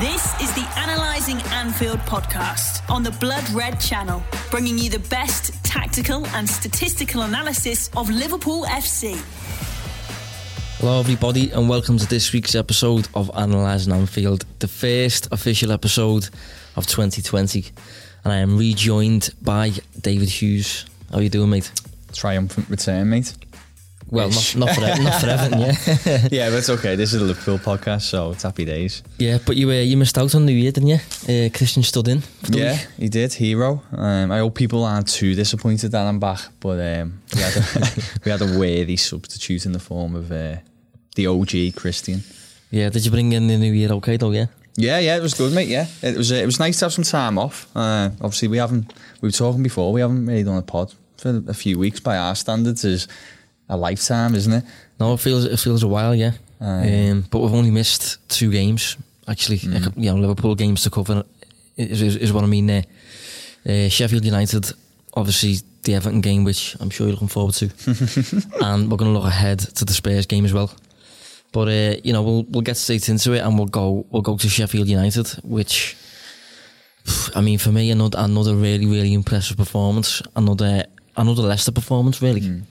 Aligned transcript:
This 0.00 0.38
is 0.42 0.52
the 0.52 0.70
Analyzing 0.76 1.40
Anfield 1.52 2.00
podcast 2.00 2.86
on 2.90 3.02
the 3.02 3.12
Blood 3.12 3.48
Red 3.52 3.80
channel, 3.80 4.22
bringing 4.50 4.76
you 4.76 4.90
the 4.90 4.98
best 5.08 5.54
tactical 5.64 6.26
and 6.34 6.46
statistical 6.46 7.22
analysis 7.22 7.88
of 7.96 8.10
Liverpool 8.10 8.64
FC. 8.66 9.18
Hello, 10.80 11.00
everybody, 11.00 11.50
and 11.50 11.66
welcome 11.66 11.96
to 11.96 12.06
this 12.06 12.30
week's 12.34 12.54
episode 12.54 13.08
of 13.14 13.30
Analysing 13.32 13.94
Anfield, 13.94 14.44
the 14.58 14.68
first 14.68 15.32
official 15.32 15.72
episode 15.72 16.28
of 16.76 16.86
2020. 16.86 17.64
And 18.24 18.34
I 18.34 18.36
am 18.36 18.58
rejoined 18.58 19.30
by 19.40 19.72
David 19.98 20.28
Hughes. 20.28 20.84
How 21.10 21.20
are 21.20 21.22
you 21.22 21.30
doing, 21.30 21.48
mate? 21.48 21.72
Triumphant 22.12 22.68
return, 22.68 23.08
mate. 23.08 23.32
Well, 24.08 24.28
not, 24.28 24.54
not, 24.56 24.70
for, 24.74 24.80
not 24.80 25.20
for 25.20 25.28
Everton, 25.28 25.60
yeah. 25.60 26.28
yeah, 26.30 26.50
but 26.50 26.58
it's 26.58 26.70
okay. 26.70 26.94
This 26.94 27.12
is 27.12 27.20
a 27.20 27.24
Liverpool 27.24 27.58
podcast, 27.58 28.02
so 28.02 28.30
it's 28.30 28.44
happy 28.44 28.64
days. 28.64 29.02
Yeah, 29.18 29.38
but 29.44 29.56
you 29.56 29.68
uh, 29.68 29.74
you 29.74 29.96
missed 29.96 30.16
out 30.16 30.32
on 30.36 30.46
New 30.46 30.52
Year, 30.52 30.70
didn't 30.70 30.90
you? 30.90 31.00
Uh, 31.28 31.48
Christian 31.52 31.82
stood 31.82 32.06
in. 32.06 32.22
Yeah, 32.48 32.72
week. 32.72 32.86
he 32.98 33.08
did. 33.08 33.32
Hero. 33.34 33.82
Um, 33.90 34.30
I 34.30 34.38
hope 34.38 34.54
people 34.54 34.84
aren't 34.84 35.08
too 35.08 35.34
disappointed 35.34 35.90
that 35.90 36.06
I'm 36.06 36.20
back, 36.20 36.40
but 36.60 36.78
um, 36.78 37.20
we, 37.34 37.40
had 37.40 37.56
a, 37.56 37.88
we 38.24 38.30
had 38.30 38.42
a 38.42 38.58
worthy 38.58 38.96
substitute 38.96 39.66
in 39.66 39.72
the 39.72 39.80
form 39.80 40.14
of 40.14 40.30
uh, 40.30 40.58
the 41.16 41.26
OG 41.26 41.74
Christian. 41.74 42.22
Yeah, 42.70 42.90
did 42.90 43.04
you 43.04 43.10
bring 43.10 43.32
in 43.32 43.48
the 43.48 43.58
New 43.58 43.72
Year 43.72 43.90
okay, 43.94 44.16
though, 44.16 44.30
yeah? 44.30 44.46
Yeah, 44.76 45.00
yeah, 45.00 45.16
it 45.16 45.22
was 45.22 45.34
good, 45.34 45.52
mate. 45.52 45.68
Yeah, 45.68 45.86
it 46.02 46.16
was. 46.16 46.30
Uh, 46.30 46.36
it 46.36 46.46
was 46.46 46.60
nice 46.60 46.78
to 46.78 46.84
have 46.84 46.92
some 46.92 47.04
time 47.04 47.38
off. 47.38 47.66
Uh, 47.74 48.10
obviously, 48.20 48.46
we 48.46 48.58
haven't. 48.58 48.92
We 49.20 49.28
were 49.28 49.32
talking 49.32 49.64
before. 49.64 49.92
We 49.92 50.00
haven't 50.00 50.26
really 50.26 50.44
done 50.44 50.58
a 50.58 50.62
pod 50.62 50.94
for 51.16 51.42
a 51.48 51.54
few 51.54 51.76
weeks 51.78 51.98
by 51.98 52.16
our 52.16 52.36
standards. 52.36 52.84
Is 52.84 53.08
a 53.68 53.76
lifetime, 53.76 54.34
isn't 54.34 54.52
it? 54.52 54.64
No, 54.98 55.14
it 55.14 55.20
feels 55.20 55.44
it 55.44 55.58
feels 55.58 55.82
a 55.82 55.88
while, 55.88 56.14
yeah. 56.14 56.32
Um, 56.60 57.24
but 57.30 57.40
we've 57.40 57.52
only 57.52 57.70
missed 57.70 58.18
two 58.28 58.50
games 58.50 58.96
actually. 59.28 59.58
Mm. 59.58 59.92
You 59.96 60.12
know, 60.12 60.16
Liverpool 60.16 60.54
games 60.54 60.82
to 60.82 60.90
cover 60.90 61.24
is, 61.76 62.02
is, 62.02 62.16
is 62.16 62.32
what 62.32 62.44
I 62.44 62.46
mean 62.46 62.66
there. 62.66 62.84
Uh, 63.68 63.88
Sheffield 63.88 64.24
United, 64.24 64.72
obviously 65.14 65.56
the 65.82 65.94
Everton 65.94 66.20
game, 66.20 66.44
which 66.44 66.76
I'm 66.80 66.90
sure 66.90 67.06
you're 67.06 67.14
looking 67.14 67.28
forward 67.28 67.54
to, 67.54 67.66
and 68.64 68.90
we're 68.90 68.96
going 68.96 69.12
to 69.12 69.18
look 69.18 69.26
ahead 69.26 69.58
to 69.58 69.84
the 69.84 69.92
Spurs 69.92 70.26
game 70.26 70.44
as 70.44 70.52
well. 70.52 70.72
But 71.52 71.68
uh, 71.68 71.96
you 72.04 72.12
know, 72.12 72.22
we'll 72.22 72.44
we'll 72.44 72.62
get 72.62 72.76
straight 72.76 73.08
into 73.08 73.32
it, 73.32 73.40
and 73.40 73.58
we'll 73.58 73.68
go 73.68 74.06
we'll 74.10 74.22
go 74.22 74.36
to 74.36 74.48
Sheffield 74.48 74.88
United, 74.88 75.28
which 75.42 75.96
I 77.34 77.40
mean, 77.40 77.58
for 77.58 77.72
me, 77.72 77.90
another 77.90 78.18
another 78.18 78.54
really 78.54 78.86
really 78.86 79.14
impressive 79.14 79.56
performance, 79.56 80.22
another 80.36 80.84
another 81.16 81.42
Leicester 81.42 81.72
performance, 81.72 82.22
really. 82.22 82.42
Mm. 82.42 82.62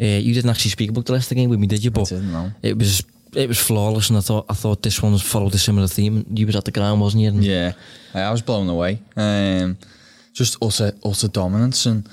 Uh, 0.00 0.04
you 0.04 0.34
didn't 0.34 0.50
actually 0.50 0.70
speak 0.70 0.90
about 0.90 1.06
the 1.06 1.12
Leicester 1.12 1.34
game 1.34 1.50
with 1.50 1.58
me, 1.58 1.66
did 1.66 1.82
you? 1.82 1.90
But 1.90 2.08
didn't, 2.08 2.32
no. 2.32 2.52
it 2.62 2.76
was 2.76 3.02
it 3.34 3.48
was 3.48 3.58
flawless, 3.58 4.08
and 4.08 4.18
I 4.18 4.22
thought 4.22 4.46
I 4.48 4.54
thought 4.54 4.82
this 4.82 5.02
one 5.02 5.16
followed 5.18 5.54
a 5.54 5.58
similar 5.58 5.88
theme. 5.88 6.24
You 6.30 6.46
was 6.46 6.56
at 6.56 6.64
the 6.64 6.70
ground, 6.70 7.00
wasn't 7.00 7.22
you? 7.22 7.28
And 7.28 7.44
Yeah, 7.44 7.72
I 8.14 8.30
was 8.30 8.42
blown 8.42 8.68
away. 8.68 9.00
Um, 9.16 9.78
just 10.32 10.56
utter 10.62 10.92
utter 11.04 11.28
dominance, 11.28 11.86
and 11.86 12.08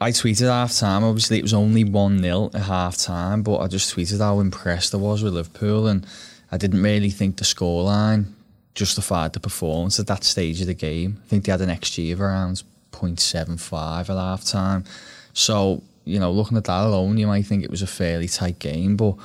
I 0.00 0.10
tweeted 0.10 0.48
half 0.48 0.76
time. 0.76 1.04
Obviously, 1.04 1.38
it 1.38 1.42
was 1.42 1.54
only 1.54 1.84
one 1.84 2.20
0 2.20 2.50
at 2.54 2.62
half 2.62 2.96
time, 2.96 3.42
but 3.42 3.58
I 3.58 3.66
just 3.68 3.94
tweeted 3.94 4.20
how 4.20 4.40
impressed 4.40 4.94
I 4.94 4.98
was 4.98 5.22
with 5.22 5.34
Liverpool, 5.34 5.86
and 5.86 6.06
I 6.52 6.56
didn't 6.56 6.82
really 6.82 7.10
think 7.10 7.36
the 7.36 7.44
scoreline 7.44 8.32
justified 8.74 9.32
the 9.32 9.40
performance 9.40 10.00
at 10.00 10.06
that 10.08 10.24
stage 10.24 10.60
of 10.60 10.66
the 10.66 10.74
game. 10.74 11.20
I 11.24 11.28
think 11.28 11.44
they 11.44 11.52
had 11.52 11.60
an 11.60 11.70
XG 11.70 12.12
of 12.12 12.20
around 12.20 12.62
0.75 12.92 14.00
at 14.00 14.06
half 14.08 14.44
time. 14.44 14.84
So 15.32 15.82
you 16.04 16.18
know, 16.18 16.30
looking 16.30 16.56
at 16.56 16.64
that 16.64 16.84
alone, 16.84 17.18
you 17.18 17.26
might 17.26 17.46
think 17.46 17.64
it 17.64 17.70
was 17.70 17.82
a 17.82 17.86
fairly 17.86 18.28
tight 18.28 18.58
game, 18.58 18.96
but 18.96 19.16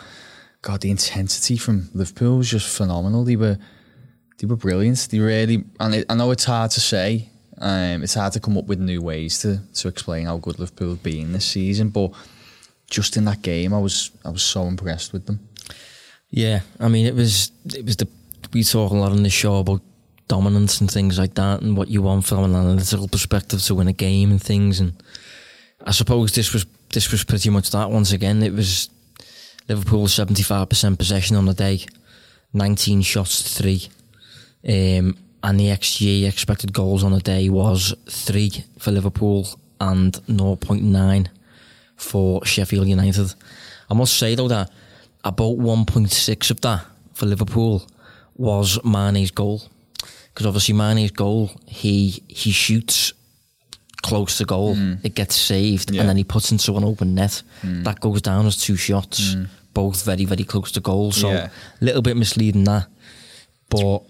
God, 0.62 0.82
the 0.82 0.92
intensity 0.92 1.58
from 1.58 1.90
Liverpool 1.94 2.38
was 2.38 2.50
just 2.50 2.76
phenomenal. 2.76 3.24
They 3.24 3.36
were 3.36 3.58
they 4.38 4.48
were 4.48 4.56
brilliant. 4.56 5.08
They 5.12 5.20
really, 5.20 5.64
and 5.80 5.96
it, 5.96 6.06
I 6.10 6.16
know 6.16 6.32
it's 6.32 6.46
hard 6.46 6.72
to 6.72 6.80
say. 6.80 7.30
Um, 7.62 8.04
it's 8.04 8.14
hard 8.14 8.32
to 8.34 8.40
come 8.40 8.58
up 8.58 8.66
with 8.66 8.80
new 8.80 9.02
ways 9.02 9.40
to 9.40 9.60
to 9.76 9.88
explain 9.88 10.26
how 10.26 10.38
good 10.38 10.60
Liverpool 10.60 10.90
have 10.90 11.04
been 11.04 11.34
this 11.34 11.46
season, 11.46 11.90
but 11.90 12.12
just 12.90 13.18
in 13.18 13.26
that 13.26 13.42
game, 13.42 13.74
I 13.74 13.80
was 13.80 14.12
I 14.26 14.30
was 14.30 14.44
so 14.44 14.64
impressed 14.64 15.14
with 15.14 15.26
them. 15.26 15.40
yeah. 16.30 16.62
I 16.80 16.88
mean, 16.88 17.06
it 17.06 17.16
was 17.16 17.52
it 17.76 17.86
was 17.86 17.98
the 17.98 18.08
we 18.54 18.64
talk 18.64 18.92
a 18.92 18.96
lot 18.96 19.12
on 19.12 19.24
the 19.24 19.30
show 19.30 19.58
about 19.58 19.82
dominance 20.28 20.80
and 20.82 20.90
things 20.90 21.20
like 21.20 21.36
that, 21.36 21.62
and 21.62 21.78
what 21.78 21.90
you 21.90 22.02
want 22.02 22.26
from 22.26 22.44
an 22.44 22.56
analytical 22.56 23.08
perspective 23.08 23.62
to 23.64 23.76
win 23.76 23.88
a 23.88 23.94
game 23.94 24.32
and 24.32 24.42
things. 24.42 24.80
And 24.80 24.94
I 25.86 25.92
suppose 25.92 26.34
this 26.34 26.54
was 26.54 26.66
this 26.94 27.12
was 27.12 27.24
pretty 27.24 27.50
much 27.50 27.72
that. 27.72 27.90
Once 27.90 28.12
again, 28.12 28.42
it 28.44 28.54
was 28.54 28.90
Liverpool 29.68 30.08
seventy 30.08 30.44
five 30.44 30.70
percent 30.70 30.98
possession 30.98 31.36
on 31.36 31.46
the 31.46 31.54
day, 31.54 31.86
nineteen 32.54 33.02
shots 33.02 33.44
to 33.44 33.64
three. 33.64 33.90
Um, 34.68 35.18
and 35.42 35.60
the 35.60 35.68
XG 35.68 36.28
expected 36.28 36.74
goals 36.74 37.04
on 37.04 37.14
the 37.14 37.22
day 37.22 37.48
was 37.50 37.94
three 38.08 38.66
for 38.78 38.92
Liverpool 38.92 39.48
and 39.80 40.14
0.9 40.28 41.28
for 41.96 42.46
Sheffield 42.46 42.88
United. 42.88 43.34
I 43.90 43.94
must 43.94 44.18
say 44.18 44.36
though 44.36 44.50
that 44.50 44.70
about 45.24 45.58
1.6 45.58 46.52
of 46.52 46.62
that 46.62 46.86
for 47.14 47.26
Liverpool 47.26 47.88
was 48.36 48.84
Mane's 48.84 49.32
goal. 49.32 49.64
Because 50.34 50.46
obviously 50.46 50.74
Mane's 50.74 51.12
goal, 51.12 51.52
he 51.66 52.24
he 52.28 52.52
shoots 52.52 53.14
close 54.02 54.38
to 54.38 54.46
goal, 54.46 54.76
hmm. 54.76 54.94
it 55.04 55.16
gets 55.16 55.36
saved, 55.36 55.92
Yeah. 55.92 56.02
and 56.02 56.10
then 56.10 56.18
he 56.18 56.24
puts 56.24 56.52
into 56.52 56.76
an 56.78 56.84
open 56.84 57.16
net. 57.16 57.44
Hmm. 57.62 57.84
That 57.84 58.00
goes 58.00 58.22
down 58.22 58.46
as 58.46 58.58
two 58.58 58.76
shots, 58.76 59.34
hmm. 59.34 59.44
both 59.74 60.04
very, 60.06 60.26
very 60.26 60.44
close 60.44 60.72
to 60.74 60.80
goal. 60.80 61.12
So 61.12 61.30
a 61.30 61.34
Yeah. 61.34 61.50
little 61.82 62.02
bit 62.02 62.18
misleading 62.18 62.64
that. 62.66 62.88
But, 63.70 64.04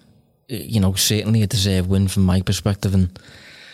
you 0.47 0.79
know, 0.79 0.93
certainly 0.93 1.43
a 1.43 1.47
deserved 1.47 1.89
win 1.89 2.07
from 2.07 2.23
my 2.23 2.41
perspective. 2.41 2.93
And 2.93 3.09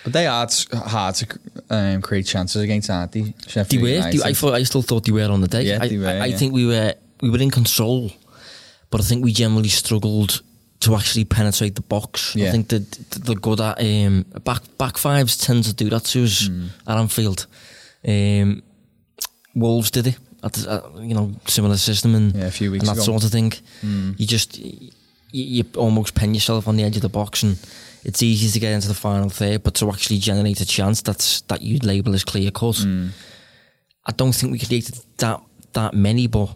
But 0.04 0.14
they 0.14 0.26
are 0.28 0.48
hard 0.74 1.16
to 1.16 1.26
um, 1.70 2.02
create 2.02 2.26
chances 2.26 2.62
against, 2.62 2.90
aren't 2.90 3.12
they? 3.12 3.34
Sheffield 3.48 3.84
they 3.86 4.00
were, 4.00 4.12
they- 4.12 4.24
I, 4.24 4.34
thought, 4.34 4.54
I 4.54 4.64
still 4.64 4.82
thought 4.82 5.06
they 5.06 5.12
were 5.12 5.30
on 5.30 5.42
the 5.42 5.48
day. 5.48 5.64
Yeah, 5.64 5.80
I, 5.82 5.98
were, 5.98 6.08
I, 6.08 6.26
I 6.26 6.32
think 6.32 6.54
we 6.54 6.66
were 6.66 6.94
we 7.22 7.30
were 7.30 7.40
in 7.40 7.50
control, 7.50 8.12
but 8.90 9.00
I 9.02 9.04
think 9.04 9.24
we 9.24 9.32
generally 9.32 9.70
struggled 9.70 10.42
to 10.86 10.96
actually 10.96 11.26
penetrate 11.26 11.74
the 11.76 11.82
box. 11.82 12.36
I 12.36 12.52
think 12.52 12.68
that 12.70 12.86
they're 13.26 13.36
good 13.48 13.60
at 13.62 13.80
um, 13.80 14.26
back 14.44 14.62
back 14.78 14.98
fives 14.98 15.38
tend 15.38 15.64
to 15.66 15.74
do 15.74 15.90
that 15.90 16.06
to 16.12 16.24
us 16.24 16.48
Hmm. 16.48 16.68
at 16.88 16.98
Anfield. 16.98 17.48
Um, 18.08 18.62
Wolves 19.56 19.92
did 19.92 20.08
it. 20.08 20.18
At, 20.44 20.58
at, 20.68 20.84
you 21.00 21.16
know, 21.16 21.32
similar 21.48 21.78
system 21.78 22.14
and, 22.16 22.36
Yeah, 22.36 22.46
a 22.48 22.52
few 22.52 22.72
weeks 22.72 22.88
and 22.88 22.90
that 22.98 23.02
ago. 23.04 23.12
Sort 23.12 23.24
of 23.24 23.32
thing. 23.32 23.52
You 24.18 24.28
just 24.28 24.60
you, 24.60 24.92
you 25.32 25.64
almost 25.76 26.14
pen 26.14 26.34
yourself 26.34 26.68
on 26.68 26.76
the 26.78 26.84
edge 26.84 26.96
of 26.98 27.02
the 27.02 27.10
box, 27.10 27.44
and 27.44 27.58
it's 28.04 28.22
easy 28.22 28.50
to 28.52 28.60
get 28.60 28.72
into 28.74 28.88
the 28.88 28.94
final 28.94 29.30
third, 29.30 29.64
but 29.64 29.74
to 29.76 29.90
actually 29.90 30.20
generate 30.20 30.62
a 30.62 30.66
chance 30.66 31.02
that's 31.02 31.42
that 31.48 31.62
you'd 31.62 31.84
label 31.84 32.14
as 32.14 32.24
clear 32.24 32.52
cut. 32.52 32.78
Hmm. 32.78 33.08
I 34.06 34.12
don't 34.12 34.34
think 34.36 34.52
we 34.52 34.60
created 34.60 35.00
that 35.18 35.42
that 35.74 35.94
many, 35.94 36.28
but 36.28 36.50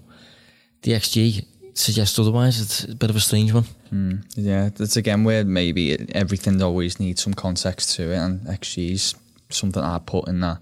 the 0.84 0.92
XG 0.92 1.46
suggests 1.80 2.20
otherwise. 2.20 2.62
It's 2.62 2.84
a 2.84 2.96
bit 2.96 3.10
of 3.10 3.16
a 3.16 3.20
strange 3.20 3.54
one. 3.54 3.66
Yeah, 4.36 4.70
that's 4.76 4.98
again 4.98 5.24
where 5.24 5.44
maybe 5.44 5.92
it, 5.92 6.12
everything 6.16 6.62
always 6.62 7.00
needs 7.00 7.24
some 7.24 7.34
context 7.34 7.96
to 7.96 8.12
it, 8.12 8.18
and 8.18 8.42
XG 8.42 8.92
is 8.92 9.16
something 9.50 9.82
I 9.82 10.00
put 10.00 10.28
in 10.28 10.42
that 10.42 10.60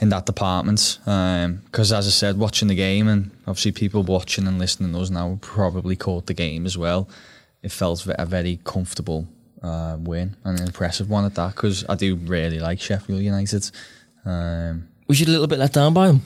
in 0.00 0.08
that 0.10 0.26
department. 0.26 0.98
Because 1.04 1.92
as 1.92 2.06
I 2.06 2.10
said, 2.10 2.38
watching 2.38 2.68
the 2.68 2.74
game, 2.74 3.08
and 3.08 3.30
obviously 3.46 3.72
people 3.72 4.02
watching 4.02 4.46
and 4.46 4.58
listening 4.58 4.92
to 4.92 5.00
us 5.00 5.10
now 5.10 5.38
probably 5.40 5.96
caught 5.96 6.26
the 6.26 6.34
game 6.34 6.66
as 6.66 6.78
well. 6.78 7.08
It 7.62 7.72
felt 7.72 8.06
a 8.06 8.26
very 8.26 8.60
comfortable 8.64 9.26
uh, 9.62 9.96
win 9.98 10.36
and 10.44 10.60
an 10.60 10.66
impressive 10.66 11.10
one 11.10 11.24
at 11.24 11.34
that. 11.34 11.56
Because 11.56 11.84
I 11.88 11.94
do 11.96 12.14
really 12.16 12.60
like 12.60 12.80
Sheffield 12.80 13.20
United. 13.20 13.70
Um, 14.24 14.88
Was 15.08 15.20
you 15.20 15.26
a 15.26 15.32
little 15.32 15.46
bit 15.46 15.58
let 15.58 15.72
down 15.72 15.92
by 15.92 16.08
them, 16.08 16.22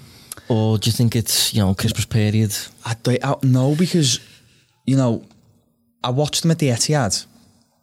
or 0.49 0.79
do 0.79 0.89
you 0.89 0.93
think 0.93 1.17
it's 1.17 1.55
you 1.55 1.63
know 1.63 1.75
Christmas 1.75 2.05
period? 2.07 2.57
I 2.85 2.95
don't 3.03 3.25
I, 3.25 3.35
no 3.43 3.75
because 3.75 4.21
you 4.87 4.97
know 4.97 5.25
I 6.03 6.11
watched 6.11 6.43
them 6.43 6.51
at 6.51 6.59
the 6.59 6.69
Etihad, 6.69 7.27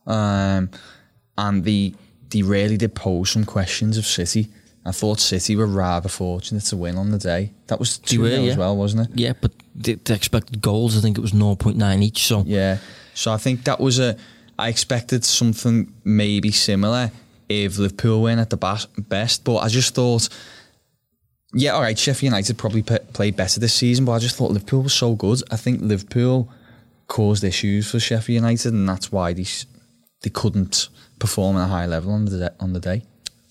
um, 0.06 0.70
and 1.38 1.64
the 1.64 1.94
they 2.30 2.42
really 2.42 2.78
did 2.78 2.96
pose 2.96 3.32
some 3.32 3.46
questions 3.46 3.98
of 3.98 4.06
City. 4.06 4.50
I 4.86 4.92
thought 4.92 5.20
City 5.20 5.56
were 5.56 5.68
rather 5.68 6.08
fortunate 6.08 6.64
to 6.66 6.78
win 6.78 6.96
on 6.96 7.12
the 7.12 7.18
day. 7.18 7.52
That 7.68 7.80
was 7.80 7.98
two 7.98 8.22
were, 8.22 8.30
yeah. 8.30 8.52
as 8.52 8.58
well, 8.58 8.76
wasn't 8.78 9.10
it? 9.10 9.20
Yeah, 9.20 9.34
but 9.40 9.52
the, 9.76 9.96
the 9.96 10.14
expected 10.14 10.62
goals, 10.62 10.98
I 10.98 11.02
think 11.02 11.18
it 11.18 11.22
was 11.22 11.34
0.9 11.34 12.04
each. 12.04 12.26
So 12.26 12.44
Yeah. 12.46 12.78
So 13.14 13.32
I 13.34 13.38
think 13.38 13.66
that 13.66 13.80
was 13.80 14.00
a. 14.00 14.16
I 14.58 14.70
expected 14.70 15.24
something 15.24 15.94
maybe 16.04 16.52
similar 16.52 17.12
if 17.50 17.78
Liverpool 17.78 18.24
win 18.24 18.40
at 18.40 18.50
the 18.50 18.58
best, 18.98 19.44
but 19.44 19.58
I 19.58 19.68
just 19.68 19.94
thought, 19.94 20.30
yeah, 21.58 21.72
all 21.72 21.82
right, 21.82 21.98
Sheffield 21.98 22.32
United 22.32 22.58
probably 22.58 22.84
p- 22.84 23.00
played 23.14 23.36
better 23.36 23.60
this 23.60 23.74
season, 23.74 24.06
but 24.06 24.12
I 24.12 24.20
just 24.20 24.36
thought 24.36 24.52
Liverpool 24.52 24.84
was 24.84 24.94
so 24.94 25.16
good. 25.16 25.42
I 25.50 25.56
think 25.56 25.82
Liverpool 25.82 26.52
caused 27.08 27.44
issues 27.44 27.90
for 27.90 28.00
Sheffield 28.00 28.36
United, 28.36 28.74
and 28.74 28.88
that's 28.88 29.12
why 29.12 29.34
they 29.34 29.46
they 30.22 30.30
couldn't 30.30 30.90
perform 31.20 31.58
at 31.58 31.64
a 31.64 31.68
high 31.68 31.88
level 31.88 32.12
on 32.12 32.26
the 32.26 32.54
on 32.60 32.74
the 32.74 32.80
day. 32.80 33.04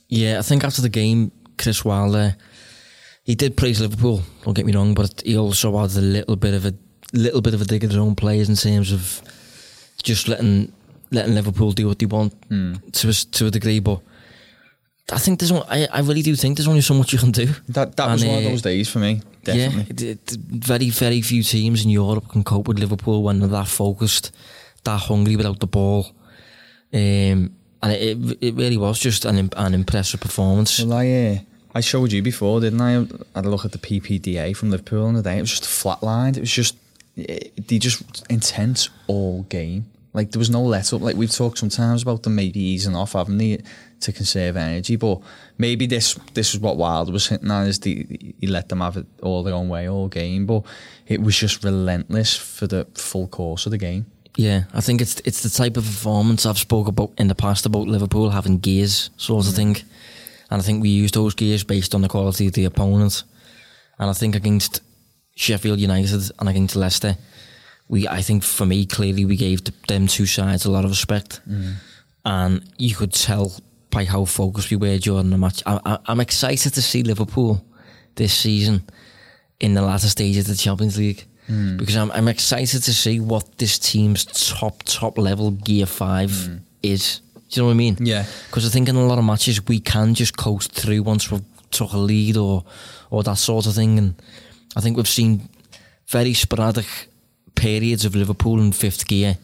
Yeah, 0.09 0.39
I 0.39 0.43
think 0.43 0.63
after 0.63 0.83
the 0.83 0.89
game, 0.89 1.33
Chris 1.59 1.85
Wilder, 1.85 2.37
he 3.25 3.35
did 3.35 3.57
praise 3.57 3.81
Liverpool. 3.81 4.23
Don't 4.45 4.55
get 4.55 4.67
me 4.67 4.73
wrong, 4.73 4.95
but 4.95 5.23
he 5.25 5.37
also 5.37 5.77
had 5.77 5.91
a 5.97 6.01
little 6.01 6.37
bit 6.37 6.55
of 6.55 6.65
a 6.65 6.75
little 7.13 7.41
bit 7.41 7.55
of 7.55 7.61
a 7.61 7.65
dig 7.65 7.83
at 7.83 7.91
his 7.91 7.99
own 7.99 8.15
players 8.15 8.49
in 8.49 8.55
terms 8.55 8.93
of 8.93 9.21
just 10.03 10.29
letting 10.29 10.73
letting 11.11 11.35
Liverpool 11.35 11.73
do 11.73 11.89
what 11.89 11.99
they 11.99 12.07
want 12.07 12.33
hmm. 12.49 12.75
to 12.93 13.09
a, 13.09 13.13
to 13.13 13.47
a 13.47 13.51
degree, 13.51 13.81
but 13.81 14.01
I 15.13 15.19
think 15.19 15.39
there's 15.39 15.53
only, 15.53 15.67
I, 15.69 15.87
I 15.93 16.01
really 16.01 16.23
do 16.23 16.35
think 16.35 16.57
there's 16.57 16.67
only 16.67 16.81
so 16.81 16.95
much 16.95 17.13
you 17.13 17.19
can 17.19 17.31
do. 17.31 17.47
That 17.69 17.97
that 17.97 18.11
was 18.11 18.23
And, 18.23 18.31
one 18.33 18.41
of 18.41 18.47
uh, 18.47 18.51
those 18.51 18.63
days 18.63 18.89
for 18.89 18.99
me. 18.99 19.23
Definitely. 19.45 20.07
Yeah, 20.07 20.13
it, 20.13 20.33
it, 20.33 20.41
very, 20.41 20.91
very 20.91 21.23
few 21.23 21.43
teams 21.45 21.85
in 21.85 21.91
Europe 21.91 22.29
can 22.29 22.43
cope 22.43 22.67
with 22.67 22.79
Liverpool 22.79 23.23
when 23.23 23.39
they're 23.39 23.49
that 23.49 23.69
focused, 23.69 24.33
that 24.83 24.99
hungry 24.99 25.37
without 25.37 25.61
the 25.61 25.69
ball. 25.69 26.09
Um, 26.93 27.55
and 27.83 27.93
it, 27.93 28.19
it, 28.19 28.39
it 28.41 28.55
really 28.55 28.77
was 28.77 28.99
just 28.99 29.25
an, 29.25 29.51
an 29.57 29.75
impressive 29.75 30.21
performance. 30.21 30.83
Well, 30.83 30.99
I 30.99 31.11
uh, 31.11 31.39
I 31.77 31.81
showed 31.81 32.11
you 32.11 32.23
before, 32.23 32.61
didn't 32.61 32.81
I? 32.81 32.97
I 32.97 33.07
had 33.35 33.45
a 33.45 33.51
look 33.51 33.65
at 33.65 33.73
the 33.73 33.79
PPDA 33.79 34.57
from 34.57 34.71
Liverpool 34.71 35.07
on 35.07 35.15
the 35.15 35.23
day. 35.23 35.39
It 35.39 35.43
was 35.43 35.51
just 35.51 35.65
flatlined. 35.65 36.37
It 36.37 36.41
was 36.41 36.51
just 36.51 36.75
they 37.17 37.79
just 37.79 38.27
intense 38.31 38.89
all 39.07 39.43
game. 39.45 39.87
Like 40.17 40.31
there 40.31 40.39
was 40.39 40.49
no 40.49 40.63
let 40.63 40.95
up. 40.95 41.03
Like 41.03 41.15
we've 41.15 41.31
talked 41.31 41.59
sometimes 41.59 42.01
about 42.01 42.23
them 42.23 42.37
maybe 42.37 42.59
easing 42.59 42.97
off, 42.97 43.13
haven't 43.13 43.37
they, 43.37 43.61
to 44.01 44.13
conserve 44.13 44.57
energy. 44.57 44.97
But 44.97 45.21
maybe 45.59 45.87
this 45.87 46.15
this 46.33 46.55
is 46.55 46.61
what 46.61 46.79
Wilder 46.79 47.13
was 47.13 47.29
hitting 47.29 47.51
at 47.51 47.67
is 47.67 47.81
the 47.81 48.35
he 48.41 48.47
let 48.47 48.71
them 48.71 48.81
have 48.81 48.97
it 48.97 49.07
all 49.23 49.43
their 49.43 49.53
own 49.53 49.69
way 49.69 49.91
all 49.91 50.09
game. 50.09 50.47
But 50.47 50.63
it 51.07 51.21
was 51.21 51.37
just 51.39 51.63
relentless 51.63 52.35
for 52.35 52.67
the 52.67 52.87
full 52.95 53.29
course 53.29 53.67
of 53.67 53.73
the 53.73 53.79
game. 53.79 54.07
Yeah, 54.37 54.65
I 54.73 54.81
think 54.81 55.03
it's 55.03 55.21
it's 55.27 55.43
the 55.43 55.51
type 55.51 55.77
of 55.77 55.85
performance 55.85 56.47
I've 56.47 56.59
spoke 56.59 56.89
about 56.89 57.13
in 57.19 57.29
the 57.29 57.35
past 57.35 57.67
about 57.67 57.87
Liverpool 57.87 58.31
having 58.31 58.59
gears 58.59 59.11
sort 59.19 59.47
of 59.47 59.53
mm. 59.53 59.57
thing, 59.57 59.77
and 60.51 60.63
I 60.63 60.65
think 60.65 60.83
we 60.83 60.89
used 60.89 61.15
those 61.15 61.35
gears 61.35 61.63
based 61.63 61.95
on 61.95 62.01
the 62.01 62.09
quality 62.09 62.47
of 62.47 62.55
the 62.55 62.65
opponent, 62.65 63.23
and 63.99 64.09
I 64.09 64.15
think 64.15 64.35
against 64.35 64.81
Sheffield 65.35 65.79
United 65.79 66.31
and 66.39 66.49
against 66.49 66.75
Leicester, 66.75 67.17
we 67.89 68.09
I 68.09 68.23
think 68.23 68.43
for 68.43 68.67
me 68.67 68.87
clearly 68.87 69.25
we 69.25 69.37
gave 69.37 69.63
them 69.87 70.07
two 70.07 70.27
sides 70.27 70.65
a 70.65 70.71
lot 70.71 70.85
of 70.85 70.91
respect, 70.91 71.41
mm. 71.49 71.75
and 72.25 72.63
you 72.79 72.95
could 72.95 73.13
tell 73.13 73.53
by 73.91 74.05
how 74.05 74.25
focused 74.25 74.71
we 74.71 74.77
were 74.77 74.99
during 74.99 75.31
the 75.31 75.39
match. 75.39 75.63
I, 75.65 75.81
I, 75.85 75.99
I'm 76.07 76.21
excited 76.21 76.75
to 76.75 76.83
see 76.83 77.03
Liverpool 77.03 77.65
this 78.17 78.35
season 78.35 78.85
in 79.61 79.75
the 79.75 79.83
latter 79.83 80.09
stages 80.09 80.49
of 80.49 80.57
the 80.57 80.63
Champions 80.63 80.99
League 80.99 81.25
mm. 81.49 81.79
because 81.79 81.97
I'm, 81.97 82.11
I'm 82.13 82.29
excited 82.29 82.83
to 82.83 82.93
see 82.93 83.21
what 83.21 83.59
this 83.59 83.79
team's 83.79 84.25
top 84.25 84.83
top 84.85 85.19
level 85.19 85.53
gear 85.53 85.87
five 85.87 86.31
mm. 86.31 86.61
is. 86.83 87.21
Do 87.49 87.61
you 87.61 87.63
know 87.63 87.67
what 87.67 87.73
I 87.73 87.77
mean? 87.77 87.97
Yeah. 88.01 88.27
Because 88.49 88.67
I 88.67 88.71
think 88.71 88.89
in 88.89 88.97
a 88.97 89.07
lot 89.07 89.19
of 89.19 89.25
matches 89.25 89.65
we 89.67 89.79
can 89.81 90.15
just 90.15 90.37
coast 90.37 90.73
through 90.73 91.03
once 91.03 91.31
we've 91.31 91.45
took 91.71 91.93
a 91.93 91.99
lead 91.99 92.37
or 92.37 92.65
or 93.11 93.23
that 93.23 93.39
sort 93.39 93.67
of 93.67 93.75
thing, 93.75 93.99
and 93.99 94.21
I 94.77 94.81
think 94.81 94.97
we've 94.97 95.09
seen 95.09 95.49
very 96.09 96.35
sporadic 96.35 96.87
periods 97.57 98.05
of 98.05 98.15
Liverpool 98.15 98.61
in 98.61 98.71
fifth 98.73 99.07
gear. 99.07 99.37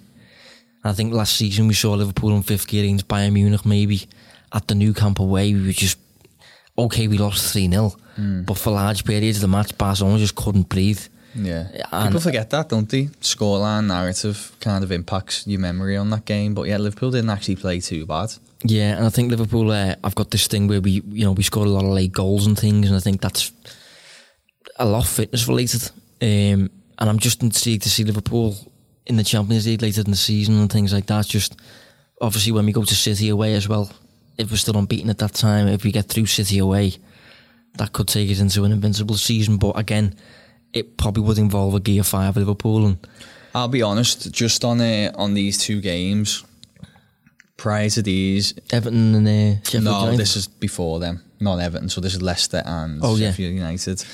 I 0.85 0.93
think 0.93 1.13
last 1.15 1.37
season 1.37 1.67
we 1.69 1.75
saw 1.75 1.95
Liverpool 1.95 2.35
in 2.37 2.43
fifth 2.43 2.67
gear 2.69 2.85
against 2.85 3.09
Bayern 3.09 3.33
Munich 3.33 3.65
maybe 3.67 4.09
at 4.53 4.67
the 4.69 4.75
Nou 4.75 4.93
Camp 4.93 5.19
away. 5.19 5.53
We 5.55 5.67
were 5.67 5.73
just 5.73 5.99
okay. 6.77 7.09
We 7.09 7.19
lost 7.19 7.53
three 7.53 7.69
0 7.69 7.95
but 8.47 8.59
for 8.59 8.71
large 8.73 9.05
periods 9.05 9.39
of 9.39 9.43
the 9.43 9.49
match, 9.49 9.77
Barcelona 9.79 10.19
just 10.19 10.35
couldn't 10.35 10.69
breathe. 10.69 11.01
Yeah. 11.35 11.69
And- 11.91 12.09
People 12.09 12.21
forget 12.21 12.51
that, 12.51 12.69
don't 12.69 12.87
they? 12.89 13.05
Scoreline 13.23 13.87
narrative 13.87 14.53
kind 14.61 14.85
of 14.85 14.93
impacts 14.93 15.47
your 15.47 15.61
memory 15.61 15.97
on 15.97 16.11
that 16.11 16.27
game. 16.27 16.53
But 16.53 16.69
yeah, 16.69 16.77
Liverpool 16.77 17.11
didn't 17.11 17.31
actually 17.31 17.57
play 17.57 17.81
too 17.81 18.05
bad. 18.05 18.35
Yeah, 18.65 18.97
and 18.97 19.07
I 19.07 19.09
think 19.09 19.31
Liverpool. 19.31 19.71
Uh, 19.71 19.95
I've 20.05 20.15
got 20.15 20.31
this 20.31 20.47
thing 20.47 20.69
where 20.69 20.81
we, 20.83 21.03
you 21.09 21.25
know, 21.25 21.33
we 21.33 21.43
scored 21.43 21.69
a 21.69 21.71
lot 21.71 21.85
of 21.85 21.91
late 21.91 22.13
goals 22.13 22.47
and 22.47 22.57
things, 22.59 22.87
and 22.89 22.97
I 22.97 23.01
think 23.01 23.21
that's 23.23 23.51
a 24.79 24.85
lot 24.85 25.07
fitness 25.07 25.49
related. 25.49 25.91
Um, 26.21 26.71
and 26.99 27.09
I'm 27.11 27.19
just 27.19 27.43
intrigued 27.43 27.83
to 27.85 27.91
see 27.91 28.05
Liverpool 28.05 28.55
in 29.07 29.17
the 29.17 29.25
Champions 29.25 29.67
League 29.67 29.83
later 29.83 30.01
in 30.03 30.11
the 30.11 30.17
season 30.17 30.59
and 30.61 30.71
things 30.71 30.93
like 30.93 31.07
that. 31.07 31.27
Just 31.27 31.57
obviously 32.21 32.53
when 32.53 32.67
we 32.67 32.73
go 32.73 32.85
to 32.85 32.95
City 32.95 33.29
away 33.31 33.55
as 33.55 33.69
well, 33.69 33.91
if 34.39 34.51
we're 34.51 34.57
still 34.57 34.77
unbeaten 34.77 35.11
at 35.11 35.19
that 35.19 35.35
time, 35.35 35.69
if 35.69 35.85
we 35.85 35.93
get 35.93 36.07
through 36.09 36.27
City 36.27 36.59
away, 36.59 36.95
that 37.75 37.93
could 37.93 38.09
take 38.09 38.31
us 38.31 38.41
into 38.41 38.65
an 38.65 38.73
invincible 38.73 39.17
season. 39.17 39.57
But 39.57 39.79
again, 39.79 40.15
it 40.73 40.97
probably 40.97 41.23
would 41.25 41.39
involve 41.39 41.75
a 41.75 41.81
gear 41.81 42.03
five 42.03 42.37
Liverpool, 42.37 42.87
and 42.87 43.07
I'll 43.55 43.69
be 43.69 43.83
honest, 43.83 44.33
just 44.33 44.65
on 44.65 44.81
uh, 44.81 45.13
on 45.15 45.35
these 45.35 45.59
two 45.59 45.81
games, 45.81 46.45
prior 47.57 47.91
to 47.91 48.03
these, 48.03 48.55
Everton 48.73 49.15
and 49.15 49.27
uh, 49.29 49.61
Sheffield 49.65 49.85
no, 49.85 50.01
United. 50.01 50.19
this 50.19 50.37
is 50.37 50.47
before 50.49 50.99
them, 51.01 51.23
not 51.41 51.59
Everton. 51.61 51.89
So 51.89 52.01
this 52.01 52.15
is 52.15 52.23
Leicester 52.23 52.63
and 52.65 53.01
Oh, 53.03 53.17
yeah. 53.17 53.33
United. 53.37 54.05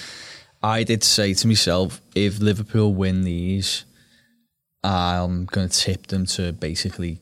I 0.62 0.82
did 0.82 1.04
say 1.04 1.34
to 1.34 1.46
myself, 1.46 2.00
if 2.14 2.40
Liverpool 2.40 2.92
win 2.94 3.22
these, 3.22 3.84
I'm 4.82 5.46
going 5.46 5.68
to 5.68 5.78
tip 5.78 6.08
them 6.08 6.26
to 6.26 6.52
basically 6.52 7.20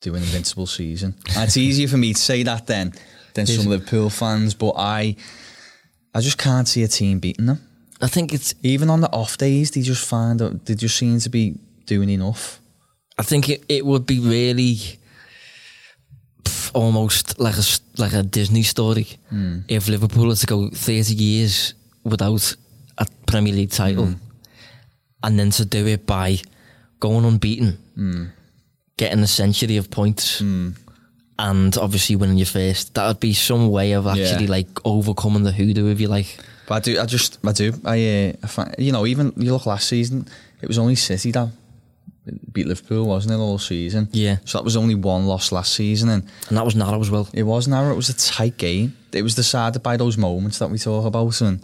do 0.00 0.14
an 0.14 0.22
invincible 0.22 0.66
season. 0.66 1.14
And 1.34 1.44
it's 1.44 1.56
easier 1.56 1.88
for 1.88 1.96
me 1.96 2.14
to 2.14 2.20
say 2.20 2.42
that 2.42 2.66
then 2.66 2.92
than 3.34 3.46
some? 3.46 3.66
Liverpool 3.66 4.10
fans, 4.10 4.54
but 4.54 4.74
I, 4.76 5.16
I 6.14 6.20
just 6.20 6.38
can't 6.38 6.68
see 6.68 6.82
a 6.82 6.88
team 6.88 7.18
beating 7.18 7.46
them. 7.46 7.60
I 8.00 8.08
think 8.08 8.32
it's 8.32 8.54
Even 8.62 8.90
on 8.90 9.00
the 9.00 9.10
off 9.12 9.38
days, 9.38 9.70
they 9.70 9.82
just 9.82 10.06
find 10.06 10.40
they 10.40 10.74
just 10.74 10.96
seem 10.96 11.20
to 11.20 11.30
be 11.30 11.54
doing 11.86 12.10
enough. 12.10 12.58
I 13.16 13.22
think 13.22 13.48
it, 13.48 13.64
it 13.68 13.86
would 13.86 14.06
be 14.06 14.18
really 14.18 14.78
almost 16.74 17.38
like 17.38 17.56
a 17.56 17.62
like 17.98 18.12
a 18.12 18.22
Disney 18.22 18.62
story 18.62 19.06
hmm. 19.28 19.58
if 19.68 19.88
Liverpool 19.88 20.28
had 20.30 20.38
to 20.38 20.46
go 20.46 20.70
thirty 20.70 21.14
years 21.14 21.74
without 22.02 22.56
Premier 23.32 23.54
League 23.54 23.70
title, 23.70 24.06
mm. 24.06 24.16
and 25.22 25.38
then 25.38 25.50
to 25.50 25.64
do 25.64 25.86
it 25.86 26.06
by 26.06 26.38
going 27.00 27.24
unbeaten, 27.24 27.78
mm. 27.96 28.30
getting 28.96 29.20
a 29.20 29.26
century 29.26 29.76
of 29.78 29.90
points, 29.90 30.40
mm. 30.40 30.76
and 31.38 31.76
obviously 31.78 32.14
winning 32.16 32.36
your 32.36 32.46
first. 32.46 32.94
That 32.94 33.06
would 33.08 33.20
be 33.20 33.32
some 33.32 33.70
way 33.70 33.92
of 33.92 34.06
actually 34.06 34.44
Yeah. 34.44 34.58
like 34.58 34.68
overcoming 34.84 35.44
the 35.44 35.52
hoodoo, 35.52 35.90
if 35.90 36.00
you 36.00 36.08
like. 36.08 36.38
But 36.68 36.74
I 36.74 36.80
do, 36.80 37.00
I 37.00 37.06
just, 37.06 37.38
I 37.44 37.52
do. 37.52 37.72
I, 37.84 37.96
uh, 38.12 38.32
I 38.44 38.46
find, 38.46 38.74
you 38.78 38.92
know, 38.92 39.04
even 39.06 39.32
you 39.36 39.52
look 39.52 39.66
last 39.66 39.88
season, 39.88 40.26
it 40.60 40.68
was 40.68 40.78
only 40.78 40.94
City 40.94 41.32
that 41.32 41.48
beat 42.52 42.66
Liverpool, 42.68 43.06
wasn't 43.06 43.34
it, 43.34 43.38
all 43.38 43.58
season? 43.58 44.08
Yeah. 44.12 44.36
So 44.44 44.58
that 44.58 44.64
was 44.64 44.76
only 44.76 44.94
one 44.94 45.26
loss 45.26 45.50
last 45.52 45.74
season, 45.74 46.08
and 46.08 46.22
And 46.48 46.56
that 46.56 46.64
was 46.64 46.76
narrow 46.76 47.00
as 47.00 47.10
well. 47.10 47.28
it 47.32 47.42
was 47.42 47.66
narrow. 47.66 47.92
It 47.92 47.96
was 47.96 48.10
a 48.10 48.14
tight 48.14 48.56
game. 48.58 48.96
It 49.12 49.22
was 49.22 49.34
decided 49.34 49.82
by 49.82 49.96
those 49.96 50.16
moments 50.16 50.58
that 50.58 50.70
we 50.70 50.78
talk 50.78 51.04
about, 51.04 51.40
and 51.40 51.60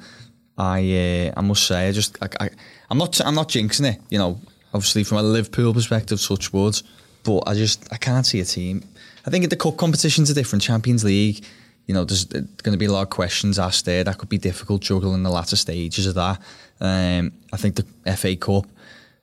I, 0.58 1.31
uh, 1.34 1.38
I 1.38 1.40
must 1.40 1.66
say, 1.66 1.88
I 1.88 1.93
just, 1.93 2.19
I, 2.20 2.28
I, 2.40 2.50
I'm 2.90 2.99
not, 2.99 3.20
I'm 3.25 3.34
not 3.34 3.49
jinxing 3.49 3.94
it. 3.94 4.00
You 4.10 4.19
know, 4.19 4.40
obviously 4.75 5.05
from 5.05 5.19
a 5.19 5.22
Liverpool 5.22 5.72
perspective, 5.72 6.20
such 6.20 6.52
words, 6.52 6.82
but 7.22 7.44
I 7.46 7.55
just, 7.55 7.90
I 7.93 7.96
can't 7.96 8.27
see 8.27 8.41
a 8.41 8.44
team. 8.44 8.82
I 9.24 9.31
think 9.31 9.48
the 9.48 9.56
cup 9.56 9.77
competition's 9.77 10.31
are 10.31 10.34
different 10.34 10.62
Champions 10.62 11.05
League. 11.05 11.44
You 11.86 11.94
know, 11.94 12.05
there's 12.05 12.24
going 12.24 12.72
to 12.72 12.77
be 12.77 12.86
a 12.86 12.93
lot 12.93 13.03
of 13.03 13.10
questions 13.10 13.58
asked 13.58 13.86
there. 13.86 14.05
That 14.05 14.19
could 14.19 14.29
be 14.29 14.38
difficult 14.38 14.82
juggling 14.82 15.22
the 15.22 15.31
latter 15.31 15.56
stages 15.56 16.06
of 16.06 16.17
that. 16.17 16.41
Um, 16.81 17.32
I 17.53 17.56
think 17.56 17.77
the 17.77 18.17
FA 18.17 18.36
Cup, 18.36 18.67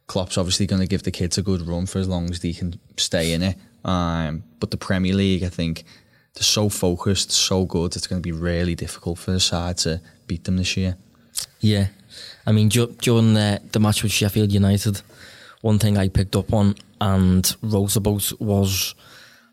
Klopp's 0.07 0.37
obviously 0.37 0.65
going 0.65 0.81
to 0.81 0.87
give 0.87 1.03
the 1.03 1.11
kids 1.11 1.37
a 1.37 1.41
good 1.41 1.61
run 1.61 1.85
for 1.85 1.99
as 1.99 2.07
long 2.07 2.29
as 2.29 2.39
they 2.39 2.53
can 2.53 2.79
stay 2.97 3.33
in 3.33 3.43
it. 3.43 3.57
Um, 3.83 4.43
but 4.59 4.71
the 4.71 4.77
Premier 4.77 5.13
League, 5.13 5.43
I 5.43 5.49
think, 5.49 5.83
they're 6.33 6.43
so 6.43 6.69
focused, 6.69 7.31
so 7.31 7.65
good. 7.65 7.95
It's 7.95 8.07
going 8.07 8.21
to 8.21 8.25
be 8.25 8.31
really 8.31 8.75
difficult 8.75 9.19
for 9.19 9.31
the 9.31 9.39
side 9.39 9.77
to 9.79 10.01
beat 10.27 10.43
them 10.45 10.57
this 10.57 10.75
year. 10.75 10.97
Yeah, 11.59 11.87
I 12.45 12.51
mean 12.51 12.69
du- 12.69 12.95
during 13.01 13.33
the, 13.33 13.61
the 13.71 13.79
match 13.79 14.03
with 14.03 14.11
Sheffield 14.11 14.51
United, 14.51 15.01
one 15.61 15.79
thing 15.79 15.97
I 15.97 16.09
picked 16.09 16.35
up 16.35 16.53
on 16.53 16.75
and 17.01 17.55
wrote 17.61 17.95
about 17.95 18.31
was 18.39 18.95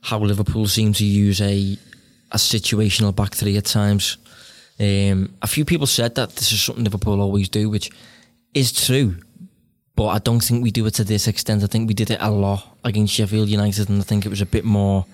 how 0.03 0.19
Liverpool 0.19 0.67
seem 0.67 0.93
to 0.95 1.05
use 1.05 1.41
a 1.41 1.79
a 2.33 2.37
situational 2.37 3.15
back 3.15 3.35
three 3.35 3.57
at 3.57 3.67
times. 3.67 4.17
Um, 4.81 5.35
a 5.43 5.47
few 5.47 5.65
people 5.65 5.87
said 5.87 6.15
that 6.15 6.31
this 6.37 6.51
is 6.53 6.63
something 6.63 6.85
Liverpool 6.85 7.21
always 7.21 7.49
do, 7.49 7.69
which 7.69 7.91
is 8.55 8.73
true. 8.73 9.17
But 9.95 10.07
I 10.07 10.19
don't 10.19 10.41
think 10.41 10.63
we 10.63 10.71
do 10.71 10.87
it 10.87 10.95
to 10.95 11.05
this 11.05 11.29
extent. 11.29 11.63
I 11.63 11.67
think 11.67 11.87
we 11.87 11.95
did 11.95 12.11
it 12.11 12.19
a 12.21 12.31
lot 12.31 12.79
against 12.83 13.13
Sheffield 13.13 13.49
United, 13.49 13.91
and 13.91 14.01
I 14.01 14.05
think 14.05 14.25
it 14.25 14.31
was 14.31 14.41
a 14.41 14.47
bit 14.47 14.65
more, 14.65 15.05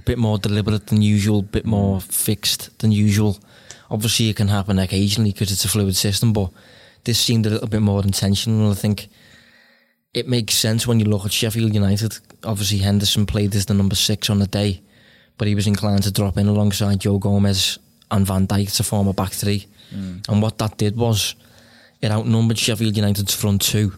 a 0.00 0.02
bit 0.02 0.18
more 0.18 0.38
deliberate 0.38 0.88
than 0.88 1.00
usual, 1.00 1.38
a 1.38 1.42
bit 1.42 1.64
more 1.64 2.00
fixed 2.00 2.76
than 2.80 2.90
usual. 2.90 3.38
Obviously, 3.90 4.30
it 4.30 4.36
can 4.36 4.48
happen 4.48 4.78
occasionally 4.78 5.32
because 5.32 5.52
it's 5.52 5.64
a 5.64 5.68
fluid 5.68 5.96
system, 5.96 6.32
but 6.32 6.50
this 7.04 7.18
seemed 7.18 7.46
a 7.46 7.50
little 7.50 7.68
bit 7.68 7.82
more 7.82 8.02
intentional. 8.02 8.70
I 8.70 8.74
think 8.74 9.08
it 10.14 10.28
makes 10.28 10.54
sense 10.54 10.86
when 10.86 11.00
you 11.00 11.06
look 11.06 11.24
at 11.24 11.32
Sheffield 11.32 11.74
United. 11.74 12.18
Obviously, 12.44 12.78
Henderson 12.78 13.26
played 13.26 13.54
as 13.54 13.66
the 13.66 13.74
number 13.74 13.94
six 13.94 14.30
on 14.30 14.38
the 14.38 14.46
day, 14.46 14.80
but 15.36 15.48
he 15.48 15.54
was 15.54 15.66
inclined 15.66 16.04
to 16.04 16.12
drop 16.12 16.38
in 16.38 16.46
alongside 16.46 17.00
Joe 17.00 17.18
Gomez 17.18 17.78
and 18.10 18.26
Van 18.26 18.46
Dijk 18.46 18.74
to 18.76 18.82
form 18.82 19.08
a 19.08 19.12
back 19.12 19.32
three. 19.32 19.66
Mm. 19.94 20.28
And 20.28 20.42
what 20.42 20.58
that 20.58 20.78
did 20.78 20.96
was 20.96 21.34
it 22.00 22.10
outnumbered 22.10 22.58
Sheffield 22.58 22.96
United's 22.96 23.34
front 23.34 23.62
two 23.62 23.92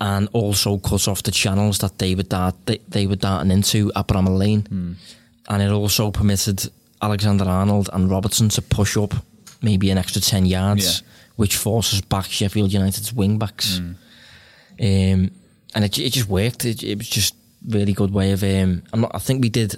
and 0.00 0.28
also 0.32 0.78
cut 0.78 1.08
off 1.08 1.22
the 1.22 1.30
channels 1.30 1.78
that 1.78 1.98
they 1.98 2.14
were 2.14 2.22
dart, 2.22 2.54
they, 2.66 2.78
they 2.88 3.06
were 3.06 3.16
darting 3.16 3.50
into 3.50 3.90
at 3.94 4.06
Bramall 4.06 4.38
Lane. 4.38 4.62
Mm. 4.62 4.94
And 5.48 5.62
it 5.62 5.70
also 5.70 6.10
permitted 6.10 6.70
Alexander 7.02 7.44
Arnold 7.44 7.88
and 7.92 8.10
Robertson 8.10 8.48
to 8.50 8.62
push 8.62 8.96
up 8.96 9.14
maybe 9.62 9.90
an 9.90 9.98
extra 9.98 10.20
10 10.22 10.46
yards, 10.46 11.00
Yeah. 11.00 11.06
which 11.36 11.56
forces 11.56 12.00
back 12.00 12.26
Sheffield 12.26 12.72
United's 12.72 13.12
wing 13.12 13.38
backs. 13.38 13.78
Um, 13.78 15.30
and 15.74 15.84
it, 15.84 15.98
it 15.98 16.12
just 16.12 16.28
worked. 16.28 16.64
It, 16.64 16.82
it 16.82 16.98
was 16.98 17.08
just 17.08 17.34
really 17.66 17.92
good 17.92 18.12
way 18.12 18.32
of. 18.32 18.42
Um, 18.42 18.82
I'm 18.92 19.00
not, 19.02 19.10
I 19.14 19.18
think 19.18 19.42
we 19.42 19.48
did 19.48 19.76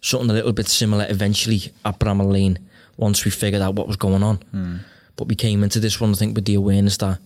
something 0.00 0.30
a 0.30 0.34
little 0.34 0.52
bit 0.52 0.68
similar 0.68 1.06
eventually 1.08 1.72
at 1.84 1.98
Bramall 1.98 2.30
Lane 2.32 2.58
once 2.96 3.24
we 3.24 3.30
figured 3.30 3.62
out 3.62 3.74
what 3.74 3.86
was 3.88 3.96
going 3.96 4.22
on. 4.22 4.36
Hmm. 4.52 4.76
But 5.16 5.28
we 5.28 5.34
came 5.34 5.62
into 5.64 5.80
this 5.80 6.00
one, 6.00 6.10
I 6.10 6.14
think, 6.14 6.34
with 6.34 6.44
the 6.44 6.54
awareness 6.54 6.96
that 6.98 7.18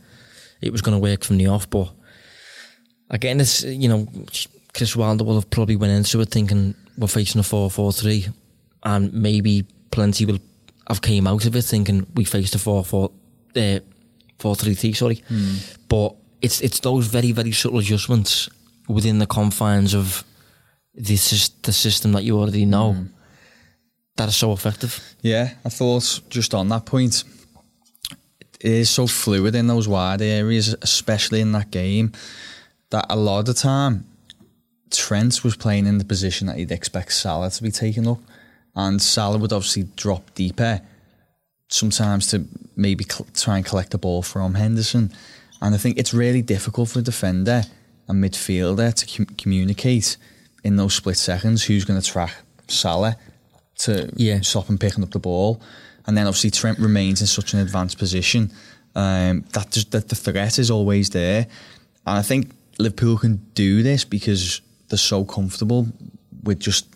it 0.60 0.72
was 0.72 0.82
going 0.82 0.96
to 0.96 1.02
work 1.02 1.24
from 1.24 1.38
the 1.38 1.46
off. 1.48 1.68
But 1.70 1.90
again, 3.10 3.40
it's 3.40 3.62
you 3.64 3.88
know, 3.88 4.08
Chris 4.74 4.94
Wilder 4.96 5.24
will 5.24 5.34
have 5.36 5.50
probably 5.50 5.76
went 5.76 5.92
into 5.92 6.20
it 6.20 6.28
thinking 6.30 6.74
we're 6.96 7.06
facing 7.08 7.40
a 7.40 7.44
4-4-3 7.44 8.32
and 8.82 9.12
maybe 9.12 9.64
plenty 9.90 10.24
will 10.26 10.38
have 10.88 11.02
came 11.02 11.26
out 11.26 11.44
of 11.44 11.54
it 11.56 11.62
thinking 11.62 12.06
we 12.14 12.24
faced 12.24 12.54
a 12.54 12.58
4-4 12.58 13.10
uh, 13.56 13.80
4-3-3 14.38 14.96
sorry. 14.96 15.22
But 15.88 16.14
it's 16.40 16.60
it's 16.60 16.80
those 16.80 17.06
very 17.06 17.32
very 17.32 17.52
subtle 17.52 17.78
adjustments 17.78 18.48
within 18.88 19.18
the 19.18 19.26
confines 19.26 19.94
of 19.94 20.24
the, 20.94 21.14
sys- 21.14 21.62
the 21.62 21.72
system 21.72 22.12
that 22.12 22.24
you 22.24 22.38
already 22.38 22.64
know 22.64 23.06
that 24.16 24.28
are 24.28 24.32
so 24.32 24.52
effective. 24.52 25.14
Yeah, 25.22 25.54
I 25.64 25.68
thought 25.68 26.20
just 26.28 26.54
on 26.54 26.68
that 26.68 26.86
point, 26.86 27.24
it 28.60 28.70
is 28.72 28.90
so 28.90 29.06
fluid 29.06 29.54
in 29.54 29.66
those 29.68 29.86
wide 29.86 30.22
areas, 30.22 30.74
especially 30.82 31.40
in 31.40 31.52
that 31.52 31.70
game, 31.70 32.12
that 32.90 33.06
a 33.08 33.16
lot 33.16 33.40
of 33.40 33.44
the 33.46 33.54
time 33.54 34.06
Trent 34.90 35.44
was 35.44 35.56
playing 35.56 35.86
in 35.86 35.98
the 35.98 36.04
position 36.04 36.46
that 36.48 36.58
you'd 36.58 36.72
expect 36.72 37.12
Salah 37.12 37.50
to 37.50 37.62
be 37.62 37.70
taking 37.70 38.08
up, 38.08 38.18
and 38.78 39.02
Salah 39.02 39.38
would 39.38 39.52
obviously 39.52 39.88
drop 39.96 40.32
deeper, 40.34 40.80
sometimes 41.68 42.28
to 42.28 42.44
maybe 42.76 43.04
cl- 43.04 43.26
try 43.34 43.56
and 43.56 43.66
collect 43.66 43.90
the 43.90 43.98
ball 43.98 44.22
from 44.22 44.54
Henderson. 44.54 45.12
And 45.60 45.74
I 45.74 45.78
think 45.78 45.98
it's 45.98 46.14
really 46.14 46.42
difficult 46.42 46.88
for 46.88 47.00
a 47.00 47.02
defender 47.02 47.64
and 48.06 48.24
midfielder 48.24 48.94
to 48.94 49.06
com- 49.06 49.34
communicate 49.36 50.16
in 50.64 50.76
those 50.76 50.94
split 50.94 51.16
seconds 51.16 51.64
who's 51.64 51.84
going 51.84 52.00
to 52.00 52.06
track 52.06 52.36
Salah 52.68 53.16
to 53.78 54.10
Yeah. 54.16 54.40
stop 54.42 54.68
him 54.68 54.78
picking 54.78 55.02
up 55.02 55.10
the 55.10 55.18
ball. 55.18 55.60
And 56.06 56.16
then 56.16 56.26
obviously 56.26 56.50
Trent 56.50 56.78
remains 56.78 57.20
in 57.20 57.26
such 57.26 57.52
an 57.54 57.58
advanced 57.60 57.98
position 57.98 58.50
um, 58.94 59.44
that, 59.52 59.70
just, 59.72 59.90
that 59.90 60.08
the 60.08 60.14
threat 60.14 60.58
is 60.58 60.70
always 60.70 61.10
there. 61.10 61.46
And 62.06 62.18
I 62.18 62.22
think 62.22 62.52
Liverpool 62.78 63.18
can 63.18 63.36
do 63.54 63.82
this 63.82 64.04
because 64.04 64.60
they're 64.88 64.98
so 64.98 65.24
comfortable 65.24 65.88
with 66.44 66.60
just 66.60 66.86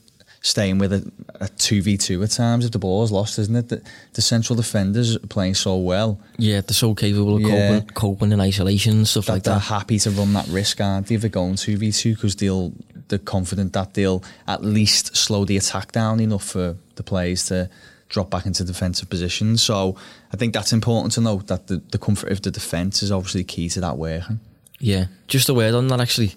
staying 0.42 0.78
with 0.78 0.92
a, 0.92 1.10
a 1.40 1.46
2v2 1.46 2.22
at 2.24 2.30
times 2.32 2.64
if 2.64 2.72
the 2.72 2.78
ball 2.78 3.04
is 3.04 3.12
lost, 3.12 3.38
isn't 3.38 3.54
it? 3.56 3.68
The, 3.68 3.82
the 4.14 4.22
central 4.22 4.56
defenders 4.56 5.14
are 5.16 5.20
playing 5.20 5.54
so 5.54 5.76
well 5.76 6.18
yeah 6.36 6.60
they're 6.60 6.74
so 6.74 6.94
capable 6.94 7.36
of 7.36 7.42
Yeah. 7.42 7.78
coping, 7.78 7.88
coping 7.94 8.32
in 8.32 8.40
isolation 8.40 8.92
and 8.98 9.08
stuff 9.08 9.26
that 9.26 9.32
like 9.34 9.42
they're 9.44 9.54
that 9.54 9.60
happy 9.60 9.98
to 10.00 10.10
run 10.10 10.32
that 10.32 10.48
risk, 10.48 10.80
aren't 10.80 11.06
they, 11.06 11.14
if 11.14 11.20
they're 11.20 11.30
going 11.30 11.54
2v2 11.54 12.14
because 12.16 12.34
they'll, 12.36 12.72
they're 13.08 13.18
confident 13.20 13.72
that 13.74 13.94
they'll 13.94 14.22
at 14.48 14.64
least 14.64 15.16
slow 15.16 15.44
the 15.44 15.56
attack 15.56 15.92
down 15.92 16.18
enough 16.18 16.44
for 16.44 16.76
the 16.96 17.02
players 17.04 17.46
to 17.46 17.70
drop 18.08 18.28
back 18.28 18.44
into 18.44 18.62
defensive 18.64 19.08
positions. 19.08 19.62
So 19.62 19.96
I 20.32 20.36
think 20.36 20.52
that's 20.52 20.72
important 20.72 21.12
to 21.14 21.20
note 21.22 21.46
that 21.46 21.68
the, 21.68 21.76
the 21.92 21.98
comfort 21.98 22.30
of 22.30 22.42
the 22.42 22.50
defence 22.50 23.02
is 23.02 23.10
obviously 23.10 23.42
key 23.44 23.68
to 23.70 23.80
that 23.80 23.96
working. 23.96 24.38
Yeah, 24.80 25.06
just 25.28 25.48
a 25.48 25.54
word 25.54 25.74
on 25.74 25.86
that 25.88 26.00
actually. 26.00 26.34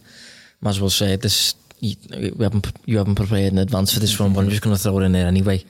Might 0.62 0.70
as 0.70 0.80
well 0.80 0.90
say 0.90 1.16
this. 1.18 1.56
You, 1.80 1.96
we 2.36 2.44
haven't 2.44 2.72
you 2.86 2.98
haven't 2.98 3.16
prepared 3.16 3.52
in 3.54 3.58
advance 3.60 3.94
for 3.94 4.00
this 4.00 4.18
one, 4.20 4.34
but 4.34 4.40
I'm 4.42 4.50
just 4.50 4.62
going 4.62 4.76
to 4.76 4.82
throw 4.82 5.00
it 5.00 5.04
in 5.04 5.12
there 5.12 5.28
anyway. 5.28 5.64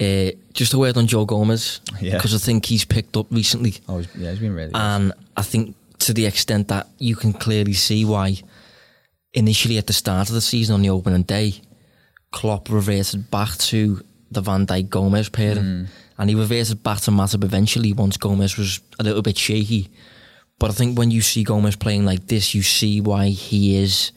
Uh, 0.00 0.30
just 0.52 0.74
a 0.74 0.78
word 0.78 0.96
on 0.96 1.06
Joe 1.06 1.24
Gomez 1.24 1.80
Yeah. 2.00 2.16
because 2.16 2.34
I 2.34 2.38
think 2.38 2.66
he's 2.66 2.84
picked 2.84 3.16
up 3.16 3.26
recently, 3.30 3.74
Oh, 3.88 4.02
yeah, 4.18 4.30
he's 4.30 4.40
been 4.40 4.52
really 4.54 4.72
good. 4.72 4.76
and 4.80 5.12
I 5.36 5.42
think 5.42 5.76
to 6.00 6.12
the 6.12 6.26
extent 6.26 6.66
that 6.68 6.88
you 6.98 7.14
can 7.14 7.32
clearly 7.32 7.74
see 7.74 8.04
why 8.04 8.38
initially 9.32 9.78
at 9.78 9.86
the 9.86 9.92
start 9.92 10.28
of 10.28 10.34
the 10.34 10.40
season 10.40 10.74
on 10.74 10.82
the 10.82 10.90
opening 10.90 11.22
day, 11.22 11.54
Klopp 12.32 12.68
reverted 12.70 13.30
back 13.30 13.56
to 13.58 14.02
the 14.32 14.40
Van 14.40 14.66
Dijk 14.66 14.88
Gomez 14.88 15.28
pairing, 15.28 15.86
and 16.18 16.28
he 16.30 16.34
reverted 16.34 16.82
back 16.82 17.00
to 17.02 17.10
Matip 17.12 17.44
eventually 17.44 17.92
once 17.92 18.16
Gomez 18.16 18.56
was 18.56 18.80
a 18.98 19.04
little 19.04 19.22
bit 19.22 19.38
shaky. 19.38 19.90
But 20.58 20.70
I 20.70 20.74
think 20.74 20.98
when 20.98 21.10
you 21.12 21.20
see 21.20 21.44
Gomez 21.44 21.76
playing 21.76 22.04
like 22.04 22.26
this, 22.26 22.54
you 22.54 22.62
see 22.62 23.00
why 23.00 23.28
he 23.28 23.76
is, 23.76 24.10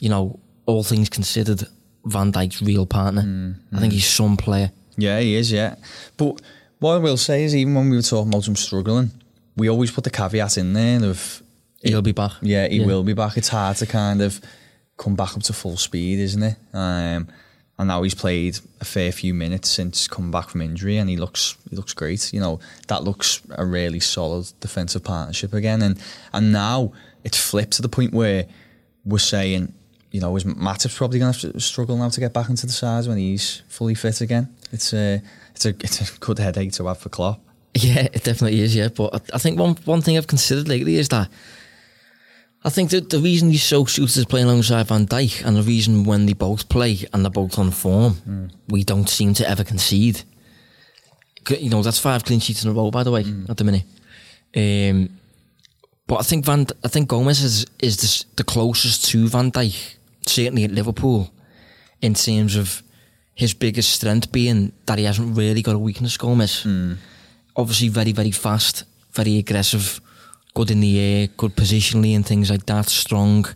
you 0.00 0.08
know, 0.08 0.38
all 0.66 0.82
things 0.84 1.08
considered, 1.08 1.66
Van 2.04 2.32
Dijk's 2.32 2.62
real 2.62 2.86
partner. 2.86 3.56
I 3.72 3.80
think 3.80 3.92
he's 3.92 4.06
some 4.06 4.36
player. 4.36 4.70
Yeah, 4.96 5.20
he 5.20 5.34
is, 5.36 5.52
yeah. 5.52 5.76
But 6.16 6.40
what 6.78 6.94
I 6.94 6.98
will 6.98 7.16
say 7.16 7.44
is, 7.44 7.54
even 7.54 7.74
when 7.74 7.90
we 7.90 7.96
were 7.96 8.02
talking 8.02 8.28
about 8.28 8.46
him 8.46 8.56
struggling, 8.56 9.10
we 9.56 9.68
always 9.68 9.90
put 9.90 10.04
the 10.04 10.10
caveat 10.10 10.56
in 10.58 10.72
there 10.72 11.04
of, 11.04 11.42
He'll 11.82 12.02
be 12.02 12.12
back. 12.12 12.32
yeah, 12.42 12.66
he 12.68 12.80
will 12.80 13.02
be 13.04 13.12
back. 13.12 13.36
It's 13.36 13.48
hard 13.48 13.76
to 13.78 13.86
kind 13.86 14.20
of 14.22 14.40
come 14.96 15.14
back 15.14 15.36
up 15.36 15.42
to 15.44 15.52
full 15.52 15.76
speed, 15.76 16.18
isn't 16.18 16.42
it? 16.42 16.56
Um, 16.72 17.28
and 17.78 17.86
now 17.86 18.02
he's 18.02 18.14
played 18.14 18.58
a 18.80 18.84
fair 18.84 19.12
few 19.12 19.32
minutes 19.32 19.68
since 19.68 20.08
coming 20.08 20.32
back 20.32 20.48
from 20.48 20.62
injury, 20.62 20.96
and 20.96 21.08
he 21.08 21.16
looks 21.16 21.56
he 21.70 21.76
looks 21.76 21.92
great. 21.94 22.32
You 22.32 22.40
know, 22.40 22.58
that 22.88 23.04
looks 23.04 23.40
a 23.50 23.64
really 23.64 24.00
solid 24.00 24.50
defensive 24.58 25.04
partnership 25.04 25.52
again. 25.54 25.82
And 25.82 26.00
and 26.32 26.52
now 26.52 26.92
it's 27.22 27.38
flipped 27.38 27.74
to 27.74 27.82
the 27.82 27.88
point 27.88 28.12
where 28.12 28.46
we're 29.04 29.18
saying, 29.18 29.72
you 30.10 30.20
know, 30.20 30.34
is 30.36 30.44
Matip's 30.44 30.96
probably 30.96 31.18
going 31.18 31.32
to 31.32 31.60
struggle 31.60 31.96
now 31.96 32.08
to 32.08 32.20
get 32.20 32.32
back 32.32 32.48
into 32.48 32.66
the 32.66 32.72
sides 32.72 33.08
when 33.08 33.18
he's 33.18 33.62
fully 33.68 33.94
fit 33.94 34.20
again. 34.20 34.54
It's 34.72 34.92
a 34.92 35.22
it's 35.54 35.66
a 35.66 35.70
it's 35.70 36.16
a 36.16 36.18
good 36.18 36.38
headache 36.38 36.72
to 36.72 36.86
have 36.86 36.98
for 36.98 37.08
Klopp. 37.08 37.40
Yeah, 37.74 38.08
it 38.12 38.24
definitely 38.24 38.60
is. 38.60 38.74
Yeah, 38.74 38.88
but 38.88 39.14
I, 39.14 39.36
I 39.36 39.38
think 39.38 39.58
one 39.58 39.76
one 39.84 40.00
thing 40.02 40.16
I've 40.16 40.26
considered 40.26 40.68
lately 40.68 40.96
is 40.96 41.08
that 41.10 41.28
I 42.64 42.70
think 42.70 42.90
that 42.90 43.10
the 43.10 43.20
reason 43.20 43.50
he's 43.50 43.62
so 43.62 43.84
suited 43.84 44.16
is 44.16 44.24
playing 44.24 44.46
alongside 44.46 44.88
Van 44.88 45.06
Dijk, 45.06 45.44
and 45.44 45.56
the 45.56 45.62
reason 45.62 46.04
when 46.04 46.26
they 46.26 46.32
both 46.32 46.68
play 46.68 47.06
and 47.12 47.24
they're 47.24 47.30
both 47.30 47.58
on 47.58 47.70
form, 47.70 48.50
we 48.68 48.84
don't 48.84 49.08
seem 49.08 49.34
to 49.34 49.48
ever 49.48 49.62
concede. 49.62 50.22
You 51.48 51.70
know, 51.70 51.82
that's 51.82 51.98
five 51.98 52.24
clean 52.24 52.40
sheets 52.40 52.64
in 52.64 52.70
a 52.70 52.74
row, 52.74 52.90
by 52.90 53.04
the 53.04 53.10
way, 53.10 53.24
at 53.48 53.56
the 53.56 53.64
minute. 53.64 53.84
Um, 54.56 55.18
but 56.06 56.16
I 56.16 56.22
think 56.22 56.44
Van, 56.44 56.66
I 56.84 56.88
think 56.88 57.08
Gomez 57.08 57.42
is 57.42 57.66
is 57.78 57.96
the, 57.98 58.24
the 58.36 58.44
closest 58.44 59.04
to 59.10 59.28
Van 59.28 59.52
Dijk, 59.52 59.94
certainly 60.28 60.64
at 60.64 60.70
Liverpool, 60.70 61.32
in 62.00 62.14
terms 62.14 62.56
of 62.56 62.82
his 63.34 63.54
biggest 63.54 63.90
strength 63.90 64.32
being 64.32 64.72
that 64.86 64.98
he 64.98 65.04
hasn't 65.04 65.36
really 65.36 65.62
got 65.62 65.74
a 65.74 65.78
weakness. 65.78 66.16
Gomez, 66.16 66.66
obviously 67.56 67.88
very 67.88 68.12
very 68.12 68.30
fast, 68.32 68.84
very 69.12 69.38
aggressive, 69.38 70.00
good 70.54 70.70
in 70.70 70.80
the 70.80 70.98
air, 70.98 71.28
good 71.36 71.54
positionally 71.54 72.14
and 72.16 72.26
things 72.26 72.50
like 72.50 72.66
that. 72.66 72.88
Strong. 72.88 73.46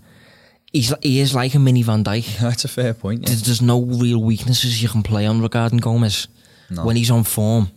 He's 0.72 0.94
he 1.02 1.20
is 1.20 1.34
like 1.34 1.54
a 1.54 1.58
mini 1.58 1.82
Van 1.82 2.02
Dijk. 2.02 2.38
That's 2.40 2.64
a 2.64 2.68
fair 2.68 2.94
point. 2.94 3.22
Yeah. 3.22 3.28
There's, 3.28 3.42
there's 3.42 3.62
no 3.62 3.80
real 3.82 4.22
weaknesses 4.22 4.82
you 4.82 4.88
can 4.88 5.02
play 5.02 5.26
on 5.26 5.42
regarding 5.42 5.78
Gomez. 5.78 6.28
No. 6.70 6.84
When 6.86 6.96
he's 6.96 7.10
on 7.10 7.24
form, 7.24 7.70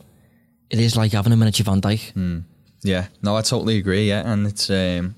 it 0.70 0.80
is 0.80 0.96
like 0.96 1.12
having 1.12 1.34
a 1.34 1.36
miniature 1.36 1.66
Van 1.66 1.82
Dijk. 1.82 2.44
Yeah, 2.84 3.08
no, 3.22 3.36
I 3.36 3.42
totally 3.42 3.78
agree. 3.78 4.08
Yeah, 4.08 4.32
and 4.32 4.46
it's 4.46 4.70
um, 4.70 5.16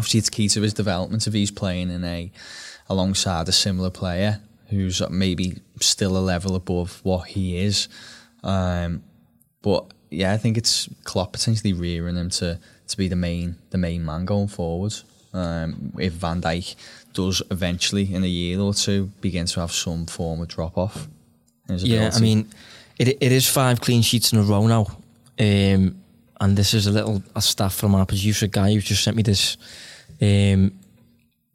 obviously 0.00 0.16
it's 0.16 0.30
key 0.30 0.48
to 0.48 0.62
his 0.62 0.72
development 0.72 1.26
if 1.26 1.34
he's 1.34 1.50
playing 1.50 1.90
in 1.90 2.02
a 2.06 2.32
alongside 2.88 3.46
a 3.50 3.52
similar 3.52 3.90
player 3.90 4.40
who's 4.70 5.06
maybe 5.10 5.58
still 5.78 6.16
a 6.16 6.24
level 6.32 6.56
above 6.56 7.00
what 7.02 7.28
he 7.28 7.58
is. 7.58 7.86
Um, 8.42 9.02
but 9.60 9.92
yeah, 10.08 10.32
I 10.32 10.38
think 10.38 10.56
it's 10.56 10.88
Klopp 11.04 11.32
potentially 11.32 11.74
rearing 11.74 12.16
him 12.16 12.30
to 12.30 12.58
to 12.88 12.96
be 12.96 13.08
the 13.08 13.16
main 13.16 13.56
the 13.68 13.76
main 13.76 14.06
man 14.06 14.24
going 14.24 14.48
forward. 14.48 14.94
Um, 15.34 15.92
if 15.98 16.14
Van 16.14 16.40
Dijk 16.40 16.76
does 17.12 17.42
eventually 17.50 18.14
in 18.14 18.24
a 18.24 18.26
year 18.26 18.58
or 18.58 18.72
two 18.72 19.10
begin 19.20 19.44
to 19.44 19.60
have 19.60 19.70
some 19.70 20.06
form 20.06 20.40
of 20.40 20.48
drop 20.48 20.78
off. 20.78 21.08
Yeah, 21.68 22.10
I 22.14 22.20
mean, 22.20 22.48
it 22.98 23.08
it 23.08 23.32
is 23.32 23.46
five 23.46 23.82
clean 23.82 24.00
sheets 24.00 24.32
in 24.32 24.38
a 24.38 24.42
row 24.42 24.66
now. 24.66 24.86
Um, 25.38 26.00
and 26.40 26.56
this 26.56 26.72
is 26.72 26.86
a 26.86 26.90
little 26.90 27.22
a 27.36 27.42
staff 27.42 27.74
from 27.74 27.94
our 27.94 28.06
producer 28.06 28.46
guy 28.46 28.72
who 28.72 28.80
just 28.80 29.04
sent 29.04 29.16
me 29.16 29.22
this. 29.22 29.56
Um, 30.20 30.72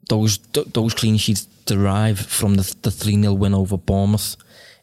those 0.10 0.38
th- 0.38 0.68
those 0.74 0.94
clean 0.94 1.18
sheets 1.18 1.46
derive 1.66 2.20
from 2.20 2.56
the 2.56 2.76
the 2.82 2.92
three 2.92 3.20
0 3.22 3.34
win 3.34 3.54
over 3.54 3.78
Bournemouth, 3.78 4.36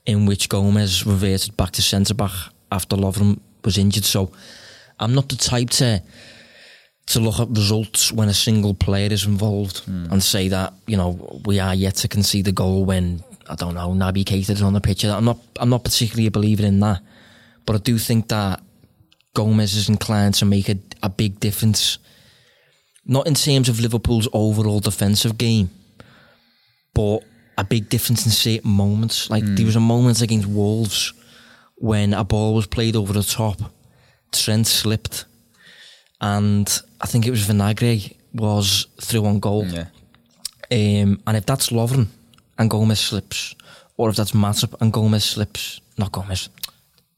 in 0.06 0.26
which 0.26 0.48
Gomez 0.48 1.06
reverted 1.06 1.56
back 1.56 1.70
to 1.72 1.82
centre 1.82 2.14
back 2.14 2.32
after 2.70 2.96
Lovren 2.96 3.40
was 3.64 3.78
injured. 3.78 4.04
So, 4.04 4.32
I'm 4.98 5.14
not 5.14 5.28
the 5.28 5.36
type 5.36 5.70
to 5.70 6.02
to 7.06 7.20
look 7.20 7.40
at 7.40 7.48
results 7.48 8.12
when 8.12 8.28
a 8.28 8.34
single 8.34 8.74
player 8.74 9.12
is 9.12 9.26
involved 9.26 9.82
and 9.86 10.22
say 10.22 10.48
that 10.48 10.72
you 10.86 10.96
know 10.96 11.40
we 11.44 11.58
are 11.58 11.74
yet 11.74 11.96
to 11.96 12.08
concede 12.08 12.46
a 12.48 12.52
goal 12.52 12.84
when 12.84 13.22
I 13.48 13.56
don't 13.56 13.74
know 13.74 13.90
Naby 13.90 14.24
Keita 14.24 14.50
is 14.50 14.62
on 14.62 14.72
the 14.72 14.80
pitch. 14.80 15.04
I'm 15.04 15.24
not 15.24 15.38
I'm 15.58 15.68
not 15.68 15.84
particularly 15.84 16.26
a 16.26 16.30
believer 16.30 16.64
in 16.64 16.80
that, 16.80 17.00
but 17.66 17.76
I 17.76 17.78
do 17.78 17.98
think 17.98 18.28
that 18.28 18.60
Gomez 19.34 19.74
is 19.74 19.88
inclined 19.88 20.34
to 20.34 20.44
make 20.44 20.68
a, 20.68 20.78
a 21.02 21.08
big 21.08 21.40
difference, 21.40 21.98
not 23.04 23.26
in 23.26 23.34
terms 23.34 23.68
of 23.68 23.80
Liverpool's 23.80 24.28
overall 24.32 24.80
defensive 24.80 25.36
game, 25.38 25.70
but 26.94 27.20
a 27.58 27.64
big 27.64 27.88
difference 27.88 28.24
in 28.26 28.32
certain 28.32 28.70
moments. 28.70 29.28
Like 29.30 29.44
there 29.44 29.66
was 29.66 29.76
a 29.76 29.80
moment 29.80 30.20
against 30.22 30.46
Wolves 30.48 31.12
when 31.76 32.14
a 32.14 32.24
ball 32.24 32.54
was 32.54 32.66
played 32.66 32.96
over 32.96 33.12
the 33.12 33.22
top, 33.22 33.58
Trent 34.30 34.66
slipped, 34.66 35.24
and 36.20 36.68
I 37.00 37.06
think 37.06 37.26
it 37.26 37.30
was 37.30 37.46
Vinagre 37.46 38.14
was 38.32 38.86
through 39.00 39.26
on 39.26 39.40
goal. 39.40 39.66
yeah, 39.66 39.86
Um, 40.70 41.20
and 41.26 41.36
if 41.36 41.44
that's 41.44 41.70
Lovren 41.70 42.06
and 42.58 42.70
Gomez 42.70 43.00
slips, 43.00 43.54
or 43.96 44.08
if 44.10 44.16
that's 44.16 44.32
Matip 44.32 44.74
and 44.80 44.92
Gomez 44.92 45.24
slips, 45.24 45.80
not 45.98 46.12
Gomez, 46.12 46.48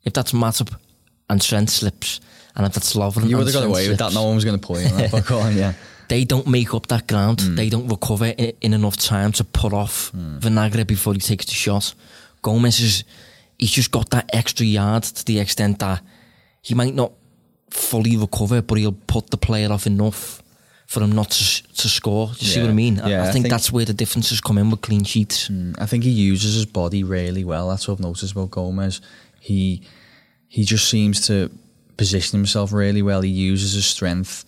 if 0.04 0.12
that's 0.12 0.32
Matip 0.32 0.74
and 1.28 1.40
Trent 1.40 1.70
slips, 1.70 2.20
and 2.56 2.66
if 2.66 2.73
that's 2.75 2.94
Lovren 2.94 3.28
You 3.28 3.37
would 3.38 3.46
have 3.46 3.54
got 3.54 3.64
away 3.64 3.88
with 3.88 3.99
that. 3.99 4.12
No 4.14 4.25
one 4.25 4.34
was 4.37 4.44
going 4.44 4.58
to 4.58 4.64
pull 4.66 4.80
you 4.80 4.87
on 4.88 4.96
that. 4.96 5.30
On, 5.30 5.56
yeah. 5.56 5.73
they 6.08 6.25
don't 6.25 6.46
make 6.46 6.73
up 6.75 6.87
that 6.88 7.06
ground. 7.06 7.40
They 7.40 7.68
don't 7.68 7.88
recover 7.88 8.26
in, 8.26 8.52
in 8.61 8.75
enough 8.75 8.96
time 8.96 9.32
to 9.32 9.44
put 9.44 9.73
off 9.73 10.12
Vinagre 10.12 10.87
before 10.87 11.14
he 11.14 11.20
takes 11.20 11.46
the 11.46 11.52
shot. 11.52 11.94
Gomez 12.42 12.80
is 12.80 13.04
he's 13.58 13.70
just 13.73 13.90
got 13.90 14.11
that 14.11 14.28
extra 14.32 14.66
yard 14.66 15.02
to 15.04 15.25
the 15.25 15.38
extent 15.40 15.78
that 15.80 16.02
he 16.62 16.75
might 16.75 16.94
not 16.94 17.12
fully 17.70 18.16
recover, 18.16 18.62
but 18.62 18.78
he'll 18.78 18.92
put 19.06 19.30
the 19.30 19.37
player 19.37 19.73
off 19.73 19.87
enough 19.87 20.42
for 20.87 21.02
him 21.02 21.12
not 21.12 21.30
to 21.30 21.62
to 21.75 21.88
score. 21.88 22.26
Do 22.28 22.44
you 22.44 22.50
see 22.52 22.61
what 22.61 22.70
I 22.70 22.75
mean? 22.75 23.00
I- 23.00 23.08
Yeah, 23.11 23.23
I, 23.25 23.28
I 23.28 23.32
think 23.32 23.44
think- 23.44 23.50
that's 23.52 23.73
where 23.73 23.84
the 23.84 23.94
differences 23.94 24.40
come 24.40 24.58
in 24.58 24.70
with 24.70 24.80
clean 24.82 25.02
sheets. 25.04 25.49
Mm, 25.49 25.75
I 25.80 25.87
think 25.87 26.04
he 26.04 26.11
uses 26.11 26.54
his 26.54 26.66
body 26.66 27.02
really 27.02 27.42
well. 27.44 27.68
That's 27.70 27.88
what 27.88 27.94
I've 27.94 28.00
noticed 28.00 28.32
about 28.32 28.50
Gomez. 28.50 29.00
He 29.40 29.82
he 30.46 30.62
just 30.64 30.88
seems 30.88 31.26
to 31.26 31.50
position 31.96 32.38
himself 32.38 32.72
really 32.72 33.02
well. 33.02 33.20
He 33.22 33.30
uses 33.30 33.72
his 33.72 33.86
strength 33.86 34.44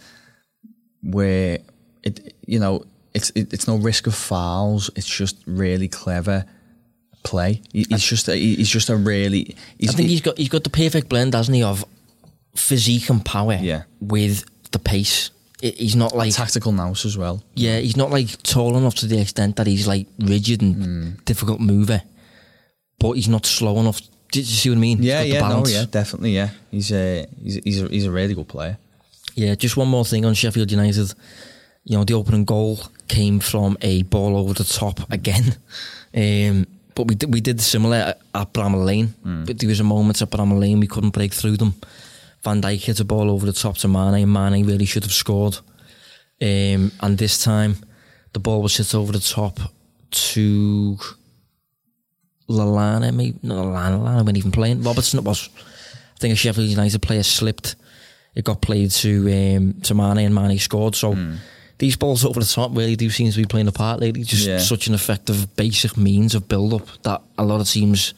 where 1.02 1.58
it 2.02 2.34
you 2.46 2.58
know 2.58 2.84
it's 3.14 3.30
it, 3.30 3.52
it's 3.52 3.66
no 3.68 3.76
risk 3.76 4.06
of 4.06 4.14
fouls. 4.14 4.90
It's 4.96 5.06
just 5.06 5.36
really 5.46 5.88
clever 5.88 6.44
play. 7.22 7.62
He, 7.72 7.86
he's 7.88 8.04
just 8.04 8.28
a, 8.28 8.34
he- 8.36 8.56
he's 8.56 8.68
just 8.70 8.88
a 8.90 8.96
really. 8.96 9.56
He's, 9.78 9.90
I 9.90 9.92
think 9.94 10.08
he's 10.08 10.20
got 10.20 10.36
he's 10.38 10.48
got 10.48 10.64
the 10.64 10.70
perfect 10.70 11.08
blend, 11.08 11.34
hasn't 11.34 11.56
he, 11.56 11.62
of 11.62 11.84
physique 12.54 13.08
and 13.10 13.24
power 13.24 13.58
Yeah. 13.60 13.82
with 14.00 14.44
the 14.72 14.78
pace. 14.78 15.30
He's 15.62 15.96
not 15.96 16.14
like 16.14 16.34
tactical 16.34 16.70
nous 16.72 17.06
as 17.06 17.16
well. 17.16 17.42
Yeah, 17.54 17.78
he's 17.78 17.96
not 17.96 18.10
like 18.10 18.42
tall 18.42 18.76
enough 18.76 18.94
to 18.96 19.06
the 19.06 19.18
extent 19.20 19.56
that 19.56 19.66
he's 19.66 19.86
like 19.88 20.06
rigid 20.18 20.60
and 20.60 20.74
Hmm. 20.84 21.10
difficult 21.24 21.60
mover, 21.60 22.02
but 22.98 23.12
he's 23.12 23.28
not 23.28 23.46
slow 23.46 23.80
enough. 23.80 24.00
Do 24.32 24.40
you 24.40 24.44
see 24.44 24.70
what 24.70 24.76
I 24.76 24.80
mean? 24.80 25.02
Yeah, 25.02 25.22
yeah, 25.22 25.48
no, 25.48 25.64
yeah, 25.66 25.84
definitely, 25.90 26.34
yeah. 26.34 26.50
He's 26.70 26.92
a 26.92 27.26
he's 27.42 27.56
he's 27.64 27.82
a, 27.82 27.88
he's 27.88 28.06
a 28.06 28.10
really 28.10 28.34
good 28.34 28.48
player. 28.48 28.78
Yeah, 29.34 29.54
just 29.54 29.76
one 29.76 29.88
more 29.88 30.04
thing 30.04 30.24
on 30.24 30.34
Sheffield 30.34 30.70
United. 30.70 31.14
You 31.84 31.98
know, 31.98 32.04
the 32.04 32.14
opening 32.14 32.44
goal 32.44 32.80
came 33.06 33.38
from 33.38 33.76
a 33.80 34.02
ball 34.02 34.36
over 34.36 34.54
the 34.54 34.64
top 34.64 35.10
again. 35.10 35.56
Um, 36.16 36.66
but 36.94 37.08
we 37.08 37.14
did, 37.14 37.34
we 37.34 37.42
did 37.42 37.60
similar 37.60 38.14
at, 38.34 38.52
Bramall 38.54 38.86
Lane. 38.86 39.12
But 39.22 39.58
there 39.58 39.68
was 39.68 39.80
a 39.80 39.84
moment 39.84 40.22
at 40.22 40.30
Bramall 40.30 40.58
Lane 40.58 40.80
we 40.80 40.86
couldn't 40.86 41.10
break 41.10 41.34
through 41.34 41.58
them. 41.58 41.74
Van 42.42 42.62
Dijk 42.62 42.84
hit 42.84 43.00
a 43.00 43.04
ball 43.04 43.30
over 43.30 43.44
the 43.44 43.52
top 43.52 43.76
to 43.78 43.88
Mane, 43.88 44.22
and 44.22 44.32
Mane 44.32 44.64
really 44.64 44.86
should 44.86 45.02
have 45.02 45.12
scored. 45.12 45.58
Um, 46.40 46.92
and 47.00 47.18
this 47.18 47.42
time, 47.42 47.76
the 48.32 48.38
ball 48.38 48.62
was 48.62 48.76
hit 48.76 48.94
over 48.94 49.12
the 49.12 49.20
top 49.20 49.58
to 50.10 50.96
Lallana, 52.48 53.12
maybe 53.14 53.38
not 53.42 53.64
Lallana. 53.66 53.98
Lallana 54.00 54.14
wasn't 54.20 54.38
even 54.38 54.52
playing. 54.52 54.82
Robertson, 54.82 55.22
was. 55.24 55.48
I 55.56 56.18
think 56.18 56.32
a 56.32 56.36
Sheffield 56.36 56.68
United 56.68 57.02
player 57.02 57.22
slipped. 57.22 57.76
It 58.34 58.44
got 58.44 58.60
played 58.62 58.90
to 58.92 59.56
um, 59.56 59.74
to 59.82 59.94
Mane, 59.94 60.18
and 60.26 60.34
Mane 60.34 60.58
scored. 60.58 60.94
So 60.94 61.16
these 61.78 61.96
balls 61.96 62.24
over 62.24 62.40
the 62.40 62.46
top 62.46 62.70
really 62.74 62.96
do 62.96 63.10
seem 63.10 63.30
to 63.30 63.36
be 63.36 63.44
playing 63.44 63.68
a 63.68 63.72
part 63.72 64.00
lately. 64.00 64.22
Just 64.22 64.46
Yeah. 64.46 64.58
such 64.58 64.86
an 64.86 64.94
effective, 64.94 65.54
basic 65.56 65.96
means 65.96 66.34
of 66.34 66.48
build 66.48 66.72
up 66.74 66.86
that 67.02 67.22
a 67.36 67.44
lot 67.44 67.60
of 67.60 67.68
teams. 67.68 68.14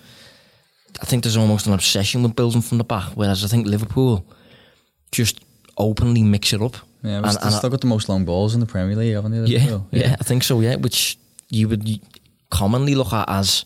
I 1.01 1.05
think 1.07 1.23
there's 1.23 1.37
almost 1.37 1.67
an 1.67 1.73
obsession 1.73 2.23
with 2.23 2.35
building 2.35 2.61
from 2.63 2.79
the 2.79 2.85
back, 2.85 3.11
whereas 3.15 3.45
I 3.45 3.49
think 3.49 3.67
Liverpool 3.67 4.25
just 5.13 5.41
openly 5.77 6.23
mix 6.23 6.53
it 6.53 6.61
up. 6.61 6.77
Yeah, 7.05 7.19
And- 7.19 7.27
and 7.27 7.39
I- 7.41 7.51
still 7.51 7.71
got 7.71 7.81
the 7.81 7.87
most 7.87 8.09
long 8.09 8.25
balls 8.25 8.55
in 8.55 8.61
the 8.61 8.67
Premier 8.67 8.97
League, 8.97 9.15
haven't 9.15 9.31
they? 9.31 9.49
yeah, 9.51 9.65
Liverpool? 9.65 9.87
yeah, 9.93 10.17
I 10.21 10.25
think 10.25 10.43
so. 10.43 10.61
Yeah, 10.61 10.75
which 10.77 11.17
you 11.51 11.69
would 11.69 12.01
commonly 12.51 12.95
look 12.97 13.13
at 13.13 13.29
as 13.29 13.65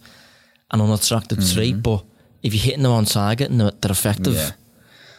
an 0.73 0.81
unattractive 0.81 1.39
trait, 1.53 1.83
but 1.83 2.05
if 2.43 2.55
you're 2.55 2.63
hitting 2.65 2.83
them 2.83 2.93
on 2.93 3.05
target 3.05 3.51
and 3.51 3.61
they're, 3.61 3.73
they're 3.81 3.93
effective, 3.93 4.35
Yeah. 4.35 4.51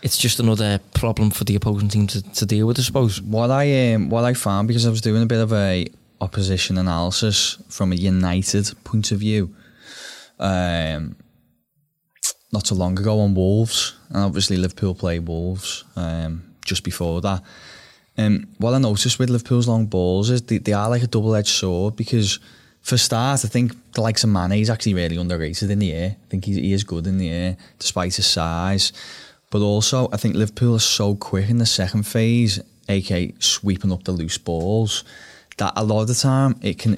it's 0.02 0.18
just 0.18 0.40
another 0.40 0.80
problem 0.94 1.30
for 1.32 1.44
the 1.44 1.56
opposing 1.56 1.90
team 1.90 2.08
to, 2.08 2.22
to 2.22 2.46
deal 2.46 2.68
with, 2.68 2.80
I 2.80 2.82
suppose. 2.84 3.22
What 3.22 3.50
I 3.52 3.94
um, 3.94 4.10
what 4.10 4.24
I 4.24 4.34
found 4.34 4.68
because 4.68 4.86
I 4.86 4.90
was 4.90 5.02
doing 5.02 5.24
a 5.24 5.28
bit 5.28 5.40
of 5.42 5.54
a 5.54 5.88
opposition 6.22 6.78
analysis 6.78 7.58
from 7.70 7.92
a 7.92 7.96
United 7.96 8.72
point 8.84 9.12
of 9.12 9.20
view, 9.20 9.54
um, 10.40 11.16
not 12.52 12.68
so 12.68 12.76
long 12.76 12.98
ago 13.00 13.20
on 13.20 13.34
Wolves, 13.34 13.96
and 14.10 14.18
obviously 14.24 14.58
Liverpool 14.58 14.96
played 14.96 15.28
Wolves 15.28 15.84
um, 15.96 16.44
just 16.66 16.84
before 16.84 17.22
that. 17.22 17.42
Um, 18.18 18.48
what 18.60 18.74
I 18.74 18.78
noticed 18.78 19.18
with 19.18 19.30
Liverpool's 19.32 19.68
long 19.68 19.88
balls 19.88 20.30
is 20.30 20.44
they, 20.44 20.60
they 20.60 20.74
are 20.74 20.88
like 20.90 21.02
a 21.04 21.08
double 21.08 21.34
edged 21.36 21.48
sword 21.50 21.96
because 21.96 22.40
for 22.84 22.98
start, 22.98 23.46
I 23.46 23.48
think 23.48 23.72
the 23.94 24.02
likes 24.02 24.26
of 24.26 24.30
Mane 24.30 24.52
is 24.52 24.70
actually 24.70 24.94
really 24.94 25.16
underrated 25.16 25.72
in 25.72 25.80
the 25.80 25.94
air. 25.94 26.18
I 26.22 26.30
think 26.30 26.44
he, 26.46 26.54
he 26.60 26.74
is 26.74 26.84
good 26.84 27.08
in 27.08 27.18
the 27.18 27.30
air 27.30 27.58
despite 27.80 28.16
his 28.16 28.28
size. 28.28 28.92
But 29.50 29.62
also, 29.62 30.10
I 30.12 30.18
think 30.18 30.36
Liverpool 30.36 30.76
are 30.76 30.80
so 30.80 31.16
quick 31.16 31.50
in 31.50 31.60
the 31.60 31.66
second 31.66 32.04
phase, 32.04 32.60
aka 32.90 33.34
sweeping 33.40 33.92
up 33.92 34.04
the 34.04 34.12
loose 34.12 34.38
balls, 34.38 35.06
that 35.58 35.72
a 35.76 35.84
lot 35.84 36.02
of 36.02 36.08
the 36.08 36.16
time 36.16 36.56
it 36.62 36.78
can 36.78 36.98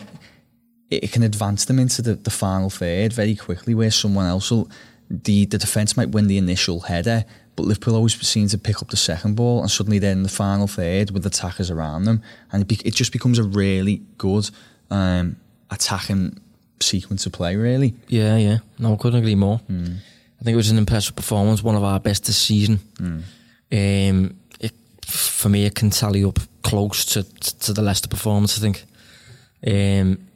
it 0.89 1.11
can 1.11 1.23
advance 1.23 1.65
them 1.65 1.79
into 1.79 2.01
the, 2.01 2.15
the 2.15 2.29
final 2.29 2.69
third 2.69 3.13
very 3.13 3.35
quickly, 3.35 3.75
where 3.75 3.91
someone 3.91 4.25
else 4.25 4.49
will 4.49 4.69
the 5.09 5.45
the 5.45 5.59
defense 5.59 5.95
might 5.95 6.09
win 6.09 6.25
the 6.25 6.39
initial 6.39 6.79
header, 6.81 7.25
but 7.55 7.63
Liverpool 7.63 7.95
always 7.95 8.19
seem 8.27 8.47
to 8.47 8.57
pick 8.57 8.81
up 8.81 8.89
the 8.89 8.97
second 8.97 9.35
ball, 9.35 9.61
and 9.61 9.69
suddenly 9.69 9.99
they're 9.99 10.13
in 10.13 10.23
the 10.23 10.29
final 10.29 10.65
third 10.65 11.11
with 11.11 11.25
attackers 11.27 11.69
around 11.69 12.05
them, 12.05 12.23
and 12.51 12.63
it, 12.63 12.67
be, 12.67 12.79
it 12.83 12.95
just 12.95 13.11
becomes 13.11 13.37
a 13.37 13.43
really 13.43 14.01
good 14.17 14.49
um, 14.89 15.35
attacking 15.71 16.39
sequence 16.79 17.25
of 17.25 17.31
play. 17.33 17.55
Really, 17.55 17.93
Yeah, 18.07 18.37
yeah. 18.37 18.57
No, 18.79 18.93
I 18.93 18.97
couldn't 18.97 19.19
agree 19.19 19.35
more. 19.35 19.59
I 19.69 20.43
think 20.43 20.53
it 20.53 20.57
was 20.57 20.69
an 20.69 20.77
impressive 20.77 21.15
performance, 21.15 21.63
one 21.63 21.75
of 21.75 21.83
our 21.83 21.99
best 21.99 22.25
this 22.25 22.37
season. 22.37 22.79
Um, 23.71 24.37
it, 24.59 24.73
for 25.05 25.49
me, 25.49 25.65
it 25.65 25.75
can 25.75 25.89
tally 25.89 26.23
up 26.23 26.39
close 26.61 27.05
to 27.05 27.23
to 27.23 27.73
the 27.73 27.81
Leicester 27.81 28.07
performance, 28.09 28.57
I 28.57 28.61
think. 28.61 28.85
Um, 29.65 30.27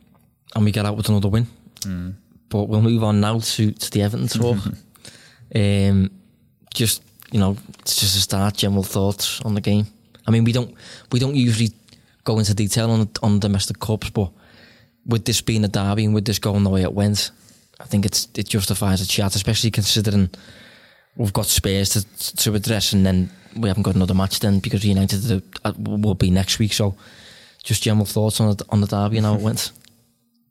and 0.55 0.65
we 0.65 0.71
get 0.71 0.85
out 0.85 0.97
with 0.97 1.09
another 1.09 1.27
win. 1.29 1.47
But 2.49 2.63
we'll 2.63 2.81
move 2.81 3.03
on 3.03 3.21
now 3.21 3.39
to, 3.39 3.71
to 3.71 3.91
the 3.91 4.01
Everton 4.01 4.27
talk. 4.27 4.57
um, 5.55 6.09
just 6.73 7.03
you 7.31 7.39
know, 7.39 7.55
it's 7.79 7.99
just 7.99 8.17
a 8.17 8.19
start. 8.21 8.55
General 8.55 8.83
thoughts 8.83 9.41
on 9.41 9.53
the 9.53 9.61
game. 9.61 9.85
I 10.27 10.31
mean, 10.31 10.43
we 10.43 10.51
don't 10.51 10.73
we 11.11 11.19
don't 11.19 11.35
usually 11.35 11.71
go 12.23 12.39
into 12.39 12.53
detail 12.55 12.89
on 12.89 13.09
on 13.21 13.39
domestic 13.39 13.79
cups, 13.79 14.09
but 14.09 14.31
with 15.05 15.25
this 15.25 15.41
being 15.41 15.63
a 15.63 15.67
derby 15.67 16.05
and 16.05 16.13
with 16.13 16.25
this 16.25 16.39
going 16.39 16.63
the 16.63 16.69
way 16.69 16.81
it 16.83 16.93
went, 16.93 17.31
I 17.79 17.85
think 17.85 18.05
it's 18.05 18.27
it 18.35 18.47
justifies 18.47 19.01
a 19.01 19.07
chat, 19.07 19.35
especially 19.35 19.71
considering 19.71 20.29
we've 21.15 21.33
got 21.33 21.45
Spurs 21.45 21.89
to 21.89 22.35
to 22.37 22.55
address, 22.55 22.93
and 22.93 23.05
then 23.05 23.29
we 23.55 23.67
haven't 23.69 23.83
got 23.83 23.95
another 23.95 24.13
match 24.13 24.39
then 24.39 24.59
because 24.59 24.85
United 24.85 25.43
will 25.77 26.15
be 26.15 26.29
next 26.31 26.59
week. 26.59 26.73
So, 26.73 26.95
just 27.63 27.83
general 27.83 28.05
thoughts 28.05 28.39
on 28.39 28.51
it, 28.51 28.61
on 28.69 28.81
the 28.81 28.87
derby 28.87 29.17
and 29.17 29.25
how 29.25 29.35
it 29.35 29.41
went. 29.41 29.71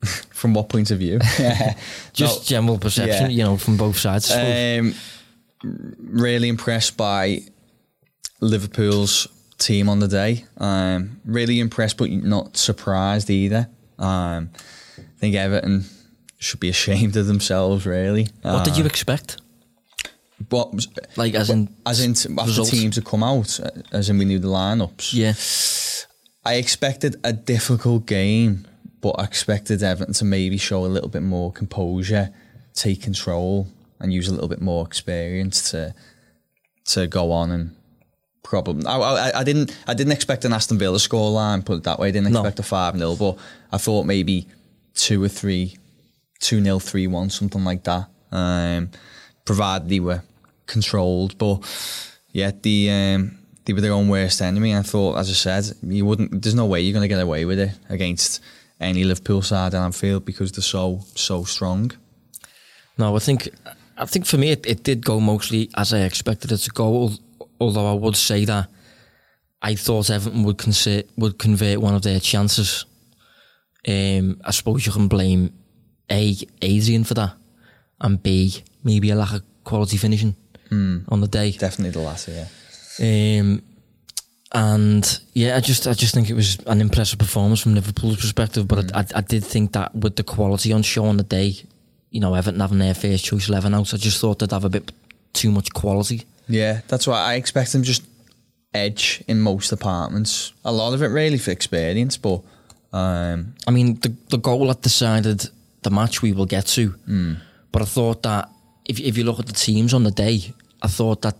from 0.31 0.55
what 0.55 0.69
point 0.69 0.91
of 0.91 0.99
view? 0.99 1.19
Just 2.13 2.39
No. 2.39 2.45
general 2.45 2.79
perception, 2.79 3.31
yeah. 3.31 3.37
you 3.37 3.43
know, 3.43 3.57
from 3.57 3.77
both 3.77 3.99
sides. 3.99 4.31
Um, 4.31 4.95
really 5.63 6.49
impressed 6.49 6.97
by 6.97 7.43
Liverpool's 8.41 9.27
team 9.59 9.89
on 9.89 9.99
the 9.99 10.07
day. 10.07 10.45
Um, 10.59 11.21
really 11.25 11.59
impressed, 11.59 11.97
but 11.97 12.11
not 12.11 12.57
surprised 12.57 13.29
either. 13.29 13.69
Um, 13.99 14.51
I 14.99 15.19
think 15.21 15.35
Everton 15.35 15.85
should 16.39 16.61
be 16.61 16.69
ashamed 16.77 17.17
of 17.17 17.27
themselves. 17.27 17.87
Really. 17.87 18.29
what 18.43 18.65
did 18.65 18.75
Uh, 18.75 18.77
you 18.79 18.85
expect? 18.87 19.39
What 20.51 20.87
Like, 21.17 21.35
as 21.35 21.51
in, 21.51 21.69
as 21.85 22.01
in 22.01 22.15
t- 22.15 22.29
after 22.39 22.47
results? 22.47 22.71
teams 22.71 22.95
had 22.95 23.05
come 23.05 23.25
out, 23.25 23.59
uh, 23.59 23.71
as 23.91 24.09
in 24.09 24.19
we 24.19 24.25
knew 24.25 24.39
the 24.39 24.47
lineups. 24.49 25.13
yeah, 25.13 25.35
I 26.49 26.55
expected 26.55 27.17
a 27.25 27.33
difficult 27.33 28.07
game, 28.07 28.65
but 29.01 29.17
I 29.19 29.25
expected 29.25 29.83
Everton 29.83 30.15
to 30.15 30.25
maybe 30.25 30.57
show 30.57 30.85
a 30.85 30.87
little 30.87 31.09
bit 31.09 31.23
more 31.23 31.51
composure, 31.53 32.31
take 32.73 33.03
control, 33.03 33.67
and 33.99 34.13
use 34.13 34.29
a 34.29 34.33
little 34.33 34.47
bit 34.49 34.61
more 34.61 34.87
experience 34.87 35.71
to 35.73 35.93
to 36.93 37.07
go 37.09 37.33
on 37.33 37.51
and 37.51 37.75
probably. 38.49 38.87
I, 38.87 38.97
I, 38.99 39.41
I 39.41 39.45
didn't 39.45 39.77
I 39.87 39.95
didn't 39.95 40.13
expect 40.13 40.45
an 40.47 40.53
Aston 40.53 40.79
Villa 40.79 40.99
scoreline, 40.99 41.65
put 41.65 41.79
it 41.79 41.85
that 41.85 41.99
way. 41.99 42.09
I 42.09 42.11
didn't 42.11 42.33
No. 42.33 42.41
expect 42.41 42.59
a 42.61 42.63
five 42.63 42.97
0 42.97 43.17
but 43.17 43.37
I 43.71 43.79
thought 43.79 44.07
maybe 44.07 44.47
two 44.95 45.23
or 45.23 45.29
three, 45.29 45.77
two 46.41 46.63
0 46.63 46.79
three 46.79 47.07
one, 47.07 47.31
something 47.31 47.63
like 47.65 47.85
that. 47.85 48.09
Um, 48.33 48.91
provided 49.45 49.89
they 49.89 50.01
were 50.01 50.23
controlled, 50.67 51.37
but 51.39 51.57
yeah, 52.33 52.51
the 52.63 52.91
um, 52.91 53.39
they 53.65 53.73
were 53.75 53.81
their 53.83 53.93
own 53.93 54.09
worst 54.09 54.41
enemy. 54.43 54.75
I 54.75 54.83
thought, 54.83 55.19
as 55.19 55.29
I 55.31 55.35
said, 55.35 55.77
you 55.83 56.05
wouldn't. 56.07 56.43
There's 56.43 56.55
no 56.55 56.67
way 56.67 56.81
you're 56.81 56.93
going 56.99 57.09
to 57.09 57.15
get 57.15 57.21
away 57.23 57.45
with 57.45 57.59
it 57.59 57.73
against 57.89 58.41
any 58.81 59.05
Liverpool 59.05 59.43
side 59.43 59.75
at 59.75 59.83
Anfield 59.83 60.25
because 60.25 60.53
they're 60.53 60.63
so 60.79 61.01
so 61.15 61.45
strong. 61.45 61.93
No, 62.97 63.15
I 63.17 63.19
think 63.21 63.49
I 63.97 64.07
think 64.07 64.27
for 64.27 64.39
me 64.39 64.51
it, 64.53 64.67
it 64.67 64.83
did 64.85 65.05
go 65.05 65.21
mostly 65.21 65.71
as 65.77 65.93
I 65.93 66.01
expected 66.01 66.53
it 66.53 66.59
to 66.59 66.71
go. 66.71 67.11
Al- 67.61 67.67
Although 67.67 67.91
I 67.91 67.95
would 67.95 68.17
say 68.17 68.45
that 68.45 68.69
I 69.61 69.75
thought 69.75 70.11
Everton 70.11 70.45
would 70.45 70.59
convert 70.59 71.07
would 71.17 71.39
convert 71.39 71.79
one 71.81 71.95
of 71.95 72.03
their 72.03 72.21
chances 72.21 72.85
Um, 73.87 74.41
I 74.45 74.51
suppose 74.53 74.85
you 74.87 74.93
can 74.93 75.09
blame 75.09 75.53
A, 76.11 76.37
Adrian 76.63 77.05
for 77.05 77.15
that, 77.15 77.33
and 78.01 78.23
B, 78.23 78.63
maybe 78.85 79.11
a 79.11 79.17
lack 79.17 79.33
of 79.35 79.43
quality 79.65 79.97
finishing 79.97 80.35
on 81.09 81.21
the 81.21 81.29
day. 81.29 81.53
Definitely 81.53 81.93
the 81.93 82.07
latter, 82.07 82.33
yeah. 82.33 83.41
Um, 83.41 83.63
and 84.53 85.21
yeah, 85.33 85.57
I 85.57 85.61
just 85.61 85.87
I 85.87 85.93
just 85.95 86.15
think 86.15 86.29
it 86.29 86.35
was 86.35 86.59
an 86.67 86.81
impressive 86.81 87.19
performance 87.19 87.61
from 87.63 87.75
Liverpool's 87.75 88.17
perspective. 88.17 88.67
But 88.67 88.95
I, 88.95 89.01
I, 89.01 89.05
I 89.17 89.21
did 89.23 89.45
think 89.45 89.73
that 89.73 89.95
with 89.95 90.17
the 90.17 90.23
quality 90.25 90.73
on 90.73 90.83
show 90.83 91.05
on 91.05 91.17
the 91.17 91.23
day, 91.25 91.55
you 92.11 92.21
know, 92.21 92.35
Everton 92.35 92.61
having 92.61 92.79
their 92.79 92.95
first 92.95 93.25
choice 93.25 93.49
eleven 93.49 93.75
out, 93.75 93.95
I 93.95 93.97
just 93.97 94.21
thought 94.21 94.39
they'd 94.39 94.51
have 94.53 94.65
a 94.65 94.71
bit 94.71 94.93
too 95.33 95.51
much 95.51 95.73
quality. 95.73 96.27
Yeah, 96.49 96.81
that's 96.89 97.07
why 97.07 97.21
I 97.21 97.35
expect 97.35 97.73
them 97.73 97.83
just 97.83 98.05
edge 98.75 99.23
in 99.29 99.41
most 99.41 99.71
departments. 99.71 100.53
A 100.65 100.73
lot 100.73 100.95
of 100.95 101.03
it 101.03 101.09
really 101.09 101.39
for 101.39 101.51
experience, 101.51 102.17
but 102.17 102.43
um, 102.93 103.55
I 103.67 103.71
mean, 103.71 103.95
the 104.01 104.15
the 104.31 104.39
goal 104.39 104.69
that 104.69 104.83
decided 104.83 105.49
the 105.83 105.91
match 105.91 106.23
we 106.23 106.33
will 106.33 106.47
get 106.47 106.67
to. 106.69 106.95
But 107.73 107.83
I 107.83 107.87
thought 107.87 108.23
that 108.23 108.49
if 108.87 108.99
if 109.01 109.19
you 109.19 109.25
look 109.25 109.39
at 109.39 109.47
the 109.47 109.53
teams 109.53 109.93
on 109.95 110.05
the 110.05 110.11
day, 110.11 110.53
I 110.83 110.89
thought 110.89 111.23
that 111.23 111.37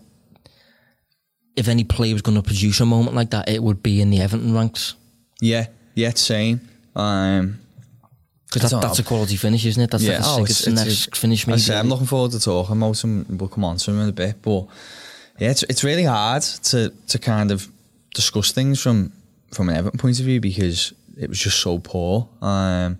if 1.55 1.67
any 1.67 1.83
player 1.83 2.13
was 2.13 2.21
going 2.21 2.37
to 2.37 2.43
produce 2.43 2.79
a 2.79 2.85
moment 2.85 3.15
like 3.15 3.31
that, 3.31 3.49
it 3.49 3.61
would 3.61 3.83
be 3.83 3.99
in 4.01 4.11
the 4.11 4.21
Everton 4.21 4.53
ranks 4.53 4.95
yeah, 5.41 5.67
yeah, 5.95 6.11
same. 6.15 6.61
Um, 6.95 7.59
because 8.51 8.71
that, 8.71 8.81
that's 8.81 8.99
a 8.99 9.03
quality 9.03 9.35
finish, 9.35 9.65
isn't 9.65 9.83
it? 9.83 9.91
That's 9.91 10.03
yeah, 10.03 10.21
oh, 10.23 10.37
sickest 10.39 10.65
the 10.65 10.71
next 10.71 11.15
finish. 11.15 11.47
I 11.47 11.57
say, 11.57 11.77
I'm 11.77 11.87
looking 11.87 12.07
forward 12.07 12.31
to 12.31 12.39
talking 12.39 12.77
about 12.77 12.95
them. 12.97 13.25
We'll 13.29 13.49
come 13.49 13.63
on 13.63 13.77
to 13.77 13.91
them 13.91 14.01
in 14.01 14.09
a 14.09 14.13
bit, 14.13 14.41
but 14.41 14.65
yeah, 15.37 15.51
it's 15.51 15.63
it's 15.63 15.83
really 15.83 16.03
hard 16.03 16.41
to 16.41 16.91
to 17.07 17.19
kind 17.19 17.51
of 17.51 17.67
discuss 18.13 18.51
things 18.51 18.81
from 18.81 19.11
from 19.51 19.69
an 19.69 19.75
Everton 19.75 19.99
point 19.99 20.19
of 20.19 20.25
view 20.25 20.39
because 20.39 20.93
it 21.17 21.29
was 21.29 21.39
just 21.39 21.59
so 21.59 21.79
poor. 21.79 22.27
Um, 22.41 22.97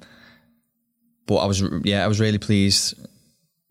but 1.25 1.37
I 1.37 1.45
was 1.45 1.63
yeah, 1.83 2.03
I 2.03 2.07
was 2.07 2.19
really 2.19 2.39
pleased 2.39 2.95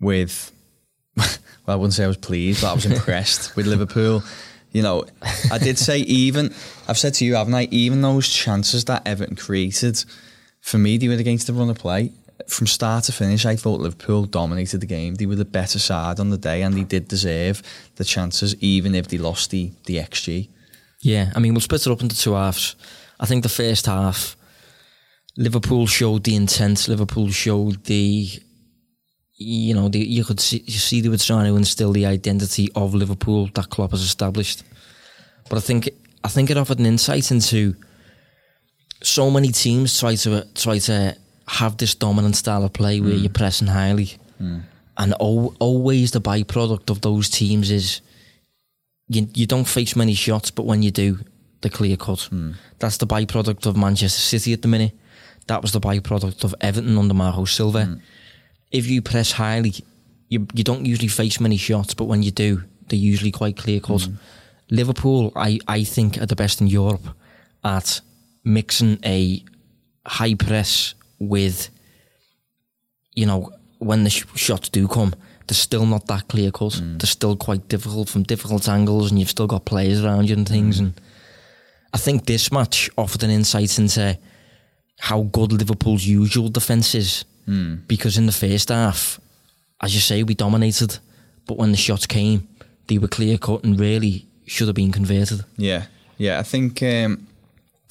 with. 0.01 0.53
well, 1.17 1.29
I 1.67 1.75
wouldn't 1.77 1.95
say 1.95 2.05
I 2.05 2.09
was 2.09 2.17
pleased, 2.17 2.62
but 2.62 2.71
I 2.71 2.75
was 2.75 2.87
impressed 2.93 3.57
with 3.57 3.67
Liverpool. 3.67 4.23
You 4.73 4.83
know, 4.83 5.05
I 5.51 5.59
did 5.59 5.79
say 5.79 6.01
even 6.01 6.53
I've 6.87 6.99
said 6.99 7.14
to 7.14 7.25
you, 7.25 7.37
haven't 7.37 7.55
I? 7.55 7.69
Even 7.71 8.03
those 8.03 8.29
chances 8.29 8.85
that 8.87 9.07
Everton 9.07 9.37
created, 9.37 10.05
for 10.68 10.78
me, 10.78 10.98
they 10.98 11.09
were 11.09 11.14
against 11.14 11.46
the 11.46 11.54
run 11.54 11.70
of 11.70 11.78
play. 11.78 12.12
From 12.46 12.66
start 12.66 13.04
to 13.04 13.12
finish, 13.12 13.46
I 13.46 13.57
thought 13.57 13.81
Liverpool 13.81 14.26
dominated 14.26 14.81
the 14.81 14.87
game. 14.87 15.14
They 15.14 15.26
were 15.26 15.35
the 15.35 15.44
better 15.44 15.78
side 15.78 16.20
on 16.20 16.28
the 16.28 16.37
day, 16.37 16.62
and 16.62 16.74
they 16.74 16.85
did 16.85 17.09
deserve 17.09 17.62
the 17.96 18.04
chances, 18.04 18.54
even 18.61 18.94
if 18.94 19.09
they 19.09 19.18
lost 19.18 19.50
the 19.50 19.72
the 19.87 19.96
XG. 19.96 20.48
Yeah, 21.00 21.33
I 21.35 21.38
mean, 21.40 21.54
we'll 21.54 21.62
split 21.62 21.87
it 21.87 21.90
up 21.90 22.02
into 22.02 22.16
two 22.16 22.35
halves. 22.35 22.76
I 23.18 23.26
think 23.26 23.42
the 23.42 23.48
first 23.48 23.87
half, 23.87 24.37
Liverpool 25.37 25.87
showed 25.87 26.24
the 26.24 26.37
intent. 26.37 26.87
Liverpool 26.87 27.31
showed 27.31 27.85
the, 27.85 28.28
you 29.37 29.74
know, 29.74 29.88
the, 29.88 30.00
you 30.00 30.24
could 30.24 30.40
see, 30.40 30.62
you 30.66 30.78
see 30.78 31.00
they 31.00 31.09
were 31.09 31.16
trying 31.16 31.46
to 31.46 31.57
instill 31.57 31.92
the 31.92 32.07
identity 32.07 32.68
of 32.74 32.94
Liverpool 32.94 33.48
that 33.54 33.70
Klopp 33.70 33.92
has 33.92 34.02
established. 34.02 34.64
But 35.48 35.57
I 35.57 35.61
think 35.61 35.88
I 36.22 36.28
think 36.28 36.50
it 36.50 36.59
offered 36.59 36.78
an 36.78 36.87
insight 36.87 37.31
into 37.31 37.74
so 39.03 39.31
many 39.31 39.49
teams 39.49 39.99
try 39.99 40.15
to 40.17 40.47
try 40.55 40.79
to 40.79 41.17
have 41.47 41.77
this 41.77 41.95
dominant 41.95 42.37
style 42.37 42.65
of 42.65 42.73
play 42.73 43.01
where 43.01 43.13
mm. 43.13 43.21
you're 43.23 43.31
pressing 43.31 43.69
highly, 43.69 44.17
mm. 44.41 44.63
and 44.97 45.15
al- 45.21 45.55
always 45.59 46.11
the 46.11 46.21
byproduct 46.21 46.91
of 46.91 47.01
those 47.01 47.29
teams 47.29 47.71
is 47.71 48.01
you 49.09 49.29
you 49.35 49.47
don't 49.47 49.69
face 49.69 49.97
many 49.97 50.15
shots, 50.15 50.51
but 50.51 50.67
when 50.67 50.83
you 50.83 50.91
do, 50.91 51.19
the 51.61 51.71
clear 51.71 51.97
cut. 51.97 52.29
Mm. 52.31 52.55
That's 52.79 52.99
the 52.99 53.07
byproduct 53.07 53.67
of 53.67 53.77
Manchester 53.77 54.21
City 54.21 54.53
at 54.53 54.63
the 54.63 54.69
minute. 54.69 54.93
That 55.47 55.63
was 55.63 55.73
the 55.73 55.81
byproduct 55.81 56.45
of 56.45 56.55
Everton 56.61 56.99
under 56.99 57.15
Marco 57.15 57.45
Silva. 57.47 57.99
If 58.71 58.87
you 58.87 59.01
press 59.01 59.33
highly, 59.33 59.75
you 60.29 60.47
you 60.53 60.65
don't 60.65 60.85
usually 60.85 61.09
face 61.09 61.41
many 61.41 61.57
shots, 61.57 61.95
but 61.95 62.05
when 62.05 62.23
you 62.23 62.31
do, 62.31 62.63
they're 62.89 62.99
usually 62.99 63.31
quite 63.31 63.57
clear 63.57 63.81
cut. 63.81 64.09
Liverpool, 64.71 65.33
I, 65.35 65.59
I 65.67 65.85
think, 65.85 66.19
are 66.19 66.27
the 66.27 66.37
best 66.37 66.61
in 66.61 66.67
Europe 66.67 67.09
at 67.65 68.03
mixing 68.49 68.99
a 69.05 69.45
high 70.07 70.35
press 70.35 70.95
with, 71.19 71.71
you 73.15 73.27
know, 73.27 73.53
when 73.79 74.05
the 74.05 74.11
sh- 74.11 74.25
shots 74.35 74.69
do 74.71 74.89
come, 74.89 75.15
they're 75.47 75.55
still 75.55 75.87
not 75.87 76.07
that 76.07 76.27
clear 76.29 76.51
cut. 76.51 76.73
Mm. 76.73 76.99
They're 76.99 77.07
still 77.07 77.37
quite 77.37 77.69
difficult 77.69 78.09
from 78.09 78.23
difficult 78.25 78.69
angles, 78.69 79.11
and 79.11 79.21
you've 79.21 79.31
still 79.31 79.47
got 79.47 79.65
players 79.65 80.05
around 80.05 80.29
you 80.29 80.37
and 80.37 80.47
mm. 80.47 80.51
things. 80.51 80.81
And 80.81 81.01
I 81.93 81.99
think 81.99 82.27
this 82.27 82.51
match 82.51 82.91
offered 82.97 83.23
an 83.23 83.31
insight 83.31 83.79
into 83.79 84.19
how 84.99 85.23
good 85.23 85.53
Liverpool's 85.53 86.07
usual 86.07 86.49
defence 86.49 86.95
is. 86.95 87.25
Mm. 87.47 87.87
Because 87.87 88.19
in 88.19 88.27
the 88.27 88.33
first 88.33 88.69
half, 88.69 89.21
as 89.81 89.95
you 89.95 90.01
say, 90.01 90.23
we 90.23 90.35
dominated, 90.35 90.99
but 91.47 91.57
when 91.57 91.71
the 91.71 91.77
shots 91.79 92.07
came, 92.07 92.49
they 92.89 92.99
were 92.99 93.09
clear 93.09 93.39
cut 93.39 93.65
and 93.65 93.79
really 93.79 94.27
should 94.47 94.69
have 94.69 94.75
been 94.75 94.93
converted. 94.93 95.45
Yeah, 95.57 95.87
yeah. 96.17 96.41
I 96.41 96.43
think 96.43 96.83
um, 96.83 97.28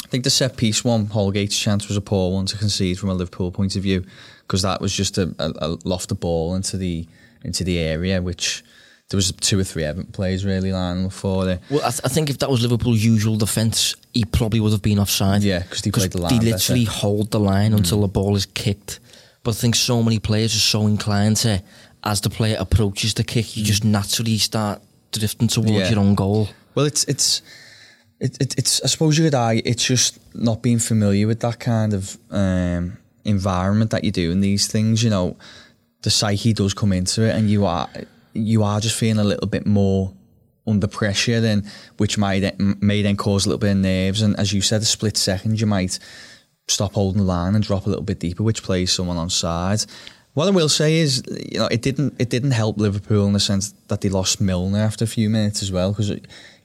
I 0.08 0.10
think 0.10 0.24
the 0.24 0.30
set 0.30 0.56
piece 0.56 0.86
one, 0.86 1.08
Holgate's 1.08 1.58
chance 1.60 1.90
was 1.90 1.98
a 1.98 2.02
poor 2.02 2.32
one 2.32 2.46
to 2.46 2.58
concede 2.58 2.98
from 2.98 3.10
a 3.10 3.14
Liverpool 3.14 3.52
point 3.52 3.76
of 3.76 3.84
view 3.84 4.06
because 4.44 4.62
that 4.62 4.80
was 4.80 4.94
just 4.94 5.18
a, 5.18 5.36
a, 5.38 5.50
a 5.50 5.78
lofted 5.80 6.22
ball 6.22 6.56
into 6.56 6.78
the 6.78 7.06
into 7.44 7.66
the 7.66 7.78
area, 7.80 8.22
which 8.22 8.64
there 9.10 9.18
was 9.18 9.34
two 9.34 9.60
or 9.60 9.66
three 9.66 9.84
Everton 9.84 10.12
players 10.14 10.46
really 10.46 10.72
lining 10.72 11.10
for 11.10 11.50
it. 11.50 11.62
Well, 11.70 11.82
I, 11.82 11.90
th- 11.90 12.02
I 12.06 12.08
think 12.08 12.30
if 12.30 12.40
that 12.40 12.50
was 12.50 12.62
Liverpool's 12.62 13.04
usual 13.04 13.36
defence, 13.36 13.96
he 14.14 14.24
probably 14.24 14.62
would 14.62 14.72
have 14.72 14.82
been 14.82 14.98
offside. 15.00 15.44
Yeah, 15.44 15.64
'cause 15.64 15.82
they 15.82 15.92
played 15.92 16.12
the 16.12 16.22
line 16.22 16.32
They 16.32 16.38
better. 16.38 16.52
literally 16.52 16.84
hold 16.86 17.32
the 17.32 17.40
line 17.40 17.72
hmm. 17.72 17.78
until 17.80 18.02
the 18.02 18.08
ball 18.08 18.36
is 18.38 18.46
kicked. 18.46 19.00
But 19.44 19.52
I 19.52 19.58
think 19.60 19.76
so 19.76 20.02
many 20.04 20.20
players 20.20 20.56
are 20.56 20.60
so 20.60 20.88
inclined 20.88 21.38
to, 21.38 21.62
as 22.04 22.22
the 22.22 22.30
player 22.30 22.56
approaches 22.60 23.14
the 23.14 23.24
kick, 23.26 23.58
you 23.58 23.64
hmm. 23.64 23.68
just 23.68 23.84
naturally 23.84 24.38
start 24.38 24.82
drifting 25.12 25.50
towards 25.50 25.72
Yeah. 25.72 25.90
your 25.90 26.00
own 26.00 26.16
goal. 26.16 26.50
Well, 26.76 26.86
it's 26.86 27.04
it's 27.06 27.42
it, 28.20 28.42
it, 28.42 28.58
it's 28.58 28.82
I 28.84 28.88
suppose 28.88 29.18
you 29.18 29.26
could 29.26 29.36
argue 29.36 29.62
it's 29.66 29.86
just 29.86 30.20
not 30.36 30.62
being 30.62 30.80
familiar 30.80 31.28
with 31.28 31.40
that 31.42 31.60
kind 31.60 31.94
of 31.94 32.18
um, 32.32 32.98
environment 33.24 33.92
that 33.92 34.04
you 34.04 34.12
do 34.12 34.32
in 34.32 34.42
these 34.42 34.68
things. 34.68 35.04
You 35.04 35.10
know, 35.10 35.38
the 36.02 36.10
psyche 36.10 36.54
does 36.54 36.74
come 36.74 36.94
into 36.94 37.24
it, 37.24 37.36
and 37.36 37.50
you 37.50 37.66
are 37.66 37.90
you 38.34 38.64
are 38.64 38.80
just 38.80 38.98
feeling 38.98 39.20
a 39.20 39.28
little 39.28 39.48
bit 39.48 39.66
more 39.66 40.14
under 40.66 40.88
pressure, 40.88 41.40
then 41.40 41.70
which 41.98 42.18
might 42.18 42.60
may 42.60 43.02
then 43.02 43.18
cause 43.18 43.46
a 43.46 43.50
little 43.50 43.60
bit 43.60 43.72
of 43.72 43.78
nerves. 43.78 44.22
And 44.22 44.38
as 44.38 44.52
you 44.54 44.62
said, 44.62 44.82
a 44.82 44.86
split 44.86 45.18
second, 45.18 45.60
you 45.60 45.68
might 45.68 46.00
stop 46.68 46.94
holding 46.94 47.20
the 47.20 47.28
line 47.28 47.56
and 47.56 47.64
drop 47.64 47.86
a 47.86 47.90
little 47.90 48.04
bit 48.04 48.20
deeper, 48.20 48.44
which 48.44 48.64
plays 48.64 48.92
someone 48.92 49.18
on 49.18 49.30
side. 49.30 49.86
What 50.34 50.48
I 50.48 50.52
will 50.52 50.70
say 50.70 50.98
is, 50.98 51.24
you 51.52 51.60
know, 51.60 51.68
it 51.68 51.82
didn't 51.82 52.16
it 52.20 52.30
didn't 52.30 52.52
help 52.52 52.78
Liverpool 52.78 53.26
in 53.26 53.34
the 53.34 53.40
sense 53.40 53.74
that 53.88 54.02
they 54.02 54.10
lost 54.10 54.40
Milner 54.42 54.80
after 54.80 55.04
a 55.04 55.08
few 55.08 55.30
minutes 55.30 55.64
as 55.64 55.72
well 55.72 55.92
because 55.92 56.12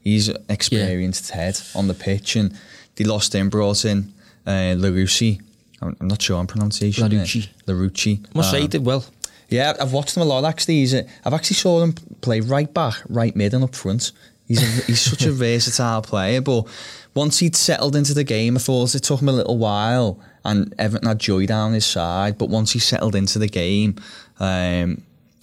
he's 0.03 0.29
experienced 0.49 1.31
head 1.31 1.59
on 1.75 1.88
the 1.88 1.95
pitch 1.95 2.37
and 2.37 2.57
they 2.97 3.05
lost 3.05 3.35
him, 3.35 3.49
brought 3.49 3.85
in 3.85 4.12
uh, 4.47 4.75
Larouci. 4.77 5.41
I'm, 5.81 5.97
I'm 6.01 6.09
not 6.09 6.21
sure 6.23 6.37
on 6.38 6.47
pronunciation. 6.47 7.09
Larouci. 7.11 7.49
Larouci. 7.67 8.35
Must 8.35 8.51
say 8.51 8.59
he 8.59 8.65
Um, 8.65 8.71
did 8.71 8.85
well. 8.85 9.05
yeah, 9.49 9.75
I've 9.81 9.93
watched 9.93 10.17
him 10.17 10.23
a 10.23 10.27
lot 10.27 10.45
actually. 10.45 10.77
He's 10.77 10.95
a, 10.95 11.07
I've 11.25 11.35
actually 11.35 11.57
saw 11.57 11.83
him 11.83 11.95
play 12.21 12.41
right 12.41 12.73
back, 12.73 12.95
right 13.09 13.35
mid, 13.35 13.55
and 13.55 13.65
up 13.65 13.75
front. 13.75 14.12
He's 14.47 14.62
a, 14.62 14.83
he's 14.87 15.01
such 15.01 15.23
a 15.25 15.33
versatile 15.33 16.03
player. 16.03 16.41
But 16.41 16.67
once 17.15 17.38
he'd 17.38 17.57
settled 17.57 17.97
into 17.97 18.15
the 18.15 18.25
game, 18.25 18.57
I 18.57 18.61
thought 18.61 18.95
it 18.95 19.03
took 19.05 19.21
him 19.23 19.29
a 19.29 19.33
little 19.33 19.59
while, 19.59 20.21
and 20.45 20.75
Everton 20.79 21.09
had 21.09 21.19
joy 21.19 21.47
down 21.47 21.73
his 21.73 21.87
side. 21.87 22.38
But 22.38 22.49
once 22.49 22.73
he 22.73 22.79
settled 22.79 23.15
into 23.15 23.38
the 23.38 23.49
game, 23.49 23.97
um, 24.41 25.03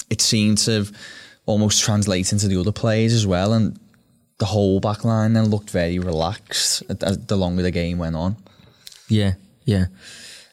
it 0.09 0.21
seemed 0.21 0.57
to 0.59 0.71
have 0.71 0.91
almost 1.45 1.81
translate 1.83 2.31
into 2.31 2.47
the 2.47 2.59
other 2.59 2.71
players 2.71 3.13
as 3.13 3.25
well, 3.25 3.53
and 3.53 3.79
the 4.39 4.45
whole 4.45 4.79
back 4.79 5.05
line 5.05 5.33
then 5.33 5.49
looked 5.49 5.69
very 5.69 5.99
relaxed 5.99 6.83
as- 6.89 7.17
the 7.17 7.37
longer 7.37 7.61
the 7.61 7.71
game 7.71 7.97
went 7.97 8.15
on. 8.15 8.35
Yeah, 9.07 9.33
yeah. 9.65 9.87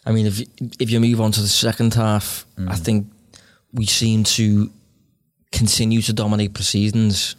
I 0.05 0.12
mean, 0.12 0.27
if 0.27 0.40
you, 0.40 0.46
if 0.79 0.90
you 0.90 1.01
move 1.01 1.20
on 1.20 1.33
to 1.33 1.40
the 1.40 1.49
second 1.49 1.94
half, 1.94 2.46
I 2.57 2.61
mm. 2.61 2.79
think 2.79 3.07
we 3.72 3.87
seem 3.87 4.25
to 4.25 4.70
continue 5.53 6.03
to 6.03 6.12
dominate 6.12 6.55
proceedings, 6.55 7.37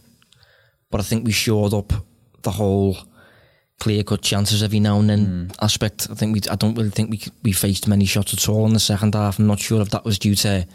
but 0.90 1.00
I 1.00 1.04
think 1.04 1.26
we 1.26 1.32
shored 1.32 1.74
up 1.74 1.94
the 2.42 2.52
whole 2.52 2.98
clear 3.80 4.04
cut 4.04 4.22
chances 4.22 4.64
every 4.64 4.80
now 4.80 5.00
and 5.00 5.10
then 5.10 5.26
mm. 5.26 5.56
aspect. 5.62 6.08
I 6.10 6.16
think 6.16 6.34
we, 6.34 6.42
I 6.50 6.56
don't 6.56 6.76
really 6.76 6.90
think 6.90 7.10
we 7.10 7.22
we 7.44 7.52
faced 7.52 7.88
many 7.88 8.06
shots 8.06 8.34
at 8.34 8.50
all 8.50 8.66
in 8.66 8.74
the 8.74 8.80
second 8.80 9.16
half. 9.16 9.40
I'm 9.40 9.48
not 9.48 9.60
sure 9.60 9.82
if 9.82 9.90
that 9.90 10.06
was 10.06 10.20
due 10.20 10.36
to 10.36 10.66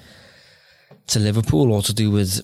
to 1.09 1.19
Liverpool 1.19 1.73
or 1.73 1.83
to 1.83 1.95
do 1.95 2.11
with. 2.11 2.41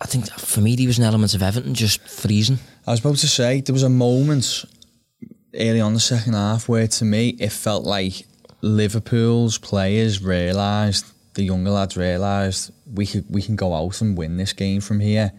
I 0.00 0.06
think 0.06 0.30
for 0.30 0.60
me, 0.60 0.76
there 0.76 0.86
was 0.86 0.98
an 0.98 1.04
element 1.04 1.34
of 1.34 1.42
Everton 1.42 1.74
just 1.74 2.00
freezing. 2.08 2.58
I 2.86 2.92
was 2.92 3.00
about 3.00 3.16
to 3.16 3.28
say 3.28 3.60
there 3.60 3.72
was 3.72 3.82
a 3.82 3.90
moment 3.90 4.64
early 5.54 5.80
on 5.80 5.94
the 5.94 6.00
second 6.00 6.32
half 6.32 6.68
where 6.68 6.86
to 6.86 7.04
me 7.04 7.30
it 7.40 7.50
felt 7.52 7.84
like 7.84 8.26
Liverpool's 8.62 9.58
players 9.58 10.22
realised 10.22 11.06
the 11.34 11.42
younger 11.44 11.70
lads 11.70 11.96
realised 11.96 12.72
we 12.92 13.06
could 13.06 13.24
we 13.28 13.42
can 13.42 13.56
go 13.56 13.74
out 13.74 14.00
and 14.00 14.16
win 14.16 14.36
this 14.36 14.52
game 14.52 14.80
from 14.80 15.00
here 15.00 15.32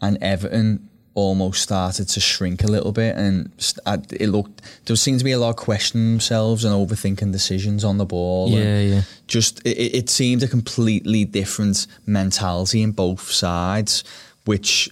and 0.00 0.18
Everton 0.22 0.89
almost 1.14 1.60
started 1.62 2.06
to 2.08 2.20
shrink 2.20 2.62
a 2.62 2.68
little 2.68 2.92
bit, 2.92 3.16
and 3.16 3.50
I- 3.84 3.98
it 4.12 4.28
looked 4.28 4.62
there 4.84 4.94
seemed 4.96 5.18
to 5.18 5.24
be 5.24 5.32
a 5.32 5.38
lot 5.38 5.50
of 5.50 5.56
questioning 5.56 6.12
themselves 6.12 6.64
and 6.64 6.72
overthinking 6.74 7.32
decisions 7.32 7.84
on 7.84 7.98
the 7.98 8.06
ball. 8.06 8.50
Yeah, 8.50 8.80
yeah. 8.80 9.02
Just 9.26 9.60
it, 9.66 9.76
it 9.76 9.94
it 9.94 10.10
seemed 10.10 10.42
a 10.42 10.48
completely 10.48 11.24
different 11.24 11.86
mentality 12.06 12.82
in 12.82 12.92
both 12.92 13.30
sides, 13.30 14.04
which 14.44 14.88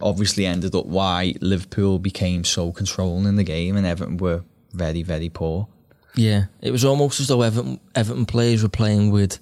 obviously 0.00 0.46
ended 0.46 0.74
up 0.74 0.86
why 0.86 1.34
Liverpool 1.40 1.98
became 1.98 2.42
so 2.44 2.72
controlling 2.72 3.26
in 3.26 3.36
the 3.36 3.44
game, 3.44 3.76
and 3.76 3.86
Everton 3.86 4.16
were 4.16 4.42
very 4.72 5.02
very 5.02 5.28
poor. 5.28 5.68
Yeah, 6.16 6.46
it 6.60 6.72
was 6.72 6.84
almost 6.84 7.20
as 7.20 7.28
though 7.28 7.42
Everton, 7.42 7.78
Everton 7.94 8.26
players 8.26 8.62
were 8.64 8.68
playing 8.68 9.12
with 9.12 9.38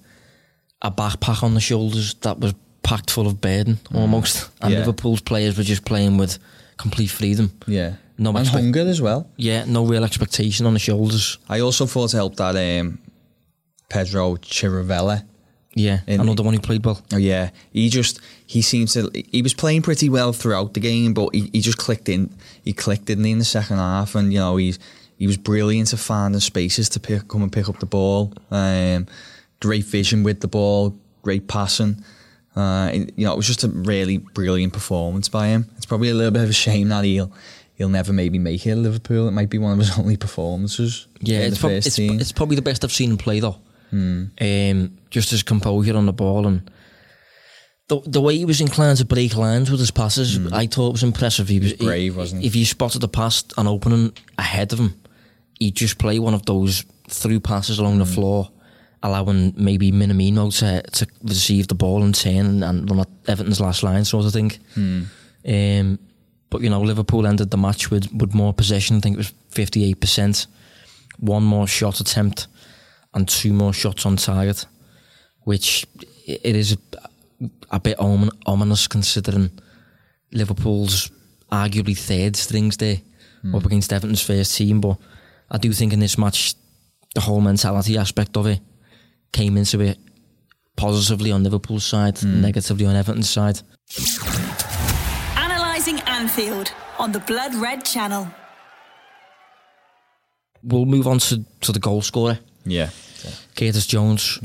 a 0.83 0.91
backpack 0.91 1.41
on 1.43 1.55
the 1.55 1.59
shoulders 1.59 2.13
that 2.21 2.39
was 2.39 2.53
packed 2.83 3.11
full 3.11 3.27
of 3.27 3.39
burden, 3.41 3.79
almost. 3.93 4.49
And 4.61 4.71
Yeah. 4.73 4.79
Liverpool's 4.79 5.21
players 5.21 5.57
were 5.57 5.63
just 5.63 5.85
playing 5.85 6.17
with 6.17 6.37
complete 6.77 7.07
freedom. 7.09 7.51
Yeah, 7.67 7.93
No 8.17 8.29
and 8.29 8.39
expect- 8.39 8.63
hunger 8.63 8.81
as 8.87 9.01
well. 9.01 9.27
Yeah, 9.37 9.65
no 9.67 9.85
real 9.85 10.03
expectation 10.03 10.65
on 10.65 10.73
the 10.73 10.79
shoulders. 10.79 11.37
I 11.49 11.59
also 11.59 11.85
thought 11.85 12.13
it 12.13 12.17
helped 12.17 12.37
that 12.37 12.55
um, 12.55 12.99
Pedro 13.89 14.35
Chirivella. 14.37 15.23
Yeah, 15.75 15.99
In- 16.07 16.21
another 16.21 16.43
one 16.43 16.53
who 16.55 16.59
played 16.59 16.83
well. 16.83 16.99
Oh 17.13 17.17
yeah, 17.17 17.51
he 17.71 17.89
just 17.89 18.19
he 18.47 18.61
seems 18.61 18.93
to 18.93 19.09
he 19.31 19.41
was 19.41 19.53
playing 19.53 19.83
pretty 19.83 20.09
well 20.09 20.33
throughout 20.33 20.73
the 20.73 20.79
game, 20.79 21.13
but 21.13 21.33
he, 21.33 21.49
he 21.53 21.61
just 21.61 21.77
clicked 21.77 22.09
in. 22.09 22.29
He 22.63 22.73
clicked 22.73 23.05
didn't 23.05 23.23
he 23.25 23.31
in 23.31 23.39
the 23.39 23.45
second 23.45 23.77
half, 23.77 24.15
and 24.15 24.33
you 24.33 24.39
know 24.39 24.57
he's 24.57 24.79
he 25.17 25.27
was 25.27 25.37
brilliant 25.37 25.93
at 25.93 25.99
finding 25.99 26.39
spaces 26.41 26.89
to 26.89 26.99
pick 26.99 27.27
come 27.27 27.43
and 27.43 27.51
pick 27.51 27.69
up 27.69 27.79
the 27.79 27.85
ball. 27.85 28.33
Um, 28.49 29.05
great 29.59 29.85
vision 29.85 30.23
with 30.23 30.39
the 30.41 30.47
ball, 30.47 30.95
great 31.21 31.47
passing. 31.47 32.03
Uh, 32.59 32.89
and, 32.89 33.11
you 33.15 33.25
know, 33.25 33.31
it 33.33 33.37
was 33.37 33.47
just 33.47 33.63
a 33.63 33.69
really 33.69 34.17
brilliant 34.17 34.73
performance 34.73 35.29
by 35.29 35.47
him. 35.47 35.69
It's 35.77 35.85
probably 35.85 36.09
a 36.09 36.13
little 36.13 36.31
bit 36.31 36.43
of 36.43 36.49
a 36.49 36.53
shame 36.53 36.89
that 36.89 37.05
he'll 37.05 37.31
he'll 37.75 37.89
never 37.89 38.11
maybe 38.11 38.37
make 38.37 38.65
it 38.65 38.71
at 38.71 38.77
Liverpool. 38.77 39.27
It 39.29 39.31
might 39.31 39.49
be 39.49 39.57
one 39.57 39.73
of 39.73 39.79
his 39.79 39.97
only 39.99 40.17
performances. 40.17 41.07
Yeah, 41.21 41.39
in 41.39 41.53
it's, 41.53 41.59
prob- 41.59 41.71
it's, 41.71 41.97
it's 41.97 42.31
probably 42.33 42.57
the 42.57 42.61
best 42.61 42.83
I've 42.83 42.91
seen 42.91 43.11
him 43.11 43.17
play 43.17 43.39
though. 43.39 43.57
Um, 43.91 44.97
just 45.09 45.31
his 45.31 45.41
composure 45.41 45.95
on 45.95 46.05
the 46.05 46.13
ball 46.13 46.45
and 46.45 46.69
the 47.87 48.01
the 48.05 48.21
way 48.21 48.37
he 48.37 48.45
was 48.45 48.61
inclined 48.61 48.97
to 48.99 49.05
break 49.05 49.35
lines 49.35 49.71
with 49.71 49.79
his 49.79 49.91
passes, 49.91 50.37
I 50.53 50.67
thought 50.67 50.91
was 50.91 51.03
impressive. 51.03 51.47
He 51.47 51.59
was, 51.59 51.73
brave, 51.73 52.15
wasn't 52.17 52.41
he? 52.41 52.47
If 52.47 52.55
you 52.55 52.65
spotted 52.65 52.99
the 53.01 53.07
pass 53.07 53.43
and 53.57 53.67
opening 53.67 54.13
ahead 54.37 54.73
of 54.73 54.79
him, 54.79 55.01
he'd 55.59 55.75
just 55.75 55.97
play 55.97 56.19
one 56.19 56.33
of 56.35 56.45
those 56.45 56.83
through 57.07 57.39
passes 57.39 57.79
along 57.79 57.97
the 57.97 58.05
floor, 58.05 58.51
allowing 59.01 59.53
maybe 59.55 59.91
Minamino 59.91 60.51
to 60.59 60.81
to 60.91 61.07
receive 61.23 61.67
the 61.67 61.75
ball 61.75 62.03
and 62.03 62.13
turn 62.13 62.45
and, 62.45 62.63
and 62.63 62.89
run 62.89 62.99
at 62.99 63.07
Everton's 63.27 63.61
last 63.61 63.83
line, 63.83 64.05
sort 64.05 64.25
of 64.25 64.33
thing. 64.33 64.51
Um, 65.47 65.99
but 66.49 66.61
you 66.61 66.69
know, 66.69 66.81
Liverpool 66.81 67.25
ended 67.27 67.49
the 67.51 67.57
match 67.57 67.91
with, 67.91 68.11
with 68.13 68.33
more 68.33 68.53
possession. 68.53 68.97
I 68.97 68.99
think 68.99 69.15
it 69.15 69.19
was 69.19 69.33
fifty 69.49 69.85
eight 69.85 69.99
percent, 70.01 70.47
one 71.19 71.43
more 71.43 71.67
shot 71.67 71.99
attempt, 71.99 72.47
and 73.13 73.27
two 73.27 73.53
more 73.53 73.73
shots 73.73 74.05
on 74.05 74.17
target, 74.17 74.65
which 75.43 75.85
it 76.25 76.55
is 76.55 76.73
a, 76.73 77.49
a 77.71 77.79
bit 77.79 77.97
omin- 77.99 78.31
ominous 78.45 78.87
considering 78.87 79.49
Liverpool's 80.31 81.11
arguably 81.51 81.97
third 81.97 82.35
strings 82.35 82.77
there 82.77 82.97
up 83.55 83.65
against 83.65 83.93
Everton's 83.93 84.21
first 84.21 84.55
team. 84.57 84.81
But 84.81 84.97
I 85.49 85.57
do 85.57 85.71
think 85.71 85.93
in 85.93 85.99
this 85.99 86.17
match, 86.17 86.55
the 87.15 87.21
whole 87.21 87.41
mentality 87.41 87.97
aspect 87.97 88.35
of 88.37 88.45
it 88.47 88.59
came 89.31 89.57
into 89.57 89.79
it 89.81 89.97
positively 90.75 91.31
on 91.31 91.43
Liverpool's 91.43 91.85
side, 91.85 92.21
negatively 92.23 92.85
on 92.85 92.95
Everton's 92.95 93.29
side. 93.29 93.61
Analysing 95.37 95.99
Anfield 96.01 96.71
on 96.97 97.11
the 97.11 97.19
Blood 97.19 97.53
Red 97.55 97.83
Channel. 97.85 98.27
We'll 100.63 100.85
move 100.85 101.07
on 101.07 101.19
to, 101.19 101.43
to 101.61 101.71
the 101.71 101.79
goal 101.79 102.01
scorer. 102.01 102.39
yeah. 102.65 102.89
Curtis 103.55 103.85
Jones. 103.87 104.39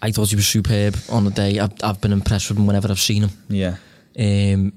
I 0.00 0.10
thought 0.12 0.30
he 0.30 0.36
was 0.36 0.48
superb 0.48 0.96
on 1.10 1.24
the 1.26 1.30
day. 1.30 1.58
I've, 1.58 1.72
I've 1.82 2.00
been 2.00 2.12
impressed 2.12 2.48
with 2.48 2.58
him 2.58 2.66
whenever 2.66 2.88
I've 2.88 2.98
seen 3.00 3.24
him. 3.24 3.30
Yeah. 3.48 3.76
Um, 4.18 4.72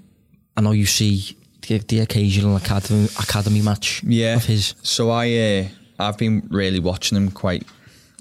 I 0.58 0.62
know 0.62 0.72
you 0.72 0.86
see 0.86 1.38
the, 1.66 1.78
the 1.78 2.00
occasional 2.02 2.58
academy 2.58 3.08
academy 3.20 3.62
match 3.62 4.04
Yeah. 4.06 4.36
of 4.36 4.44
his. 4.46 4.76
So 4.84 5.10
I, 5.12 5.32
uh, 5.38 5.68
I've 6.00 6.18
been 6.18 6.46
really 6.50 6.80
watching 6.80 7.16
him 7.18 7.32
quite 7.32 7.64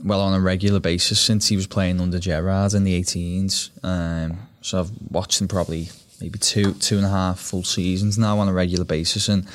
well 0.02 0.20
on 0.20 0.34
a 0.34 0.40
regular 0.40 0.80
basis 0.80 1.20
since 1.20 1.48
he 1.48 1.56
was 1.56 1.66
playing 1.66 2.00
under 2.00 2.18
Gerrard 2.18 2.74
in 2.74 2.84
the 2.84 3.00
18s. 3.00 3.70
Um, 3.84 4.38
so 4.60 4.80
I've 4.80 4.90
watched 5.10 5.40
him 5.40 5.48
probably 5.48 5.88
maybe 6.20 6.38
two, 6.38 6.72
two 6.74 6.96
and 6.96 7.06
a 7.06 7.10
half 7.10 7.38
full 7.38 7.64
seasons 7.64 8.18
now 8.18 8.38
on 8.38 8.48
a 8.48 8.52
regular 8.52 8.84
basis, 8.84 9.28
and 9.28 9.46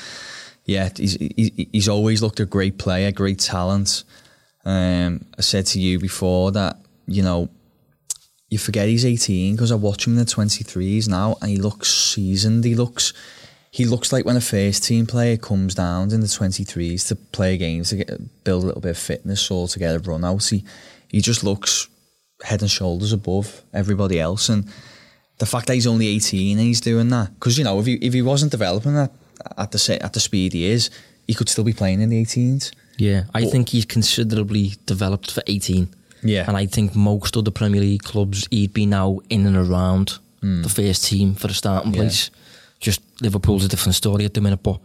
yeah, 0.65 0.89
he's 0.95 1.13
he, 1.13 1.69
he's 1.71 1.89
always 1.89 2.21
looked 2.21 2.39
a 2.39 2.45
great 2.45 2.77
player, 2.77 3.11
great 3.11 3.39
talent. 3.39 4.03
Um, 4.65 5.25
I 5.37 5.41
said 5.41 5.65
to 5.67 5.79
you 5.79 5.97
before 5.97 6.51
that 6.51 6.77
you 7.07 7.23
know 7.23 7.49
you 8.49 8.57
forget 8.57 8.87
he's 8.87 9.05
18 9.05 9.55
because 9.55 9.71
I 9.71 9.75
watch 9.75 10.07
him 10.07 10.13
in 10.13 10.19
the 10.19 10.25
23s 10.25 11.09
now 11.09 11.37
and 11.41 11.49
he 11.49 11.57
looks 11.57 11.89
seasoned. 11.93 12.63
He 12.63 12.75
looks 12.75 13.13
he 13.71 13.85
looks 13.85 14.11
like 14.11 14.25
when 14.25 14.37
a 14.37 14.41
first 14.41 14.83
team 14.83 15.05
player 15.05 15.37
comes 15.37 15.75
down 15.75 16.11
in 16.11 16.21
the 16.21 16.27
23s 16.27 17.07
to 17.07 17.15
play 17.15 17.57
games 17.57 17.89
to 17.89 17.97
get, 17.97 18.43
build 18.43 18.63
a 18.63 18.67
little 18.67 18.81
bit 18.81 18.91
of 18.91 18.97
fitness 18.97 19.51
or 19.51 19.67
to 19.67 19.79
get 19.79 19.95
a 19.95 19.99
run 19.99 20.23
out. 20.23 20.45
He, 20.45 20.63
he 21.09 21.21
just 21.21 21.43
looks 21.43 21.87
head 22.43 22.61
and 22.61 22.71
shoulders 22.71 23.11
above 23.11 23.63
everybody 23.73 24.19
else. 24.19 24.49
And 24.49 24.67
the 25.37 25.45
fact 25.45 25.67
that 25.67 25.73
he's 25.73 25.87
only 25.87 26.07
18 26.07 26.57
and 26.57 26.67
he's 26.67 26.81
doing 26.81 27.09
that, 27.09 27.33
because, 27.35 27.57
you 27.57 27.63
know, 27.63 27.79
if 27.79 27.85
he, 27.85 27.95
if 27.95 28.13
he 28.13 28.21
wasn't 28.21 28.51
developing 28.51 28.95
that 28.95 29.11
at 29.57 29.71
the, 29.71 29.99
at 30.01 30.13
the 30.13 30.19
speed 30.19 30.53
he 30.53 30.65
is, 30.65 30.89
he 31.27 31.33
could 31.33 31.49
still 31.49 31.63
be 31.63 31.73
playing 31.73 32.01
in 32.01 32.09
the 32.09 32.23
18s. 32.23 32.71
Yeah, 32.97 33.25
I 33.33 33.43
But- 33.43 33.51
think 33.51 33.69
he's 33.69 33.85
considerably 33.85 34.75
developed 34.85 35.29
for 35.31 35.43
18. 35.45 35.89
Yeah. 36.23 36.45
And 36.47 36.57
I 36.57 36.65
think 36.65 36.95
most 36.95 37.35
of 37.35 37.45
the 37.45 37.51
Premier 37.51 37.81
League 37.81 38.03
clubs, 38.03 38.47
he'd 38.49 38.73
be 38.73 38.85
now 38.85 39.19
in 39.29 39.45
and 39.45 39.55
around 39.55 40.17
hmm. 40.41 40.63
the 40.63 40.69
first 40.69 41.05
team 41.05 41.35
for 41.35 41.47
the 41.47 41.53
starting 41.53 41.93
Yeah. 41.93 42.01
place. 42.01 42.31
Just 42.79 43.01
Liverpool's 43.21 43.65
a 43.65 43.67
different 43.67 43.95
story 43.95 44.25
at 44.25 44.33
the 44.33 44.41
minute, 44.41 44.61
but 44.61 44.79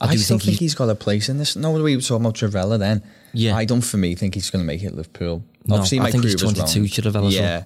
I, 0.00 0.08
I, 0.08 0.12
do 0.12 0.18
still 0.18 0.38
think, 0.38 0.42
think, 0.42 0.50
he's, 0.52 0.58
he's 0.60 0.74
got 0.74 0.88
a 0.88 0.94
place 0.94 1.28
in 1.28 1.38
this. 1.38 1.56
No, 1.56 1.72
we 1.72 1.94
were 1.94 2.02
talking 2.02 2.24
about 2.24 2.34
Chirivella 2.34 2.78
then. 2.78 3.02
Yeah. 3.34 3.56
I 3.56 3.64
don't, 3.66 3.82
for 3.82 3.98
me, 3.98 4.14
think 4.14 4.34
he's 4.34 4.50
going 4.50 4.62
to 4.62 4.66
make 4.66 4.82
it 4.82 4.94
Liverpool. 4.94 5.44
No, 5.66 5.74
Obviously, 5.76 6.00
I 6.00 6.10
think 6.10 6.24
he's 6.24 6.36
22, 6.36 6.80
wrong. 6.80 6.88
Chirivella, 6.88 7.32
so- 7.32 7.38
Yeah. 7.40 7.64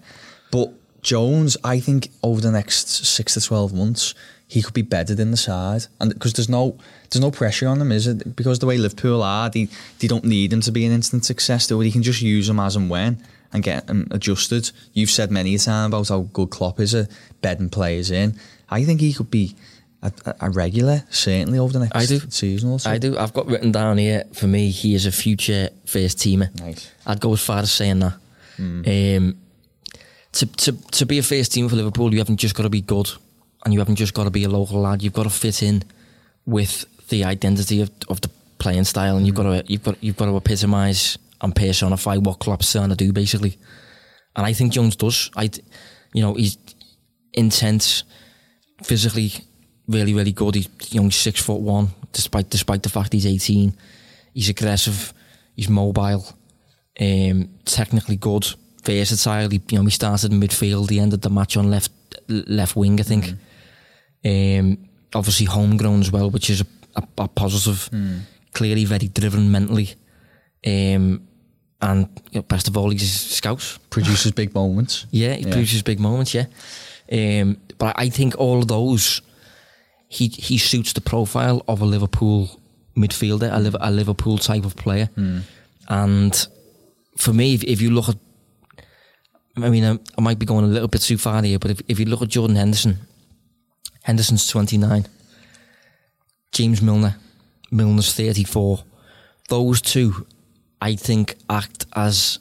But 0.50 0.72
Jones, 1.02 1.56
I 1.62 1.78
think 1.80 2.10
over 2.22 2.40
the 2.40 2.50
next 2.50 2.88
six 2.88 3.34
to 3.34 3.40
12 3.40 3.72
months, 3.72 4.14
he 4.48 4.62
could 4.62 4.74
be 4.74 4.82
bedded 4.82 5.20
in 5.20 5.30
the 5.30 5.36
side. 5.36 5.86
And 6.00 6.12
because 6.12 6.32
there's 6.32 6.48
no 6.48 6.78
there's 7.10 7.22
no 7.22 7.30
pressure 7.30 7.68
on 7.68 7.80
him, 7.80 7.92
is 7.92 8.06
it? 8.06 8.34
Because 8.36 8.58
the 8.58 8.66
way 8.66 8.78
Liverpool 8.78 9.22
are, 9.22 9.50
they, 9.50 9.68
they 9.98 10.06
don't 10.08 10.24
need 10.24 10.52
him 10.52 10.60
to 10.62 10.72
be 10.72 10.84
an 10.84 10.92
instant 10.92 11.24
success. 11.24 11.66
They 11.66 11.90
can 11.90 12.02
just 12.02 12.22
use 12.22 12.48
him 12.48 12.58
as 12.58 12.74
and 12.76 12.90
when 12.90 13.22
and 13.52 13.62
get 13.62 13.88
him 13.88 14.08
adjusted. 14.10 14.70
You've 14.92 15.10
said 15.10 15.30
many 15.30 15.54
a 15.54 15.58
time 15.58 15.90
about 15.92 16.08
how 16.08 16.22
good 16.32 16.50
Klopp 16.50 16.80
is 16.80 16.94
at 16.94 17.10
bedding 17.40 17.70
players 17.70 18.10
in. 18.10 18.38
I 18.74 18.84
think 18.84 19.00
he 19.00 19.12
could 19.12 19.30
be 19.30 19.54
a, 20.02 20.10
a- 20.40 20.50
regular, 20.50 21.02
certainly 21.10 21.58
over 21.58 21.72
the 21.72 21.78
next 21.80 21.96
I 21.96 22.06
do. 22.06 22.18
season 22.28 22.70
or 22.72 22.78
so. 22.80 22.90
I 22.90 22.98
do. 22.98 23.16
I've 23.16 23.32
got 23.32 23.46
written 23.46 23.72
down 23.72 23.98
here 23.98 24.24
for 24.32 24.46
me, 24.46 24.70
he 24.70 24.94
is 24.94 25.06
a 25.06 25.12
future 25.12 25.70
first 25.87 26.18
teamer. 26.18 26.48
Nice. 26.60 26.90
I'd 27.06 27.20
go 27.20 27.32
as 27.32 27.40
far 27.42 27.60
as 27.60 27.72
saying 27.72 28.00
that. 28.00 28.14
Um, 28.58 29.37
to, 30.32 30.46
to, 30.46 30.72
to 30.98 31.06
be 31.06 31.18
a 31.18 31.22
first 31.22 31.52
team 31.52 31.68
for 31.68 31.76
Liverpool, 31.76 32.12
you 32.12 32.18
haven't 32.18 32.38
just 32.38 32.54
got 32.54 32.64
to 32.64 32.70
be 32.70 32.80
good 32.80 33.08
and 33.64 33.72
you 33.72 33.80
haven't 33.80 33.96
just 33.96 34.14
got 34.14 34.24
to 34.24 34.30
be 34.30 34.44
a 34.44 34.48
local 34.48 34.80
lad. 34.80 35.02
You've 35.02 35.12
got 35.12 35.24
to 35.24 35.30
fit 35.30 35.62
in 35.62 35.82
with 36.46 36.84
the 37.08 37.24
identity 37.24 37.80
of, 37.80 37.90
of 38.08 38.20
the 38.20 38.30
playing 38.58 38.84
style, 38.84 39.16
and 39.16 39.26
you've 39.26 39.37
got 39.37 39.44
to 39.44 39.64
you've 39.72 39.82
got 39.82 40.02
you've 40.02 40.16
got 40.16 40.26
to 40.26 40.37
epitomise 40.37 41.18
and 41.40 41.54
personify 41.54 42.16
what 42.16 42.38
Klopp's 42.40 42.70
trying 42.72 42.88
to 42.90 42.96
do, 42.96 43.12
basically. 43.12 43.58
And 44.37 44.44
I 44.46 44.52
think 44.52 44.72
Jones 44.72 44.96
does. 44.96 45.30
I, 45.37 45.50
you 46.12 46.22
know, 46.22 46.34
he's 46.34 46.58
intense, 47.32 48.04
physically 48.84 49.32
really 49.88 50.14
really 50.14 50.32
good. 50.32 50.54
He's 50.54 50.68
you 50.92 51.00
know 51.00 51.04
he's 51.08 51.16
six 51.16 51.40
foot 51.42 51.60
one, 51.60 51.88
despite 52.12 52.50
despite 52.50 52.82
the 52.82 52.88
fact 52.88 53.12
he's 53.12 53.26
eighteen. 53.26 53.74
He's 54.34 54.48
aggressive. 54.48 55.12
He's 55.56 55.68
mobile. 55.68 56.24
Um, 57.00 57.48
technically 57.64 58.16
good, 58.16 58.46
versatile. 58.84 59.48
He, 59.50 59.60
you 59.70 59.78
know, 59.78 59.84
he 59.84 59.90
started 59.90 60.32
in 60.32 60.40
midfield. 60.40 60.90
He 60.90 61.00
ended 61.00 61.22
the 61.22 61.30
match 61.30 61.56
on 61.56 61.70
left 61.70 61.90
left 62.28 62.76
wing, 62.76 63.00
I 63.00 63.02
think. 63.04 63.32
Um, 64.24 64.88
obviously 65.14 65.46
homegrown 65.46 66.00
as 66.00 66.10
well, 66.10 66.30
which 66.30 66.50
is 66.50 66.60
a, 66.62 66.66
a, 66.96 67.02
a 67.18 67.28
positive. 67.28 67.90
Clearly 68.52 68.84
very 68.84 69.08
driven 69.08 69.50
mentally. 69.50 69.94
Um, 70.66 71.26
and 71.80 72.08
you 72.30 72.38
know, 72.38 72.42
best 72.42 72.68
of 72.68 72.76
all, 72.76 72.90
he's 72.90 73.12
scouts. 73.36 73.78
Produces 73.90 74.32
big 74.32 74.54
moments. 74.54 75.06
Yeah, 75.10 75.34
he 75.34 75.42
Yeah. 75.44 75.52
produces 75.52 75.82
big 75.82 75.98
moments. 76.00 76.32
Yeah, 76.34 76.46
um, 77.12 77.58
but 77.78 77.94
I 77.98 78.08
think 78.08 78.34
all 78.38 78.60
of 78.60 78.68
those, 78.68 79.20
he 80.08 80.28
he 80.28 80.58
suits 80.58 80.92
the 80.92 81.00
profile 81.00 81.62
of 81.68 81.80
a 81.80 81.84
Liverpool 81.84 82.60
midfielder, 82.96 83.50
a, 83.50 83.88
a 83.88 83.90
Liverpool 83.90 84.38
type 84.38 84.64
of 84.64 84.76
player. 84.76 85.08
And 85.88 86.46
for 87.16 87.32
me, 87.32 87.54
if, 87.54 87.64
if 87.64 87.80
you 87.80 87.90
look 87.90 88.08
at, 88.08 88.16
I 89.56 89.68
mean, 89.68 89.84
I, 89.84 89.98
I 90.16 90.20
might 90.20 90.38
be 90.38 90.46
going 90.46 90.64
a 90.64 90.68
little 90.68 90.88
bit 90.88 91.02
too 91.02 91.18
far 91.18 91.42
here, 91.42 91.58
but 91.58 91.70
if, 91.70 91.82
if 91.88 91.98
you 91.98 92.06
look 92.06 92.22
at 92.22 92.28
Jordan 92.28 92.56
Henderson, 92.56 92.98
Henderson's 94.04 94.46
29. 94.48 95.06
James 96.52 96.80
Milner, 96.82 97.16
Milner's 97.70 98.14
34. 98.14 98.84
Those 99.48 99.80
two, 99.80 100.26
I 100.80 100.94
think, 100.94 101.36
act 101.48 101.86
as 101.96 102.38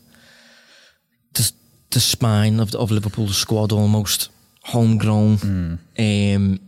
the, 1.33 1.51
the 1.89 1.99
spine 1.99 2.59
of, 2.59 2.75
of 2.75 2.91
Liverpool's 2.91 3.37
squad 3.37 3.71
almost. 3.71 4.29
Homegrown. 4.63 5.79
Um, 5.97 6.59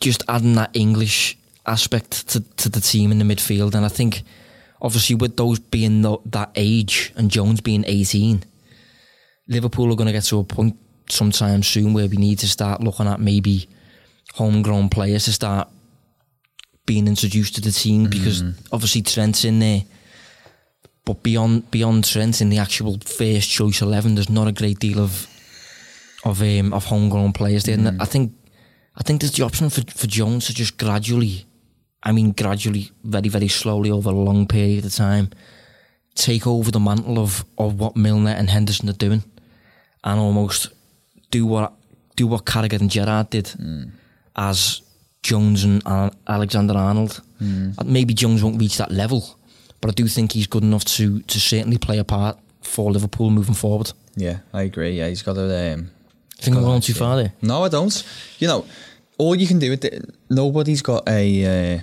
just 0.00 0.22
adding 0.28 0.54
that 0.54 0.70
English 0.74 1.36
aspect 1.66 2.28
to, 2.28 2.40
to 2.40 2.68
the 2.68 2.80
team 2.80 3.10
in 3.12 3.18
the 3.18 3.24
midfield. 3.24 3.74
And 3.74 3.84
I 3.84 3.88
think, 3.88 4.22
obviously, 4.80 5.16
with 5.16 5.36
those 5.36 5.58
being 5.58 6.02
tho- 6.02 6.22
that 6.26 6.50
age 6.54 7.12
and 7.16 7.30
Jones 7.30 7.60
being 7.60 7.84
18, 7.86 8.44
Liverpool 9.48 9.90
are 9.92 9.96
going 9.96 10.06
to 10.06 10.12
get 10.12 10.24
to 10.24 10.38
a 10.38 10.44
point 10.44 10.76
sometime 11.08 11.62
soon 11.62 11.94
where 11.94 12.06
we 12.06 12.16
need 12.16 12.38
to 12.40 12.48
start 12.48 12.82
looking 12.82 13.06
at 13.06 13.18
maybe 13.20 13.68
homegrown 14.34 14.88
players 14.90 15.24
to 15.24 15.32
start 15.32 15.68
being 16.86 17.06
introduced 17.08 17.54
to 17.54 17.60
the 17.60 17.70
team 17.72 18.08
because 18.08 18.42
obviously 18.72 19.02
Trent's 19.02 19.44
in 19.44 19.58
there. 19.58 19.82
But 21.04 21.22
beyond 21.22 21.70
beyond 21.70 22.04
Trent 22.04 22.40
in 22.42 22.50
the 22.50 22.58
actual 22.58 22.98
first 22.98 23.48
choice 23.48 23.80
eleven, 23.80 24.14
there's 24.14 24.28
not 24.30 24.48
a 24.48 24.52
great 24.52 24.78
deal 24.78 25.00
of 25.00 25.26
of 26.24 26.42
um, 26.42 26.72
of 26.72 26.84
homegrown 26.86 27.32
players 27.32 27.64
there. 27.64 27.78
And 27.78 28.00
I 28.02 28.04
think 28.04 28.32
I 28.96 29.02
think 29.02 29.20
there's 29.20 29.32
the 29.32 29.44
option 29.44 29.70
for, 29.70 29.82
for 29.82 30.06
Jones 30.06 30.46
to 30.46 30.54
just 30.54 30.76
gradually, 30.76 31.46
I 32.02 32.12
mean 32.12 32.32
gradually, 32.32 32.90
very 33.04 33.28
very 33.28 33.48
slowly 33.48 33.90
over 33.90 34.10
a 34.10 34.12
long 34.12 34.46
period 34.46 34.84
of 34.84 34.94
time, 34.94 35.30
take 36.14 36.46
over 36.46 36.70
the 36.70 36.80
mantle 36.80 37.18
of, 37.18 37.44
of 37.56 37.78
what 37.78 37.96
Milner 37.96 38.32
and 38.32 38.50
Henderson 38.50 38.88
are 38.88 38.94
doing, 38.94 39.22
and 40.04 40.20
almost 40.20 40.68
do 41.30 41.46
what 41.46 41.72
do 42.16 42.26
what 42.26 42.44
Carragher 42.44 42.80
and 42.80 42.90
Gerrard 42.90 43.30
did 43.30 43.52
as 44.34 44.82
Jones 45.22 45.64
and 45.64 45.82
Alexander 46.26 46.74
Arnold. 46.74 47.22
And 47.40 47.76
Maybe 47.86 48.14
Jones 48.14 48.42
won't 48.42 48.58
reach 48.60 48.78
that 48.78 48.90
level, 48.90 49.36
but 49.80 49.90
I 49.90 49.94
do 49.94 50.08
think 50.08 50.32
he's 50.32 50.48
good 50.48 50.64
enough 50.64 50.84
to 50.96 51.20
to 51.20 51.38
certainly 51.38 51.78
play 51.78 51.98
a 51.98 52.04
part 52.04 52.36
for 52.62 52.90
Liverpool 52.90 53.30
moving 53.30 53.54
forward. 53.54 53.92
Yeah, 54.16 54.38
I 54.52 54.62
agree. 54.62 54.98
Yeah, 54.98 55.08
he's 55.08 55.22
got 55.22 55.36
a. 55.36 55.74
Um, 55.74 55.90
Think 56.38 56.56
I'm 56.56 56.62
got 56.62 56.68
going 56.68 56.80
that 56.80 56.86
too 56.86 56.92
skill. 56.92 57.06
far 57.06 57.16
there. 57.16 57.32
No, 57.42 57.64
I 57.64 57.68
don't. 57.68 58.04
You 58.38 58.48
know, 58.48 58.64
all 59.18 59.34
you 59.34 59.46
can 59.46 59.58
do 59.58 59.70
with 59.70 59.84
it, 59.84 60.08
nobody's 60.30 60.82
got 60.82 61.08
a 61.08 61.76
uh, 61.76 61.80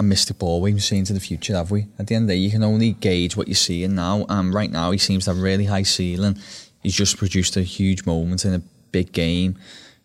a 0.00 0.02
mystic 0.02 0.38
ball 0.38 0.60
we've 0.60 0.82
seen 0.82 1.04
to 1.04 1.12
the 1.12 1.20
future, 1.20 1.54
have 1.54 1.70
we? 1.70 1.86
At 1.98 2.06
the 2.06 2.14
end 2.14 2.24
of 2.24 2.28
the 2.28 2.34
day, 2.34 2.38
you 2.40 2.50
can 2.50 2.62
only 2.64 2.92
gauge 2.92 3.36
what 3.36 3.48
you're 3.48 3.54
seeing 3.54 3.94
now. 3.94 4.24
And 4.28 4.52
right 4.52 4.70
now, 4.70 4.90
he 4.90 4.98
seems 4.98 5.24
to 5.26 5.32
have 5.32 5.40
really 5.42 5.66
high 5.66 5.82
ceiling. 5.82 6.38
He's 6.82 6.96
just 6.96 7.16
produced 7.18 7.56
a 7.56 7.62
huge 7.62 8.06
moment 8.06 8.44
in 8.44 8.54
a 8.54 8.62
big 8.90 9.12
game. 9.12 9.56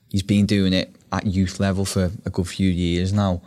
He's 0.10 0.24
been 0.24 0.46
doing 0.46 0.74
it 0.74 0.96
at 1.12 1.26
youth 1.26 1.60
level 1.60 1.86
for 1.86 2.12
a 2.26 2.30
good 2.30 2.48
few 2.48 2.70
years 2.70 3.14
now. 3.14 3.42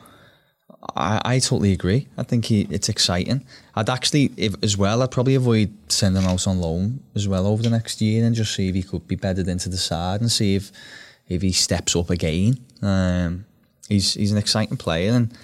I, 0.96 1.20
I 1.24 1.38
totally 1.38 1.72
agree. 1.72 2.08
I 2.16 2.22
think 2.22 2.46
he, 2.46 2.62
it's 2.70 2.88
exciting. 2.88 3.44
I'd 3.74 3.90
actually, 3.90 4.32
if, 4.36 4.54
as 4.62 4.76
well, 4.76 5.02
I'd 5.02 5.10
probably 5.10 5.34
avoid 5.34 5.72
sending 5.90 6.22
him 6.22 6.28
out 6.28 6.46
on 6.46 6.60
loan 6.60 7.00
as 7.14 7.28
well 7.28 7.46
over 7.46 7.62
the 7.62 7.70
next 7.70 8.00
year 8.00 8.24
and 8.24 8.34
just 8.34 8.54
see 8.54 8.68
if 8.68 8.74
he 8.74 8.82
could 8.82 9.06
be 9.06 9.16
bedded 9.16 9.48
into 9.48 9.68
the 9.68 9.76
side 9.76 10.20
and 10.20 10.30
see 10.30 10.54
if 10.54 10.72
if 11.28 11.42
he 11.42 11.52
steps 11.52 11.94
up 11.94 12.10
again. 12.10 12.58
Um, 12.82 13.44
he's 13.88 14.14
he's 14.14 14.32
an 14.32 14.38
exciting 14.38 14.76
player 14.76 15.12
and 15.12 15.36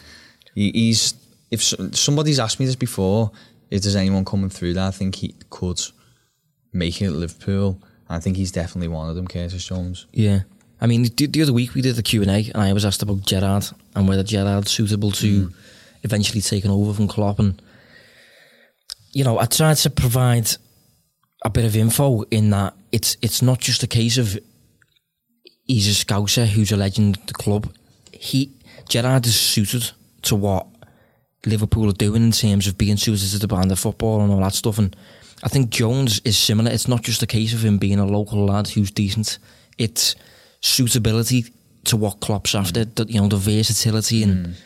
he, 0.55 0.73
he's 0.73 1.15
if 1.51 1.63
somebody's 1.63 2.41
asked 2.41 2.59
me 2.59 2.67
this 2.67 2.77
before, 2.77 3.31
if 3.71 3.83
there's 3.83 3.97
anyone 3.97 4.25
coming 4.25 4.51
through 4.51 4.75
that 4.75 4.89
I 4.89 4.91
think 4.91 5.17
he 5.17 5.35
could 5.51 5.81
make 6.73 7.01
it 7.01 7.07
at 7.07 7.13
Liverpool, 7.13 7.81
I 8.09 8.21
think 8.21 8.37
he's 8.37 8.53
definitely 8.53 8.89
one 8.89 9.09
of 9.09 9.17
them, 9.17 9.29
Curtis 9.29 9.65
Jones. 9.67 10.07
Yeah. 10.13 10.41
I 10.81 10.87
mean, 10.87 11.05
the, 11.05 11.27
the 11.27 11.43
other 11.43 11.53
week 11.53 11.75
we 11.75 11.83
did 11.83 11.97
the 11.97 12.03
Q 12.03 12.23
and 12.23 12.31
A, 12.31 12.51
and 12.55 12.63
I 12.63 12.73
was 12.73 12.85
asked 12.85 13.03
about 13.03 13.23
Gerrard 13.23 13.69
and 13.95 14.09
whether 14.09 14.23
Gerrard's 14.23 14.71
suitable 14.71 15.11
to 15.13 15.47
hmm. 15.47 15.55
eventually 16.03 16.41
taking 16.41 16.71
over 16.71 16.93
from 16.93 17.09
Klopp. 17.09 17.39
And 17.39 17.61
you 19.13 19.25
know, 19.25 19.39
I 19.39 19.47
tried 19.47 19.77
to 19.79 19.91
provide 19.91 20.51
a 21.45 21.51
bit 21.51 21.65
of 21.65 21.77
info 21.77 22.23
in 22.31 22.51
that 22.51 22.75
it's 22.93 23.17
it's 23.23 23.43
not 23.43 23.61
just 23.61 23.83
a 23.83 23.87
case 23.87 24.19
of 24.19 24.39
he's 25.65 25.89
a 25.89 26.05
scouser 26.05 26.47
who's 26.47 26.73
a 26.73 26.77
legend 26.77 27.19
at 27.19 27.27
the 27.27 27.35
club. 27.35 27.73
He 28.13 28.53
Gerrard 28.89 29.27
is 29.27 29.39
suited 29.39 29.91
to 30.23 30.37
what 30.37 30.67
Liverpool 31.47 31.89
are 31.89 31.93
doing 31.93 32.25
in 32.25 32.33
terms 32.33 32.67
of 32.67 32.77
being 32.77 32.97
suited 32.97 33.31
to 33.31 33.39
the 33.39 33.49
brand 33.49 33.73
of 33.73 33.79
football 33.79 34.21
and 34.21 34.33
all 34.33 34.41
that 34.41 34.55
stuff. 34.55 34.79
And 34.79 34.95
I 35.43 35.49
think 35.49 35.71
Jones 35.71 36.21
is 36.25 36.39
similar. 36.39 36.71
It's 36.71 36.89
not 36.89 37.03
just 37.03 37.23
a 37.23 37.27
case 37.27 37.55
of 37.55 37.65
him 37.65 37.79
being 37.79 37.99
a 37.99 38.07
local 38.07 38.45
lad 38.45 38.69
who's 38.69 38.91
decent. 38.91 39.39
It's 39.79 40.15
suitability 40.67 41.47
to 41.85 41.97
what 41.97 42.21
Klopp's 42.21 42.55
after. 42.55 42.85
The, 42.85 43.07
you 43.09 43.21
know, 43.21 43.29
the 43.29 43.37
versatility 43.37 44.23
and 44.23 44.57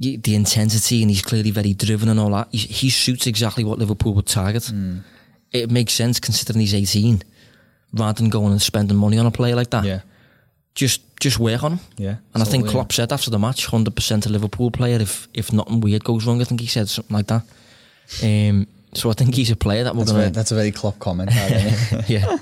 y- 0.00 0.18
the 0.22 0.34
intensity, 0.34 1.02
and 1.02 1.10
he's 1.10 1.22
clearly 1.22 1.50
very 1.50 1.72
driven 1.74 2.08
and 2.08 2.20
all 2.20 2.30
that. 2.30 2.48
He, 2.52 2.58
he 2.58 2.90
suits 2.90 3.26
exactly 3.26 3.64
what 3.64 3.78
Liverpool 3.78 4.14
would 4.14 4.26
target. 4.26 4.70
It 5.52 5.70
makes 5.70 5.92
sense 5.92 6.20
considering 6.20 6.60
he's 6.60 6.74
18, 6.74 7.22
rather 7.94 8.20
than 8.20 8.28
going 8.30 8.52
and 8.52 8.60
spending 8.62 8.96
money 8.96 9.18
on 9.18 9.26
a 9.26 9.30
player 9.30 9.54
like 9.56 9.70
that. 9.70 9.84
Yeah, 9.84 10.00
Just 10.74 11.00
just 11.20 11.38
work 11.38 11.62
on 11.62 11.72
him. 11.72 11.80
yeah. 11.96 12.16
And 12.34 12.42
I 12.42 12.46
think 12.46 12.68
Klopp 12.68 12.92
said 12.92 13.12
after 13.12 13.30
the 13.30 13.38
match, 13.38 13.66
hundred 13.66 13.94
percent 13.94 14.26
a 14.26 14.28
Liverpool 14.28 14.70
player. 14.70 15.00
If 15.00 15.28
if 15.32 15.52
nothing 15.52 15.80
weird 15.80 16.04
goes 16.04 16.26
wrong, 16.26 16.40
I 16.40 16.44
think 16.44 16.60
he 16.60 16.66
said 16.66 16.88
something 16.88 17.16
like 17.16 17.26
that. 17.28 17.42
Um, 18.22 18.66
so 18.92 19.10
I 19.10 19.14
think 19.14 19.34
he's 19.34 19.50
a 19.50 19.56
player 19.56 19.84
that 19.84 19.94
we're 19.96 20.04
gonna. 20.04 20.18
very, 20.18 20.30
that's 20.30 20.52
a 20.52 20.54
very 20.54 20.72
Klopp 20.72 20.98
comment. 20.98 21.30
that, 21.30 21.50
isn't 21.52 22.00
it? 22.00 22.10
yeah, 22.10 22.36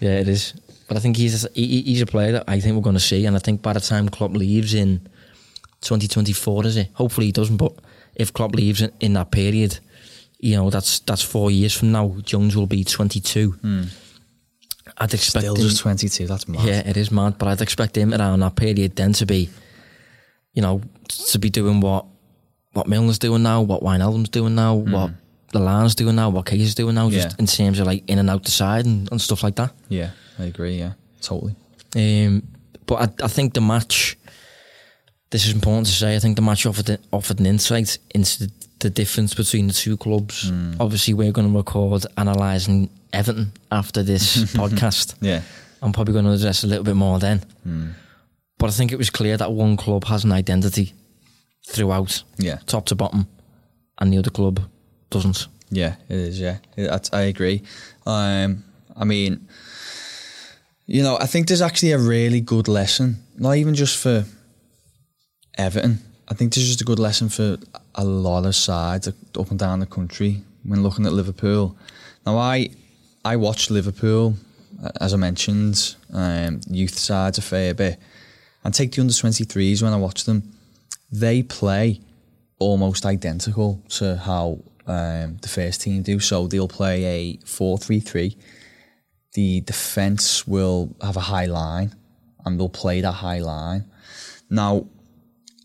yeah, 0.00 0.20
it 0.20 0.28
is. 0.28 0.54
But 0.88 0.96
I 0.96 1.00
think 1.00 1.16
he's 1.16 1.46
he, 1.54 1.82
he's 1.82 2.02
a 2.02 2.06
player 2.06 2.32
that 2.32 2.44
I 2.46 2.60
think 2.60 2.76
we're 2.76 2.82
going 2.82 2.94
to 2.96 3.00
see, 3.00 3.24
and 3.26 3.36
I 3.36 3.38
think 3.38 3.62
by 3.62 3.72
the 3.72 3.80
time 3.80 4.08
Klopp 4.08 4.32
leaves 4.32 4.74
in 4.74 5.00
2024, 5.80 6.66
is 6.66 6.76
it? 6.76 6.90
Hopefully 6.94 7.26
he 7.26 7.32
doesn't. 7.32 7.56
But 7.56 7.72
if 8.14 8.32
Klopp 8.32 8.54
leaves 8.54 8.80
in, 8.82 8.92
in 9.00 9.12
that 9.14 9.30
period, 9.30 9.78
you 10.38 10.56
know 10.56 10.70
that's 10.70 10.98
that's 11.00 11.22
four 11.22 11.50
years 11.50 11.74
from 11.76 11.92
now. 11.92 12.16
Jones 12.22 12.56
will 12.56 12.66
be 12.66 12.84
22. 12.84 13.52
Hmm. 13.52 13.82
I'd 14.98 15.14
expect 15.14 15.44
Still 15.44 15.56
him, 15.56 15.62
just 15.62 15.80
22, 15.80 16.26
that's 16.26 16.46
mad. 16.46 16.64
yeah, 16.64 16.86
it 16.88 16.96
is 16.96 17.10
mad, 17.10 17.36
but 17.38 17.48
I'd 17.48 17.60
expect 17.62 17.96
him 17.96 18.12
around 18.14 18.40
that 18.40 18.54
period 18.54 18.94
then 18.94 19.12
to 19.14 19.26
be, 19.26 19.48
you 20.52 20.62
know, 20.62 20.82
to 21.08 21.38
be 21.38 21.50
doing 21.50 21.80
what 21.80 22.04
what 22.74 22.86
Milner's 22.86 23.18
doing 23.18 23.42
now, 23.42 23.62
what 23.62 23.82
Wijnaldum's 23.82 24.28
doing 24.28 24.54
now, 24.54 24.76
hmm. 24.78 24.92
what 24.92 25.10
Lallana's 25.52 25.94
doing 25.94 26.14
now, 26.16 26.28
what 26.28 26.46
Case 26.46 26.60
is 26.60 26.74
doing 26.74 26.94
now, 26.96 27.08
just 27.10 27.30
Yeah. 27.30 27.34
in 27.38 27.46
terms 27.46 27.78
of 27.80 27.86
like 27.86 28.04
in 28.08 28.18
and 28.18 28.28
out 28.28 28.44
the 28.44 28.50
side 28.50 28.84
and, 28.86 29.10
and 29.10 29.20
stuff 29.20 29.42
like 29.42 29.56
that. 29.56 29.72
Yeah, 29.88 30.10
I 30.38 30.44
agree, 30.44 30.78
yeah, 30.78 30.92
totally. 31.20 31.54
Um, 31.96 32.42
but 32.86 32.94
I, 33.20 33.24
I 33.24 33.28
think 33.28 33.54
the 33.54 33.60
match, 33.60 34.16
this 35.30 35.46
is 35.46 35.52
important 35.54 35.86
to 35.86 35.92
say, 35.92 36.16
I 36.16 36.18
think 36.18 36.36
the 36.36 36.42
match 36.42 36.66
offered, 36.66 36.98
offered 37.12 37.40
an 37.40 37.46
insight 37.46 37.98
into 38.14 38.46
the, 38.46 38.52
the 38.80 38.90
difference 38.90 39.32
between 39.34 39.66
the 39.68 39.72
two 39.72 39.96
clubs. 39.96 40.50
Obviously, 40.80 41.14
we're 41.14 41.32
going 41.32 41.50
to 41.50 41.56
record 41.56 42.04
analysing 42.16 42.90
Everton 43.12 43.52
after 43.70 44.02
this 44.02 44.36
podcast. 44.54 45.14
Yeah, 45.20 45.42
I'm 45.82 45.92
probably 45.92 46.12
going 46.14 46.24
to 46.26 46.32
address 46.32 46.64
a 46.64 46.66
little 46.66 46.84
bit 46.84 46.96
more 46.96 47.18
then. 47.18 47.44
But 48.58 48.68
I 48.68 48.72
think 48.72 48.92
it 48.92 48.98
was 48.98 49.10
clear 49.10 49.36
that 49.36 49.52
one 49.52 49.76
club 49.76 50.04
has 50.04 50.24
an 50.24 50.32
identity 50.32 50.94
throughout, 51.68 52.22
yeah. 52.38 52.58
top 52.66 52.86
to 52.86 52.94
bottom, 52.94 53.26
and 53.98 54.12
the 54.12 54.18
other 54.18 54.30
club 54.30 54.60
doesn't. 55.10 55.46
Yeah, 55.70 55.96
it 56.08 56.16
is. 56.16 56.40
Yeah, 56.40 56.58
that's- 56.76 57.10
I 57.12 57.22
agree. 57.22 57.62
Um, 58.06 58.64
I 58.96 59.04
mean, 59.04 59.48
you 60.86 61.02
know, 61.02 61.16
I 61.18 61.26
think 61.26 61.48
there's 61.48 61.62
actually 61.62 61.92
a 61.92 61.98
really 61.98 62.40
good 62.40 62.68
lesson, 62.68 63.22
not 63.36 63.56
even 63.56 63.74
just 63.74 63.96
for 63.96 64.24
Everton. 65.56 66.00
I 66.28 66.34
think 66.34 66.52
there's 66.52 66.66
just 66.66 66.80
a 66.80 66.84
good 66.84 66.98
lesson 66.98 67.28
for 67.28 67.58
a 67.94 68.04
lot 68.04 68.44
of 68.46 68.54
sides 68.54 69.08
up 69.08 69.50
and 69.50 69.58
down 69.58 69.80
the 69.80 69.86
country 69.86 70.42
when 70.62 70.82
looking 70.82 71.06
at 71.06 71.12
Liverpool. 71.12 71.76
Now, 72.26 72.38
I 72.38 72.70
I 73.24 73.36
watched 73.36 73.70
Liverpool, 73.70 74.34
as 75.00 75.14
I 75.14 75.16
mentioned, 75.16 75.96
um, 76.12 76.60
youth 76.68 76.98
sides 76.98 77.38
a 77.38 77.42
fair 77.42 77.74
bit, 77.74 77.98
and 78.62 78.74
take 78.74 78.92
the 78.92 79.00
under 79.00 79.12
23s 79.12 79.82
when 79.82 79.92
I 79.92 79.96
watch 79.96 80.24
them. 80.24 80.54
They 81.10 81.42
play 81.42 82.00
almost 82.58 83.06
identical 83.06 83.82
to 83.90 84.16
how 84.16 84.58
um, 84.86 85.38
the 85.40 85.48
first 85.48 85.80
team 85.80 86.02
do. 86.02 86.20
So 86.20 86.46
they'll 86.46 86.68
play 86.68 87.04
a 87.04 87.36
4 87.46 87.78
3 87.78 88.00
3. 88.00 88.36
The 89.34 89.60
defence 89.62 90.46
will 90.46 90.94
have 91.02 91.16
a 91.16 91.20
high 91.20 91.46
line 91.46 91.94
and 92.44 92.58
they'll 92.58 92.68
play 92.68 93.00
that 93.00 93.12
high 93.12 93.40
line. 93.40 93.84
Now, 94.48 94.86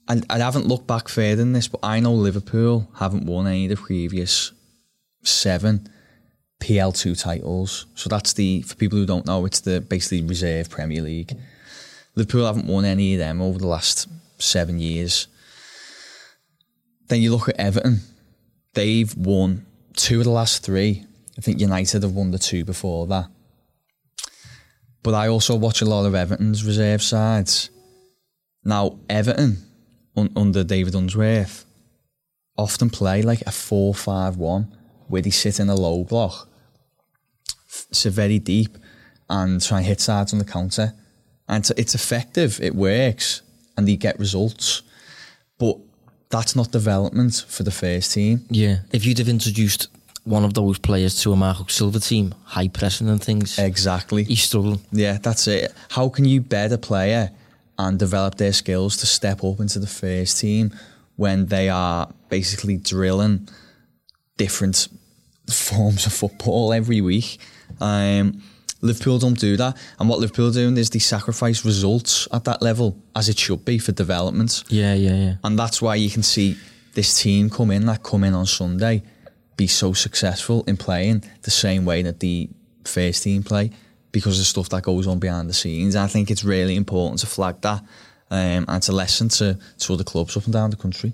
and 0.08 0.26
I 0.30 0.40
haven't 0.40 0.66
looked 0.66 0.88
back 0.88 1.08
further 1.08 1.36
than 1.36 1.54
this, 1.54 1.68
but 1.68 1.82
I 1.84 2.00
know 2.00 2.14
Liverpool 2.14 2.90
haven't 2.96 3.26
won 3.26 3.46
any 3.46 3.66
of 3.66 3.70
the 3.70 3.76
previous 3.76 4.52
seven 5.24 5.88
PL2 6.60 7.22
titles. 7.22 7.86
So 7.96 8.10
that's 8.10 8.34
the, 8.34 8.64
for 8.64 8.76
people 8.76 8.98
who 8.98 9.06
don't 9.06 9.28
know, 9.28 9.46
it's 9.46 9.60
the 9.60 9.82
basically 9.82 10.24
reserve 10.24 10.70
Premier 10.70 11.02
League. 11.02 11.38
Liverpool 12.16 12.48
haven't 12.48 12.68
won 12.68 12.86
any 12.86 13.14
of 13.14 13.20
them 13.20 13.42
over 13.42 13.60
the 13.60 13.68
last 13.68 14.08
seven 14.40 14.80
years. 14.80 15.28
Then 17.08 17.22
you 17.22 17.32
look 17.32 17.50
at 17.50 17.60
Everton, 17.60 18.02
they've 18.74 19.16
won 19.16 19.66
two 19.96 20.20
of 20.20 20.26
the 20.26 20.32
last 20.32 20.64
three. 20.64 21.06
I 21.38 21.42
think 21.42 21.60
United 21.60 22.04
have 22.04 22.14
won 22.14 22.32
the 22.32 22.40
two 22.40 22.66
before 22.66 23.08
that. 23.08 23.30
But 25.04 25.14
I 25.14 25.28
also 25.28 25.56
watch 25.56 25.82
a 25.82 25.86
lot 25.86 26.06
of 26.06 26.14
Everton's 26.14 26.64
reserve 26.66 27.02
sides. 27.02 27.70
Now, 28.64 29.00
Everton, 29.10 29.58
un- 30.16 30.32
under 30.36 30.64
David 30.64 30.95
Unsworth, 30.95 31.66
often 32.58 32.89
play 32.89 33.22
like 33.22 33.41
a 33.47 33.52
4 33.52 33.95
5 33.95 34.38
1 34.38 34.76
where 35.08 35.22
they 35.22 35.30
sit 35.30 35.60
in 35.60 35.70
a 35.70 35.76
low 35.76 36.04
block, 36.04 36.47
so 37.91 38.10
very 38.10 38.39
deep, 38.39 38.78
and 39.30 39.62
try 39.62 39.78
and 39.78 39.88
hit 39.88 40.02
sides 40.02 40.34
on 40.34 40.39
the 40.39 40.45
counter. 40.45 40.93
And 41.47 41.62
it's, 41.62 41.72
it's 41.72 41.95
effective, 41.95 42.60
it 42.62 42.76
works, 42.76 43.41
and 43.76 43.88
they 43.88 43.95
get 43.95 44.20
results. 44.20 44.84
But 45.58 45.78
that's 46.30 46.56
not 46.56 46.72
development 46.72 47.43
for 47.47 47.64
the 47.64 47.72
first 47.72 48.14
team. 48.14 48.45
Yeah, 48.50 48.80
if 48.91 49.06
you'd 49.06 49.18
have 49.18 49.30
introduced 49.30 49.88
one 50.24 50.44
of 50.46 50.54
those 50.54 50.78
players 50.80 51.22
to 51.24 51.32
a 51.32 51.36
Marco 51.36 51.66
Silva 51.68 52.00
team, 52.00 52.34
high 52.44 52.68
pressing 52.68 53.10
and 53.10 53.24
things, 53.24 53.58
Exactly. 53.58 54.24
he's 54.24 54.44
struggling. 54.44 54.80
Yeah, 54.92 55.18
that's 55.22 55.48
it. 55.48 55.74
How 55.90 56.10
can 56.10 56.26
you 56.26 56.42
bet 56.42 56.72
a 56.72 56.78
player 56.78 57.32
and 57.78 57.98
develop 57.98 58.36
their 58.36 58.54
skills 58.54 58.98
to 58.98 59.06
step 59.08 59.44
up 59.44 59.60
into 59.60 59.80
the 59.80 59.88
first 59.88 60.40
team 60.40 60.72
when 61.16 61.48
they 61.48 61.70
are 61.70 62.10
basically 62.30 62.78
drilling 62.78 63.48
different 64.38 64.88
forms 65.50 66.06
of 66.06 66.14
football 66.14 66.74
every 66.74 67.02
week? 67.02 67.40
Um, 67.80 68.42
Liverpool 68.82 69.20
don't 69.20 69.38
do 69.40 69.58
that, 69.58 69.76
and 70.00 70.08
what 70.08 70.20
Liverpool 70.20 70.48
are 70.50 70.54
doing 70.54 70.78
is 70.78 70.90
they 70.90 71.00
sacrifice 71.00 71.66
results 71.66 72.30
at 72.32 72.46
that 72.46 72.62
level 72.62 72.98
as 73.16 73.28
it 73.28 73.38
should 73.38 73.66
be 73.66 73.78
for 73.78 73.92
development. 73.92 74.64
Yeah, 74.70 74.94
yeah, 74.94 75.16
yeah. 75.16 75.36
And 75.44 75.60
that's 75.60 75.82
why 75.82 75.96
you 75.96 76.10
can 76.10 76.24
see 76.24 76.56
this 76.94 77.22
team 77.22 77.50
come 77.50 77.72
in, 77.72 77.86
that 77.88 78.04
come 78.04 78.24
in 78.24 78.34
on 78.34 78.46
Sunday, 78.46 79.04
be 79.60 79.68
so 79.68 79.91
successful 79.91 80.64
in 80.68 80.78
playing 80.78 81.22
the 81.41 81.51
same 81.51 81.84
way 81.84 82.01
that 82.01 82.22
the 82.22 82.49
first 82.86 83.24
team 83.24 83.43
play 83.43 83.70
because 84.14 84.39
of 84.39 84.45
stuff 84.45 84.70
that 84.70 84.84
goes 84.84 85.05
on 85.05 85.20
behind 85.20 85.49
the 85.49 85.53
scenes. 85.53 85.97
I 85.97 86.07
think 86.07 86.32
it's 86.32 86.45
really 86.45 86.78
important 86.78 87.20
to 87.20 87.28
flag 87.28 87.60
that. 87.62 87.82
Um, 88.32 88.66
and 88.68 88.78
it's 88.78 88.88
a 88.88 88.93
lesson 88.93 89.28
to, 89.30 89.60
to 89.80 89.93
other 89.93 90.05
clubs 90.05 90.38
up 90.38 90.45
and 90.45 90.53
down 90.53 90.70
the 90.70 90.78
country. 90.78 91.12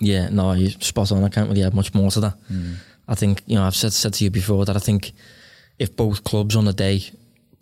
Yeah, 0.00 0.28
no, 0.28 0.52
you're 0.52 0.70
spot 0.70 1.12
on. 1.12 1.24
I 1.24 1.30
can't 1.30 1.48
really 1.48 1.62
add 1.62 1.74
much 1.74 1.94
more 1.94 2.10
to 2.10 2.20
that. 2.20 2.34
I 3.08 3.14
think, 3.14 3.42
you 3.46 3.54
know, 3.54 3.64
I've 3.64 3.74
said 3.74 3.94
said 3.94 4.12
to 4.14 4.24
you 4.24 4.30
before 4.30 4.66
that 4.66 4.76
I 4.76 4.80
think 4.80 5.12
if 5.78 5.96
both 5.96 6.24
clubs 6.24 6.56
on 6.56 6.66
the 6.66 6.74
day 6.74 7.00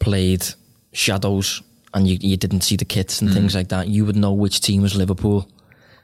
played 0.01 0.45
shadows 0.93 1.63
and 1.95 2.09
you, 2.09 2.19
you 2.21 2.37
didn't 2.37 2.63
see 2.63 2.77
the 2.77 2.85
kits 2.85 3.23
and 3.23 3.31
things 3.33 3.55
like 3.55 3.69
that, 3.69 3.87
you 3.89 4.05
would 4.05 4.17
know 4.17 4.33
which 4.33 4.61
team 4.61 4.83
was 4.83 4.97
Liverpool 4.97 5.49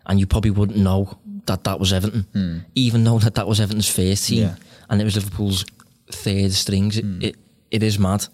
and 0.06 0.20
you 0.20 0.26
probably 0.26 0.52
wouldn't 0.52 0.78
know 0.78 1.18
that 1.46 1.64
that 1.64 1.80
was 1.80 1.92
Everton, 1.92 2.26
hmm. 2.32 2.58
even 2.74 3.04
though 3.04 3.18
that 3.18 3.34
that 3.34 3.46
was 3.46 3.60
Everton's 3.60 3.88
first 3.88 4.28
team 4.28 4.42
Yeah. 4.42 4.54
and 4.88 5.00
it 5.00 5.04
was 5.04 5.16
Liverpool's 5.16 5.64
third 6.10 6.52
strings. 6.52 6.98
It, 6.98 7.04
hmm. 7.04 7.22
it, 7.22 7.36
it 7.70 7.82
is 7.82 7.98
mad. 7.98 8.26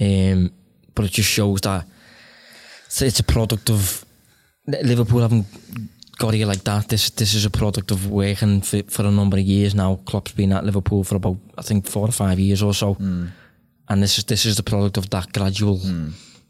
Um, 0.00 0.52
but 0.94 1.04
it 1.04 1.12
just 1.12 1.28
shows 1.28 1.60
that 1.60 1.84
it's, 2.86 3.02
it's 3.02 3.20
a 3.20 3.24
product 3.24 3.70
of 3.70 4.04
Liverpool 4.66 5.20
haven't 5.20 5.46
got 6.18 6.34
here 6.34 6.46
like 6.46 6.64
that. 6.64 6.88
This 6.88 7.10
this 7.10 7.34
is 7.34 7.44
a 7.44 7.50
product 7.50 7.90
of 7.90 8.10
working 8.10 8.62
for, 8.62 8.82
for 8.88 9.04
a 9.06 9.10
number 9.10 9.36
of 9.38 9.42
years 9.42 9.74
now. 9.74 9.96
Klopp's 10.04 10.32
been 10.32 10.52
at 10.52 10.64
Liverpool 10.64 11.04
for 11.04 11.16
about 11.16 11.36
I 11.58 11.62
think 11.62 11.86
four 11.86 12.08
or 12.08 12.12
five 12.12 12.38
years 12.38 12.62
or 12.62 12.74
so, 12.74 12.94
hmm. 12.94 13.26
and 13.88 14.02
this 14.02 14.18
is 14.18 14.24
this 14.24 14.46
is 14.46 14.56
the 14.56 14.62
product 14.62 14.96
of 14.96 15.10
that 15.10 15.32
gradual, 15.32 15.78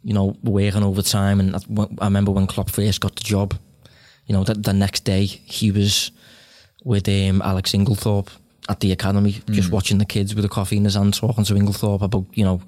you 0.02 0.14
know, 0.14 0.36
working 0.42 0.82
over 0.82 1.02
time. 1.02 1.40
And 1.40 1.56
I, 1.56 1.60
I 1.98 2.04
remember 2.04 2.32
when 2.32 2.46
Klopp 2.46 2.70
first 2.70 3.00
got 3.00 3.16
the 3.16 3.24
job, 3.24 3.54
you 4.30 4.36
know, 4.36 4.44
that 4.44 4.62
the 4.62 4.72
next 4.72 5.00
day 5.00 5.26
he 5.26 5.72
was 5.72 6.12
with 6.84 7.08
um, 7.08 7.42
Alex 7.42 7.72
Inglethorpe 7.72 8.28
at 8.68 8.78
the 8.78 8.92
academy, 8.92 9.42
just 9.50 9.72
watching 9.72 9.98
the 9.98 10.04
kids 10.04 10.36
with 10.36 10.44
a 10.44 10.48
coffee 10.48 10.76
in 10.76 10.84
his 10.84 10.94
hand, 10.94 11.14
talking 11.14 11.42
to 11.42 11.54
Inglethorpe 11.54 12.02
about 12.02 12.26
you 12.34 12.44
know 12.44 12.62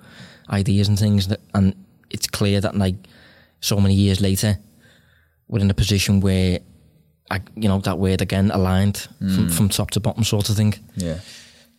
ideas 0.50 0.88
and 0.88 0.98
things. 0.98 1.28
That, 1.28 1.38
and 1.54 1.76
it's 2.10 2.26
clear 2.26 2.60
that 2.60 2.74
like 2.74 2.96
so 3.60 3.78
many 3.78 3.94
years 3.94 4.20
later, 4.20 4.58
we're 5.46 5.60
in 5.60 5.70
a 5.70 5.74
position 5.74 6.18
where, 6.18 6.58
I, 7.30 7.40
you 7.54 7.68
know, 7.68 7.78
that 7.78 7.96
word 7.96 8.22
again 8.22 8.50
aligned 8.50 9.06
from, 9.20 9.48
from 9.48 9.68
top 9.68 9.92
to 9.92 10.00
bottom, 10.00 10.24
sort 10.24 10.50
of 10.50 10.56
thing. 10.56 10.74
Yeah. 10.96 11.20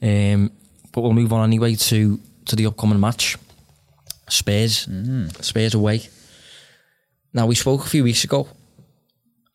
Um, 0.01 0.49
but 0.93 1.01
we'll 1.01 1.11
move 1.11 1.33
on 1.33 1.43
anyway 1.43 1.75
to 1.75 2.21
to 2.45 2.55
the 2.55 2.67
upcoming 2.67 3.01
match, 3.01 3.35
Spurs, 4.29 4.87
Spurs 5.41 5.73
away. 5.73 6.03
Now 7.33 7.47
we 7.47 7.55
spoke 7.55 7.85
a 7.85 7.89
few 7.89 8.05
weeks 8.05 8.23
ago 8.23 8.47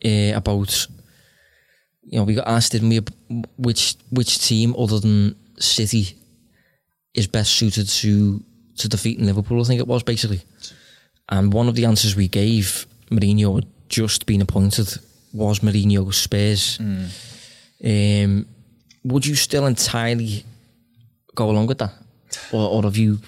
uh, 0.05 0.33
about, 0.37 0.87
you 2.05 2.19
know, 2.19 2.25
we 2.25 2.35
got 2.35 2.49
asked 2.49 2.73
didn't 2.73 2.89
we 2.91 3.01
which 3.57 3.97
which 4.11 4.39
team 4.47 4.75
other 4.79 5.01
than 5.01 5.35
City 5.59 6.17
is 7.15 7.27
best 7.27 7.53
suited 7.53 7.89
to 7.89 8.43
to 8.79 8.89
defeating 8.89 9.27
Liverpool. 9.27 9.61
I 9.61 9.65
think 9.65 9.81
it 9.81 9.87
was 9.89 10.03
basically, 10.03 10.41
and 11.29 11.53
one 11.53 11.69
of 11.69 11.75
the 11.75 11.85
answers 11.85 12.15
we 12.17 12.29
gave 12.29 12.87
Mourinho 13.11 13.57
had 13.57 13.67
just 13.89 14.27
been 14.27 14.41
appointed 14.41 14.89
was 15.33 15.61
Mourinho's 15.61 16.17
Spurs. 16.17 16.79
Um, 17.85 18.47
would 19.05 19.27
you 19.27 19.35
still 19.35 19.67
entirely 19.67 20.45
go 21.35 21.51
along 21.51 21.67
with 21.67 21.79
that, 21.79 21.93
or, 22.53 22.71
or 22.71 22.83
have 22.83 22.97
you 22.97 23.19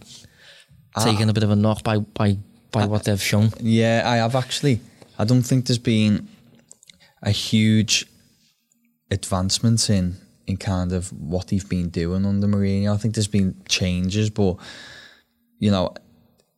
taken 1.04 1.28
a 1.28 1.32
bit 1.32 1.42
of 1.42 1.50
a 1.50 1.56
knock 1.56 1.82
by 1.82 1.98
by 1.98 2.36
by 2.72 2.86
what 2.86 3.04
they've 3.04 3.20
shown? 3.22 3.50
Yeah, 3.60 4.02
I 4.04 4.16
have 4.16 4.34
actually. 4.36 4.80
I 5.18 5.24
don't 5.24 5.42
think 5.42 5.66
there's 5.66 5.78
been 5.78 6.28
a 7.22 7.30
huge 7.30 8.06
advancement 9.10 9.90
in 9.90 10.16
in 10.46 10.56
kind 10.56 10.92
of 10.92 11.12
what 11.12 11.48
they've 11.48 11.68
been 11.68 11.88
doing 11.90 12.26
under 12.26 12.46
Mourinho. 12.46 12.92
I 12.92 12.96
think 12.96 13.14
there's 13.14 13.28
been 13.28 13.54
changes, 13.68 14.30
but 14.30 14.56
you 15.58 15.70
know, 15.70 15.94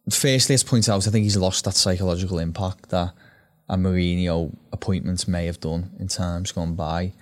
firstly, 0.08 0.54
let's 0.54 0.62
point 0.62 0.88
out 0.88 1.06
I 1.06 1.10
think 1.10 1.24
he's 1.24 1.36
lost 1.36 1.64
that 1.64 1.74
psychological 1.74 2.38
impact 2.38 2.88
that 2.90 3.12
a 3.68 3.76
Mourinho 3.76 4.54
appointment 4.72 5.26
may 5.28 5.46
have 5.46 5.60
done 5.60 5.90
in 5.98 6.08
times 6.08 6.52
gone 6.52 6.74
by. 6.74 7.12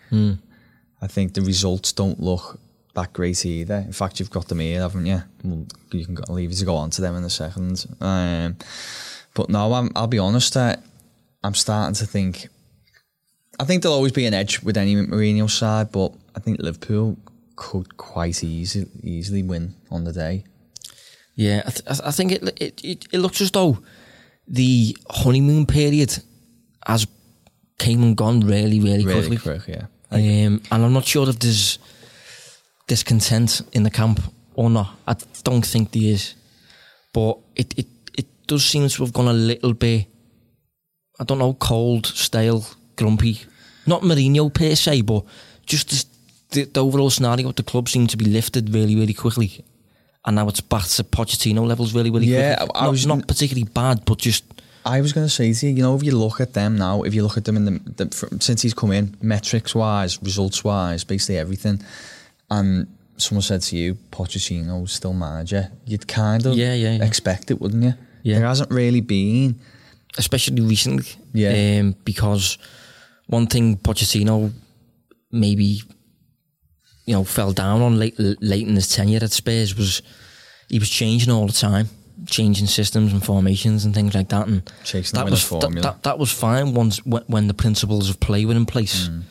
I 1.03 1.07
think 1.07 1.35
the 1.35 1.43
results 1.43 1.93
don't 1.93 2.21
look 2.21 2.59
that 2.95 3.13
great 3.13 3.47
either. 3.47 3.77
In 3.87 3.93
fact, 3.93 4.19
you've 4.21 4.31
got 4.31 4.49
them 4.49 4.59
here, 4.61 4.81
haven't 4.81 5.07
you? 5.07 5.23
Well, 5.45 5.67
you 5.93 6.05
can 6.05 6.17
leave 6.29 6.53
to 6.53 6.65
go 6.65 6.77
on 6.77 6.91
to 6.91 7.01
them 7.01 7.15
in 7.17 7.25
a 7.25 7.31
second. 7.31 7.87
Um, 8.01 8.57
but 9.35 9.49
no, 9.49 9.73
I'm, 9.73 9.91
I'll 9.97 10.07
be 10.09 10.19
honest. 10.19 10.57
Uh, 10.57 10.77
I'm 11.43 11.55
starting 11.55 11.95
to 11.95 12.07
think. 12.07 12.49
I 13.61 13.65
think 13.65 13.83
there'll 13.83 13.97
always 13.97 14.13
be 14.13 14.27
an 14.27 14.35
edge 14.35 14.63
with 14.63 14.77
any 14.77 14.95
Mourinho 14.97 15.49
side, 15.49 15.93
but 15.93 16.13
I 16.35 16.41
think 16.41 16.61
Liverpool 16.61 17.17
could 17.57 17.97
quite 17.97 18.43
easy, 18.43 18.87
easily 19.03 19.43
win 19.43 19.75
on 19.91 20.05
the 20.05 20.13
day. 20.13 20.45
Yeah, 21.37 21.63
I, 21.67 21.71
th- 21.71 22.01
I 22.05 22.11
think 22.11 22.33
it, 22.33 22.43
it 22.61 22.85
it 22.85 23.07
it 23.13 23.19
looks 23.19 23.41
as 23.41 23.51
though 23.51 23.79
the 24.49 24.97
honeymoon 25.11 25.67
period 25.67 26.19
has 26.87 27.07
came 27.79 28.03
and 28.03 28.17
gone 28.17 28.41
really, 28.41 28.81
really, 28.81 29.05
Really 29.05 29.37
quickly. 29.37 29.59
quick, 29.59 29.69
yeah. 29.69 29.87
Um, 30.11 30.61
and 30.71 30.85
I'm 30.85 30.93
not 30.93 31.05
sure 31.07 31.29
if 31.29 31.39
there's 31.39 31.79
discontent 32.87 33.63
in 33.73 33.83
the 33.85 33.91
camp 33.91 34.21
or 34.55 34.69
not. 34.71 34.89
I 35.07 35.15
don't 35.45 35.65
think 35.65 35.93
there 35.93 36.03
is. 36.03 36.35
But 37.13 37.39
it, 37.57 37.79
it, 37.79 37.87
it 38.19 38.27
does 38.47 38.65
seem 38.65 38.89
to 38.89 39.03
have 39.05 39.13
gone 39.13 39.29
a 39.29 39.33
little 39.33 39.73
bit, 39.75 40.07
I 41.19 41.25
don't 41.25 41.39
know, 41.39 41.55
cold, 41.55 42.07
stale, 42.07 42.65
grumpy. 43.05 43.41
Not 43.87 44.03
Mourinho 44.03 44.53
per 44.53 44.75
se, 44.75 45.03
but 45.03 45.25
just 45.67 45.89
this, 45.91 46.07
the, 46.51 46.65
the 46.65 46.81
overall 46.85 47.11
scenario 47.11 47.49
of 47.49 47.57
the 47.57 47.63
club 47.63 47.89
seemed 47.89 48.11
to 48.11 48.17
be 48.17 48.27
lifted 48.27 48.73
really, 48.75 48.95
really 48.95 49.15
quickly. 49.15 49.65
And 50.25 50.37
now 50.37 50.49
it's 50.49 50.61
back 50.61 50.85
to 50.85 51.03
Pochettino 51.05 51.67
levels 51.67 51.95
really, 51.95 52.11
really 52.11 52.27
Yeah, 52.27 52.57
quickly. 52.57 52.75
I- 52.75 52.79
I 52.81 52.85
not, 52.85 52.91
was- 52.91 53.07
not 53.07 53.27
particularly 53.27 53.69
bad, 53.73 54.05
but 54.05 54.19
just, 54.19 54.45
I 54.85 55.01
was 55.01 55.13
going 55.13 55.27
to 55.27 55.31
say 55.33 55.53
to 55.53 55.67
you, 55.67 55.77
you 55.77 55.83
know, 55.83 55.97
if 55.97 56.03
you 56.03 56.17
look 56.17 56.41
at 56.41 56.53
them 56.55 56.77
now, 56.77 57.03
if 57.03 57.15
you 57.15 57.23
look 57.23 57.37
at 57.37 57.45
them 57.45 57.57
in 57.57 57.65
the, 57.67 58.05
the 58.05 58.37
since 58.41 58.63
he's 58.63 58.75
come 58.75 58.93
in, 58.93 59.15
metrics 59.23 59.75
wise, 59.75 60.23
results 60.23 60.63
wise, 60.65 61.05
basically 61.05 61.37
everything, 61.39 61.83
and 62.51 62.87
someone 63.17 63.43
said 63.43 63.61
to 63.63 63.77
you, 63.77 63.97
Pochettino's 64.11 64.93
still 64.93 65.13
manager, 65.13 65.71
you'd 65.87 66.07
kind 66.09 66.45
of 66.47 66.55
Yeah, 66.57 66.75
yeah, 66.75 66.97
yeah. 66.97 67.05
expect 67.05 67.51
it, 67.51 67.61
wouldn't 67.61 67.83
you? 67.83 67.95
Yeah. 68.23 68.39
There 68.39 68.49
hasn't 68.49 68.71
really 68.71 69.01
been. 69.03 69.59
especially 70.19 70.61
recently. 70.63 71.07
Yeah. 71.33 71.81
Um, 71.81 71.95
because 72.05 72.59
one 73.31 73.47
thing 73.47 73.77
Pochettino 73.77 74.53
maybe 75.31 75.83
you 77.07 77.15
know 77.15 77.25
fell 77.25 77.53
down 77.53 77.81
on 77.81 77.99
late 77.99 78.19
late 78.19 78.67
in 78.67 78.75
his 78.75 78.89
tenure 78.89 79.21
at 79.23 79.33
Spurs 79.33 79.77
was 79.77 80.03
he 80.69 80.79
was 80.79 80.89
changing 80.89 81.33
all 81.33 81.47
the 81.47 81.53
time, 81.53 81.89
changing 82.27 82.67
systems 82.69 83.13
and 83.13 83.25
formations 83.25 83.85
and 83.85 83.93
things 83.95 84.15
like 84.15 84.29
that. 84.29 84.47
And 84.47 84.71
Chasing 84.85 85.19
that 85.19 85.29
was 85.29 85.43
formula. 85.43 85.83
that, 85.83 86.03
that 86.05 86.19
was 86.19 86.31
fine 86.31 86.75
once 86.75 87.05
when, 87.05 87.25
when 87.27 87.49
the 87.49 87.55
principles 87.55 88.09
of 88.09 88.21
play 88.21 88.45
were 88.45 88.55
in 88.55 88.67
place. 88.67 89.09
Mm. 89.09 89.23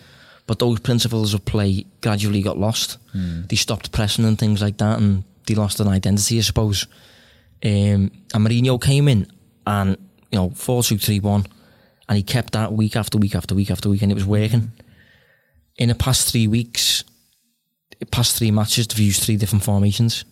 But 0.47 0.59
those 0.59 0.79
principles 0.79 1.33
of 1.33 1.45
play 1.45 1.85
gradually 2.01 2.41
got 2.41 2.57
lost. 2.57 2.97
Mm. 3.15 3.47
They 3.47 3.55
stopped 3.55 3.91
pressing 3.91 4.25
and 4.25 4.37
things 4.37 4.61
like 4.61 4.77
that, 4.79 4.97
and 4.99 5.23
they 5.47 5.55
lost 5.55 5.79
an 5.79 5.87
identity, 5.87 6.39
I 6.39 6.41
suppose. 6.41 6.87
Um, 7.63 8.11
and 8.33 8.45
Mourinho 8.45 8.81
came 8.81 9.07
in 9.07 9.31
and, 9.65 9.95
you 10.31 10.39
know, 10.39 10.49
4 10.49 10.83
2 10.83 10.97
3 10.97 11.19
1, 11.19 11.47
and 12.09 12.17
he 12.17 12.23
kept 12.23 12.53
that 12.53 12.73
week 12.73 12.95
after 12.95 13.17
week 13.19 13.35
after 13.35 13.55
week 13.55 13.69
after 13.71 13.87
week, 13.87 14.01
and 14.01 14.11
it 14.11 14.15
was 14.15 14.25
working. 14.25 14.71
In 15.77 15.89
the 15.89 15.95
past 15.95 16.31
three 16.31 16.47
weeks, 16.47 17.03
past 18.11 18.37
three 18.37 18.51
matches, 18.51 18.87
they've 18.87 18.99
used 18.99 19.23
three 19.23 19.37
different 19.37 19.63
formations 19.63 20.25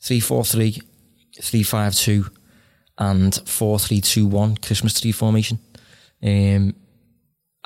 3 0.00 0.20
4 0.20 0.44
3, 0.44 0.80
3 1.40 1.62
5 1.62 1.94
2, 1.94 2.26
and 2.98 3.34
4 3.46 3.78
3 3.78 4.00
2 4.02 4.26
1 4.26 4.56
Christmas 4.58 5.00
tree 5.00 5.12
formation. 5.12 5.58
Um, 6.22 6.74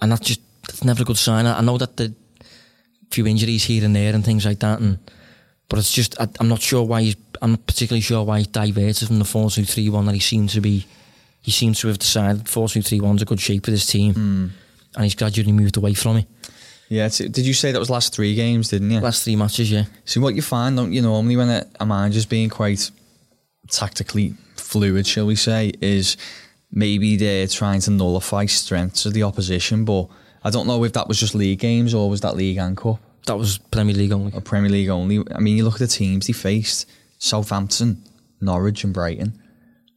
and 0.01 0.13
that's 0.13 0.27
just 0.27 0.41
that's 0.63 0.85
never 0.85 1.03
a 1.03 1.05
good 1.05 1.19
sign. 1.19 1.47
I, 1.47 1.59
I 1.59 1.61
know 1.61 1.77
that 1.79 1.97
the 1.97 2.15
few 3.11 3.27
injuries 3.27 3.65
here 3.65 3.85
and 3.85 3.97
there 3.97 4.15
and 4.15 4.25
things 4.25 4.47
like 4.47 4.61
that, 4.61 4.79
and 4.79 4.99
but 5.69 5.81
it's 5.81 5.93
just 5.93 6.21
I, 6.21 6.29
I'm 6.39 6.49
not 6.49 6.63
sure 6.63 6.85
why 6.85 7.03
he's 7.03 7.17
I'm 7.43 7.53
not 7.53 7.67
particularly 7.67 8.03
sure 8.03 8.23
why 8.23 8.39
he's 8.39 8.47
diverted 8.47 9.09
from 9.09 9.19
the 9.19 9.25
four 9.25 9.51
two 9.51 9.65
three 9.65 9.89
one 9.89 10.07
that 10.07 10.15
he 10.15 10.21
seemed 10.21 10.51
to 10.51 10.61
be. 10.61 10.87
He 11.41 11.51
seems 11.51 11.81
to 11.81 11.89
have 11.89 11.99
decided 11.99 12.49
four 12.49 12.69
two 12.69 12.83
three 12.83 13.01
one's 13.01 13.23
a 13.23 13.25
good 13.25 13.41
shape 13.41 13.65
for 13.65 13.71
this 13.71 13.87
team, 13.87 14.15
hmm. 14.15 14.47
and 14.95 15.05
he's 15.05 15.15
gradually 15.15 15.53
moved 15.53 15.77
away 15.77 15.95
from 15.95 16.19
it. 16.19 16.27
Yeah, 16.91 17.07
it's, 17.07 17.19
did 17.19 17.45
you 17.47 17.53
say 17.55 17.71
that 17.73 17.79
was 17.79 17.91
last 17.91 18.15
three 18.15 18.35
games, 18.35 18.69
didn't 18.71 18.91
you? 18.91 19.01
Last 19.01 19.23
three 19.25 19.37
matches, 19.37 19.71
yeah. 19.71 19.85
See, 20.07 20.21
what 20.21 20.35
you 20.35 20.41
find, 20.43 20.75
don't 20.77 20.93
you, 20.93 21.03
normally 21.03 21.37
when 21.37 21.51
a, 21.51 21.67
a 21.81 21.85
manager's 21.87 22.25
being 22.25 22.49
quite 22.49 22.91
tactically 23.71 24.35
fluid, 24.57 25.07
shall 25.07 25.27
we 25.27 25.37
say, 25.37 25.73
is 25.83 26.17
maybe 26.73 27.17
they're 27.17 27.47
trying 27.47 27.81
to 27.83 27.91
nullify 27.91 28.47
strengths 28.47 29.05
of 29.07 29.13
the 29.13 29.23
opposition, 29.23 29.85
but 29.85 30.09
I 30.43 30.51
don't 30.51 30.67
know 30.67 30.83
if 30.85 30.93
that 30.95 31.09
was 31.09 31.21
just 31.21 31.35
league 31.35 31.59
games 31.61 31.93
or 31.95 32.09
was 32.09 32.23
that 32.23 32.37
league 32.37 32.57
and 32.57 32.75
cup 32.77 33.01
That 33.27 33.37
was 33.37 33.59
Premier 33.59 33.95
League 33.95 34.13
only. 34.13 34.33
or 34.33 34.41
Premier 34.41 34.71
League 34.71 34.89
only. 34.89 35.23
I 35.35 35.41
mean, 35.41 35.57
you 35.59 35.65
look 35.65 35.75
at 35.75 35.81
the 35.81 35.87
teams 35.89 36.27
they 36.27 36.33
faced: 36.33 36.87
Southampton, 37.19 38.03
Norwich, 38.41 38.85
and 38.85 38.95
Brighton. 38.95 39.39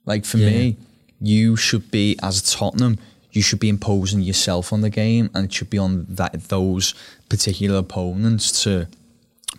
Like 0.05 0.25
for 0.25 0.37
Yeah. 0.39 0.49
me, 0.49 0.77
you 1.21 1.55
should 1.55 1.91
be 1.91 2.17
as 2.21 2.41
Tottenham. 2.41 2.97
You 3.31 3.41
should 3.41 3.59
be 3.59 3.69
imposing 3.69 4.21
yourself 4.21 4.73
on 4.73 4.81
the 4.81 4.89
game, 4.89 5.29
and 5.33 5.45
it 5.45 5.53
should 5.53 5.69
be 5.69 5.77
on 5.77 6.05
that 6.09 6.33
those 6.49 6.93
particular 7.29 7.77
opponents 7.79 8.63
to 8.63 8.87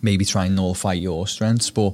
maybe 0.01 0.25
try 0.25 0.45
and 0.45 0.55
nullify 0.55 0.93
your 0.93 1.25
strengths. 1.27 1.71
But 1.71 1.93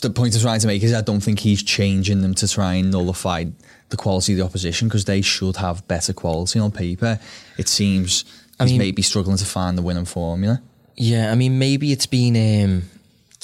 the 0.00 0.10
point 0.10 0.34
I'm 0.34 0.40
trying 0.40 0.60
to 0.60 0.66
make 0.66 0.82
is 0.82 0.94
I 0.94 1.00
don't 1.02 1.20
think 1.20 1.40
he's 1.40 1.62
changing 1.62 2.22
them 2.22 2.34
to 2.36 2.48
try 2.48 2.74
and 2.74 2.90
nullify 2.90 3.46
the 3.90 3.96
quality 3.96 4.32
of 4.34 4.38
the 4.38 4.44
opposition 4.44 4.86
because 4.88 5.04
they 5.04 5.20
should 5.20 5.56
have 5.56 5.86
better 5.88 6.12
quality 6.12 6.58
on 6.60 6.70
paper. 6.70 7.18
It 7.58 7.68
seems 7.68 8.24
I 8.58 8.64
he's 8.64 8.72
mean- 8.72 8.78
maybe 8.78 9.02
struggling 9.02 9.36
to 9.36 9.44
find 9.44 9.76
the 9.76 9.82
winning 9.82 10.04
formula. 10.04 10.62
Yeah, 10.96 11.32
I 11.32 11.34
mean, 11.34 11.58
maybe 11.58 11.92
it's 11.92 12.06
been 12.06 12.36
um, 12.64 12.82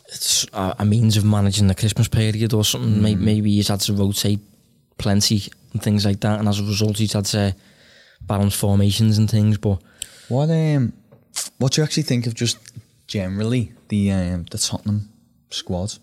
it's 0.08 0.46
a, 0.52 0.76
a 0.80 0.84
means 0.84 1.16
of 1.16 1.24
managing 1.24 1.66
the 1.68 1.74
Christmas 1.74 2.06
period 2.08 2.52
or 2.54 2.64
something. 2.64 3.02
Maybe, 3.02 3.24
maybe 3.24 3.50
he's 3.52 3.68
had 3.68 3.80
to 3.80 3.92
rotate 3.94 4.40
plenty 4.98 5.42
and 5.72 5.82
things 5.82 6.04
like 6.04 6.20
that, 6.20 6.38
and 6.38 6.48
as 6.48 6.58
a 6.60 6.64
result, 6.64 6.98
he's 6.98 7.12
had 7.12 7.24
to 7.26 7.54
balance 8.22 8.54
formations 8.54 9.18
and 9.18 9.30
things. 9.30 9.58
But 9.58 9.78
What 10.28 10.50
um, 10.50 10.92
what 11.58 11.72
do 11.72 11.80
you 11.80 11.84
actually 11.84 12.04
think 12.04 12.26
of 12.26 12.34
just 12.34 12.58
generally 13.06 13.72
the 13.88 14.10
um, 14.12 14.44
the 14.50 14.58
Tottenham 14.58 15.08
squad 15.50 15.94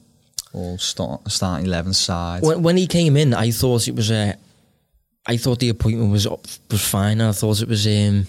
or 0.54 0.78
start 0.80 1.30
starting 1.32 1.66
eleven 1.66 1.94
side? 1.94 2.44
when, 2.44 2.64
when 2.64 2.78
he 2.78 2.88
came 2.88 3.18
in, 3.18 3.34
I 3.34 3.52
thought 3.52 3.88
it 3.88 3.96
was 3.96 4.12
a, 4.12 4.36
I 5.26 5.38
thought 5.38 5.60
the 5.60 5.70
appointment 5.70 6.12
was 6.12 6.28
was 6.28 6.88
fine. 6.88 7.20
and 7.22 7.30
I 7.30 7.32
thought 7.34 7.62
it 7.62 7.68
was 7.68 7.86
um, 7.88 8.28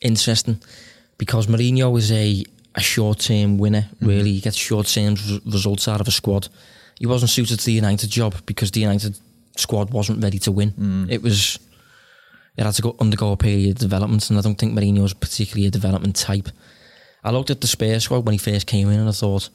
interesting 0.00 0.60
because 1.18 1.46
Mourinho 1.46 1.90
was 1.92 2.10
a 2.12 2.44
a 2.74 2.80
short 2.80 3.18
term 3.20 3.58
winner. 3.58 3.88
Really, 4.00 4.32
he 4.34 4.40
gets 4.40 4.56
short 4.56 4.86
term 4.86 5.14
res- 5.14 5.40
results 5.46 5.88
out 5.88 6.00
of 6.00 6.08
a 6.08 6.10
squad. 6.12 6.48
He 6.98 7.06
wasn't 7.06 7.30
suited 7.30 7.58
to 7.58 7.64
the 7.66 7.72
United 7.72 8.10
job 8.10 8.34
because 8.46 8.70
the 8.70 8.80
United 8.80 9.18
squad 9.60 9.90
wasn't 9.90 10.22
ready 10.22 10.38
to 10.40 10.52
win. 10.52 10.72
Mm. 10.72 11.10
It 11.10 11.22
was 11.22 11.58
it 12.56 12.64
had 12.64 12.74
to 12.74 12.82
go 12.82 12.96
undergo 13.00 13.32
a 13.32 13.36
period 13.36 13.70
of 13.72 13.78
development, 13.78 14.30
and 14.30 14.38
I 14.38 14.42
don't 14.42 14.56
think 14.58 14.72
Mourinho 14.72 15.02
was 15.02 15.12
particularly 15.14 15.66
a 15.66 15.70
development 15.70 16.16
type. 16.16 16.48
I 17.22 17.30
looked 17.30 17.50
at 17.50 17.60
the 17.60 17.66
Spurs 17.66 18.04
squad 18.04 18.24
when 18.24 18.32
he 18.32 18.38
first 18.38 18.66
came 18.66 18.88
in, 18.90 18.98
and 19.00 19.08
I 19.08 19.12
thought 19.12 19.50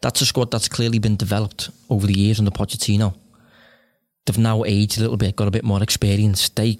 that's 0.00 0.20
a 0.22 0.26
squad 0.26 0.50
that's 0.50 0.68
clearly 0.68 0.98
been 0.98 1.16
developed 1.16 1.68
over 1.90 2.06
the 2.06 2.18
years 2.18 2.38
under 2.38 2.50
Pochettino. 2.50 3.14
They've 4.24 4.38
now 4.38 4.64
aged 4.64 4.98
a 4.98 5.02
little 5.02 5.16
bit, 5.16 5.36
got 5.36 5.48
a 5.48 5.50
bit 5.50 5.64
more 5.64 5.82
experience. 5.82 6.48
They 6.50 6.78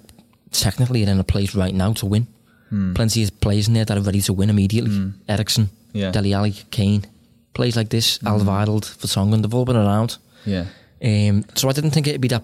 technically 0.51 1.05
are 1.05 1.09
in 1.11 1.19
a 1.19 1.23
place 1.23 1.53
right 1.55 1.73
now 1.73 1.93
to 1.93 2.05
win. 2.05 2.27
Mm. 2.71 2.95
Plenty 2.95 3.23
of 3.23 3.39
players 3.41 3.67
in 3.67 3.73
there 3.73 3.85
that 3.85 3.97
are 3.97 4.01
ready 4.01 4.21
to 4.21 4.33
win 4.33 4.49
immediately. 4.49 4.91
Mm. 4.91 5.13
Eriksen, 5.27 5.69
Yeah. 5.93 6.11
Dele 6.11 6.33
Alli, 6.33 6.53
Kane, 6.71 7.05
players 7.53 7.75
like 7.75 7.89
this, 7.89 8.19
Alvarez, 8.25 8.95
Vertonghen, 8.97 9.41
they've 9.41 9.53
all 9.53 9.65
been 9.65 9.75
around. 9.75 10.17
yeah, 10.45 10.65
Um, 11.03 11.43
so 11.55 11.67
I 11.69 11.73
didn't 11.73 11.91
think 11.91 12.07
it'd 12.07 12.21
be 12.21 12.29
that 12.29 12.43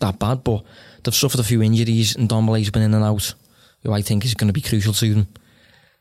that 0.00 0.18
bad, 0.18 0.44
but 0.44 0.64
they've 1.02 1.14
suffered 1.14 1.40
a 1.40 1.44
few 1.44 1.62
injuries 1.62 2.16
and 2.16 2.28
Ndombele's 2.28 2.70
been 2.70 2.82
in 2.82 2.94
and 2.94 3.04
out, 3.04 3.34
who 3.82 3.92
I 3.92 4.02
think 4.02 4.24
is 4.24 4.34
going 4.34 4.48
to 4.48 4.52
be 4.52 4.60
crucial 4.60 4.92
to 4.92 5.14
them. 5.14 5.28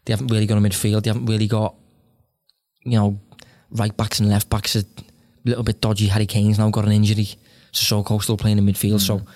They 0.06 0.14
haven't 0.14 0.28
really 0.28 0.46
got 0.46 0.58
a 0.58 0.62
midfield. 0.62 1.04
They 1.04 1.10
haven't 1.10 1.26
really 1.26 1.48
got, 1.48 1.76
you 2.84 2.98
know, 2.98 3.20
right 3.72 3.96
backs 3.96 4.20
and 4.20 4.30
left 4.30 4.50
backs. 4.50 4.76
A 4.76 4.84
little 5.44 5.64
bit 5.64 5.82
dodgy. 5.82 6.08
Harry 6.08 6.26
Kane's 6.26 6.60
now 6.60 6.70
got 6.70 6.86
an 6.86 6.92
injury. 6.92 7.30
So, 7.72 8.04
Sissoko 8.04 8.22
still 8.22 8.38
playing 8.38 8.58
in 8.58 8.66
midfield. 8.66 9.02
So 9.02 9.20
mm. 9.20 9.28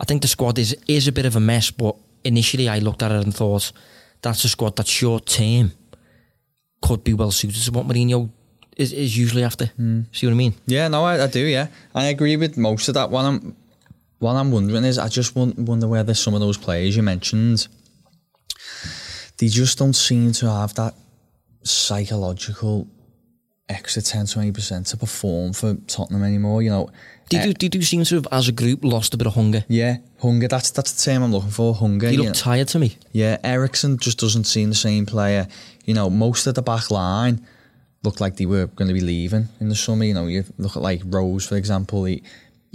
I 0.00 0.04
think 0.04 0.22
the 0.22 0.28
squad 0.28 0.58
is 0.58 0.76
is 0.86 1.08
a 1.08 1.12
bit 1.12 1.26
of 1.26 1.36
a 1.36 1.40
mess. 1.40 1.70
But 1.70 1.96
initially, 2.24 2.68
I 2.68 2.80
looked 2.80 3.02
at 3.02 3.12
it 3.12 3.24
and 3.24 3.34
thought 3.34 3.72
that's 4.20 4.44
a 4.44 4.48
squad 4.48 4.76
that 4.76 4.86
short 4.86 5.26
term 5.26 5.72
could 6.82 7.04
be 7.04 7.14
well 7.14 7.30
suited 7.30 7.62
to 7.62 7.72
what 7.72 7.86
Mourinho 7.86 8.30
is, 8.76 8.92
is 8.92 9.16
usually 9.16 9.44
after. 9.44 9.70
Mm. 9.78 10.06
See 10.12 10.26
what 10.26 10.32
I 10.32 10.36
mean? 10.36 10.54
yeah. 10.66 10.88
No, 10.88 11.04
I, 11.04 11.24
I 11.24 11.26
do. 11.26 11.40
Yeah, 11.40 11.68
I 11.94 12.06
agree 12.06 12.36
with 12.36 12.56
most 12.56 12.88
of 12.88 12.94
that. 12.94 13.10
one. 13.10 13.24
I'm 13.24 13.56
what 14.18 14.32
I'm 14.34 14.50
wondering 14.50 14.84
is, 14.84 14.98
I 14.98 15.08
just 15.08 15.34
wonder 15.36 15.86
whether 15.88 16.14
some 16.14 16.34
of 16.34 16.40
those 16.40 16.56
players 16.58 16.96
you 16.96 17.02
mentioned, 17.02 17.68
they 19.38 19.48
just 19.48 19.78
don't 19.78 19.94
seem 19.94 20.32
to 20.32 20.50
have 20.50 20.74
that 20.74 20.94
psychological 21.62 22.88
extra 23.68 24.00
10 24.00 24.26
20 24.26 24.52
percent 24.52 24.86
to 24.86 24.96
perform 24.96 25.52
for 25.52 25.74
Tottenham 25.86 26.22
anymore. 26.22 26.62
You 26.62 26.70
know, 26.70 26.90
They 27.30 27.38
Uh, 27.38 27.44
do, 27.46 27.52
they 27.54 27.68
do 27.68 27.82
seem 27.82 28.04
to 28.04 28.14
have, 28.16 28.28
as 28.30 28.48
a 28.48 28.52
group, 28.52 28.84
lost 28.84 29.12
a 29.14 29.16
bit 29.16 29.26
of 29.26 29.34
hunger. 29.34 29.64
Yeah, 29.68 29.96
hunger. 30.22 30.46
That's 30.48 30.70
that's 30.70 30.92
the 30.92 31.10
term 31.10 31.22
I'm 31.24 31.32
looking 31.32 31.50
for. 31.50 31.74
Hunger. 31.74 32.10
You 32.10 32.18
look 32.18 32.26
know. 32.28 32.32
tired 32.32 32.68
to 32.68 32.78
me. 32.78 32.96
Yeah, 33.12 33.38
Eriksen 33.42 33.98
just 33.98 34.18
doesn't 34.20 34.44
seem 34.44 34.68
the 34.68 34.76
same 34.76 35.04
player. 35.06 35.48
You 35.84 35.94
know, 35.94 36.08
most 36.08 36.46
of 36.46 36.54
the 36.54 36.62
back 36.62 36.90
line 36.90 37.44
looked 38.04 38.20
like 38.20 38.36
they 38.36 38.46
were 38.46 38.66
going 38.68 38.86
to 38.88 38.94
be 38.94 39.00
leaving 39.00 39.48
in 39.60 39.68
the 39.68 39.74
summer. 39.74 40.04
You 40.04 40.14
know, 40.14 40.26
you 40.28 40.44
look 40.58 40.76
at 40.76 40.82
like 40.82 41.02
Rose, 41.04 41.44
for 41.46 41.56
example. 41.56 42.04
He 42.04 42.22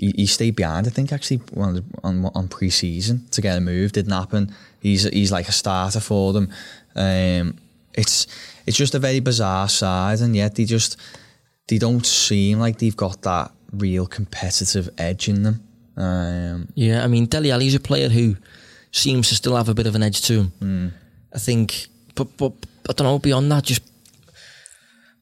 he, 0.02 0.12
he 0.16 0.26
stayed 0.26 0.56
behind. 0.56 0.88
I 0.88 0.90
think 0.90 1.14
actually 1.14 1.42
on 1.56 1.86
on, 2.04 2.26
on 2.36 2.48
pre-season 2.48 3.28
to 3.32 3.42
get 3.42 3.58
a 3.58 3.62
move 3.62 3.92
didn't 3.94 4.12
happen. 4.12 4.54
He's 4.82 5.04
he's 5.04 5.32
like 5.32 5.48
a 5.48 5.54
starter 5.54 6.02
for 6.02 6.34
them. 6.34 6.50
Um, 6.96 7.58
it's 7.94 8.28
it's 8.66 8.78
just 8.78 8.96
a 8.96 9.00
very 9.00 9.20
bizarre 9.22 9.70
side, 9.70 10.20
and 10.20 10.36
yet 10.36 10.56
they 10.56 10.66
just 10.66 10.98
they 11.68 11.78
don't 11.78 12.06
seem 12.06 12.60
like 12.60 12.80
they've 12.80 12.98
got 12.98 13.22
that 13.22 13.52
real 13.72 14.08
competitive 14.08 14.90
edge 14.98 15.30
in 15.30 15.44
them. 15.44 15.64
Um, 15.96 16.68
Yeah, 16.74 17.04
I 17.04 17.08
mean, 17.08 17.28
Dele 17.28 17.52
Alli's 17.52 17.76
a 17.76 17.80
player 17.80 18.10
who 18.10 18.36
seems 18.92 19.30
to 19.30 19.36
still 19.36 19.56
have 19.56 19.70
a 19.70 19.74
bit 19.74 19.88
of 19.88 19.96
an 19.96 20.04
edge 20.04 20.22
to 20.24 20.34
him. 20.34 20.48
Hmm. 20.60 20.88
I 21.34 21.40
think, 21.40 21.88
but 22.16 22.36
but 22.38 22.54
I 22.90 22.94
don't 22.94 23.08
know. 23.08 23.20
Beyond 23.20 23.52
that, 23.52 23.66
just 23.66 23.84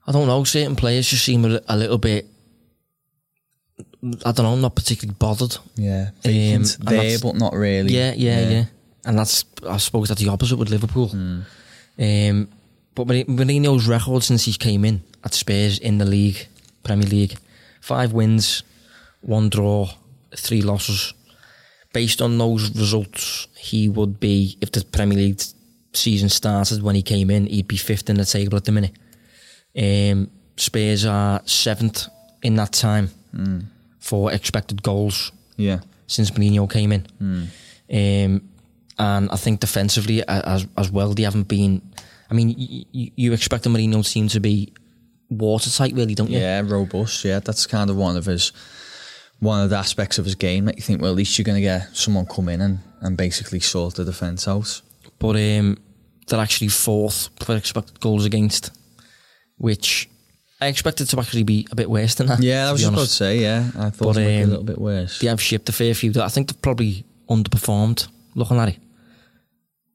I 0.08 0.12
don't 0.14 0.28
know. 0.28 0.44
Certain 0.46 0.76
players 0.76 1.10
just 1.10 1.26
seem 1.26 1.44
a, 1.46 1.60
a 1.68 1.76
little 1.76 1.98
bit. 1.98 2.26
I 4.26 4.32
don't 4.32 4.46
know. 4.46 4.54
I'm 4.54 4.62
not 4.62 4.76
particularly 4.76 5.16
bothered. 5.20 5.58
yeah, 5.76 6.12
vacant 6.24 6.78
and 6.80 6.88
there, 6.88 7.20
but 7.20 7.36
not 7.36 7.54
really. 7.54 7.94
Yeah, 7.94 8.14
yeah, 8.16 8.50
yeah. 8.50 8.66
And 9.06 9.18
that's 9.18 9.46
I 9.68 9.78
suppose 9.78 10.08
that's 10.10 10.22
the 10.22 10.30
opposite 10.30 10.58
with 10.58 10.70
Liverpool. 10.70 11.10
Um, 11.12 12.48
but 12.96 13.08
Mourinho's 13.08 13.88
record 13.88 14.24
since 14.24 14.46
he 14.46 14.54
came 14.54 14.86
in 14.86 15.04
at 15.24 15.34
Spurs 15.34 15.80
in 15.80 15.98
the 15.98 16.06
league, 16.06 16.48
Premier 16.84 17.08
League, 17.08 17.38
five 17.82 18.14
wins, 18.14 18.64
one 19.22 19.50
draw, 19.50 19.90
three 20.36 20.62
losses. 20.62 21.14
Based 21.92 22.22
on 22.22 22.38
those 22.38 22.70
results, 22.76 23.48
he 23.58 23.90
would 23.90 24.20
be 24.20 24.58
if 24.62 24.72
the 24.72 24.86
Premier 24.86 25.18
League 25.18 25.42
season 25.94 26.30
started 26.30 26.84
when 26.84 26.96
he 26.96 27.02
came 27.02 27.30
in, 27.30 27.48
he'd 27.48 27.68
be 27.68 27.78
fifth 27.78 28.10
in 28.10 28.18
the 28.18 28.26
table 28.26 28.58
at 28.58 28.66
the 28.66 28.72
minute. 28.72 28.96
Um, 29.78 30.30
Spurs 30.56 31.06
are 31.06 31.42
seventh 31.46 32.08
in 32.44 32.56
that 32.56 32.74
time 32.74 33.10
for 34.00 34.32
expected 34.32 34.82
goals 34.84 35.32
yeah. 35.58 35.80
since 36.08 36.32
Mourinho 36.32 36.70
came 36.72 36.92
in. 36.92 37.06
Um, 37.92 38.50
and 38.98 39.30
I 39.32 39.36
think 39.38 39.60
defensively 39.62 40.24
as 40.28 40.68
as 40.78 40.92
well, 40.92 41.14
they 41.14 41.24
haven't 41.24 41.48
been. 41.48 41.82
I 42.30 42.34
mean, 42.34 42.56
y- 42.58 42.86
y- 42.94 43.12
you 43.16 43.34
expect 43.34 43.64
the 43.64 43.70
Mourinho 43.70 44.04
team 44.10 44.28
to 44.30 44.40
be 44.40 44.74
watertight, 45.30 45.94
really, 45.94 46.16
don't 46.16 46.30
you? 46.30 46.40
Yeah, 46.40 46.62
robust. 46.66 47.24
Yeah, 47.26 47.40
that's 47.40 47.66
kind 47.66 47.90
of 47.90 47.96
one 47.96 48.18
of 48.18 48.26
his 48.26 48.52
one 49.40 49.64
of 49.64 49.70
the 49.70 49.78
aspects 49.78 50.20
of 50.20 50.26
his 50.26 50.36
game 50.36 50.66
that 50.66 50.76
you 50.76 50.82
think, 50.82 51.02
well, 51.02 51.12
at 51.12 51.18
least 51.18 51.38
you're 51.38 51.46
going 51.46 51.56
to 51.56 51.62
get 51.62 51.96
someone 51.96 52.26
come 52.26 52.50
in 52.50 52.60
and, 52.62 52.80
and 53.02 53.16
basically 53.16 53.60
sort 53.62 53.96
the 53.96 54.04
defence 54.04 54.48
out. 54.50 54.82
But 55.18 55.38
um, 55.38 55.78
they're 56.28 56.40
actually 56.42 56.68
fourth 56.68 57.30
for 57.40 57.56
expected 57.56 58.00
goals 58.02 58.26
against, 58.26 58.72
which 59.58 60.10
I 60.62 60.68
expected 60.68 61.08
to 61.10 61.20
actually 61.20 61.44
be 61.44 61.66
a 61.72 61.76
bit 61.76 61.90
worse 61.90 62.16
than 62.16 62.28
that. 62.28 62.42
Yeah, 62.44 62.68
I 62.68 62.72
was 62.72 62.82
just 62.82 62.92
about 62.94 63.02
to 63.04 63.08
say. 63.08 63.40
Yeah, 63.40 63.70
I 63.78 63.90
thought 63.92 64.16
But, 64.16 64.18
be 64.18 64.24
a 64.24 64.44
um, 64.44 64.50
little 64.50 64.64
bit 64.66 64.78
worse. 64.80 65.20
They 65.20 65.28
have 65.28 65.42
shipped 65.42 65.70
a 65.70 65.72
fair 65.72 65.94
few. 65.94 66.12
I 66.22 66.28
think 66.28 66.48
they've 66.52 66.62
probably 66.62 67.06
underperformed 67.30 68.08
looking 68.36 68.58
at 68.58 68.70
it 68.70 68.78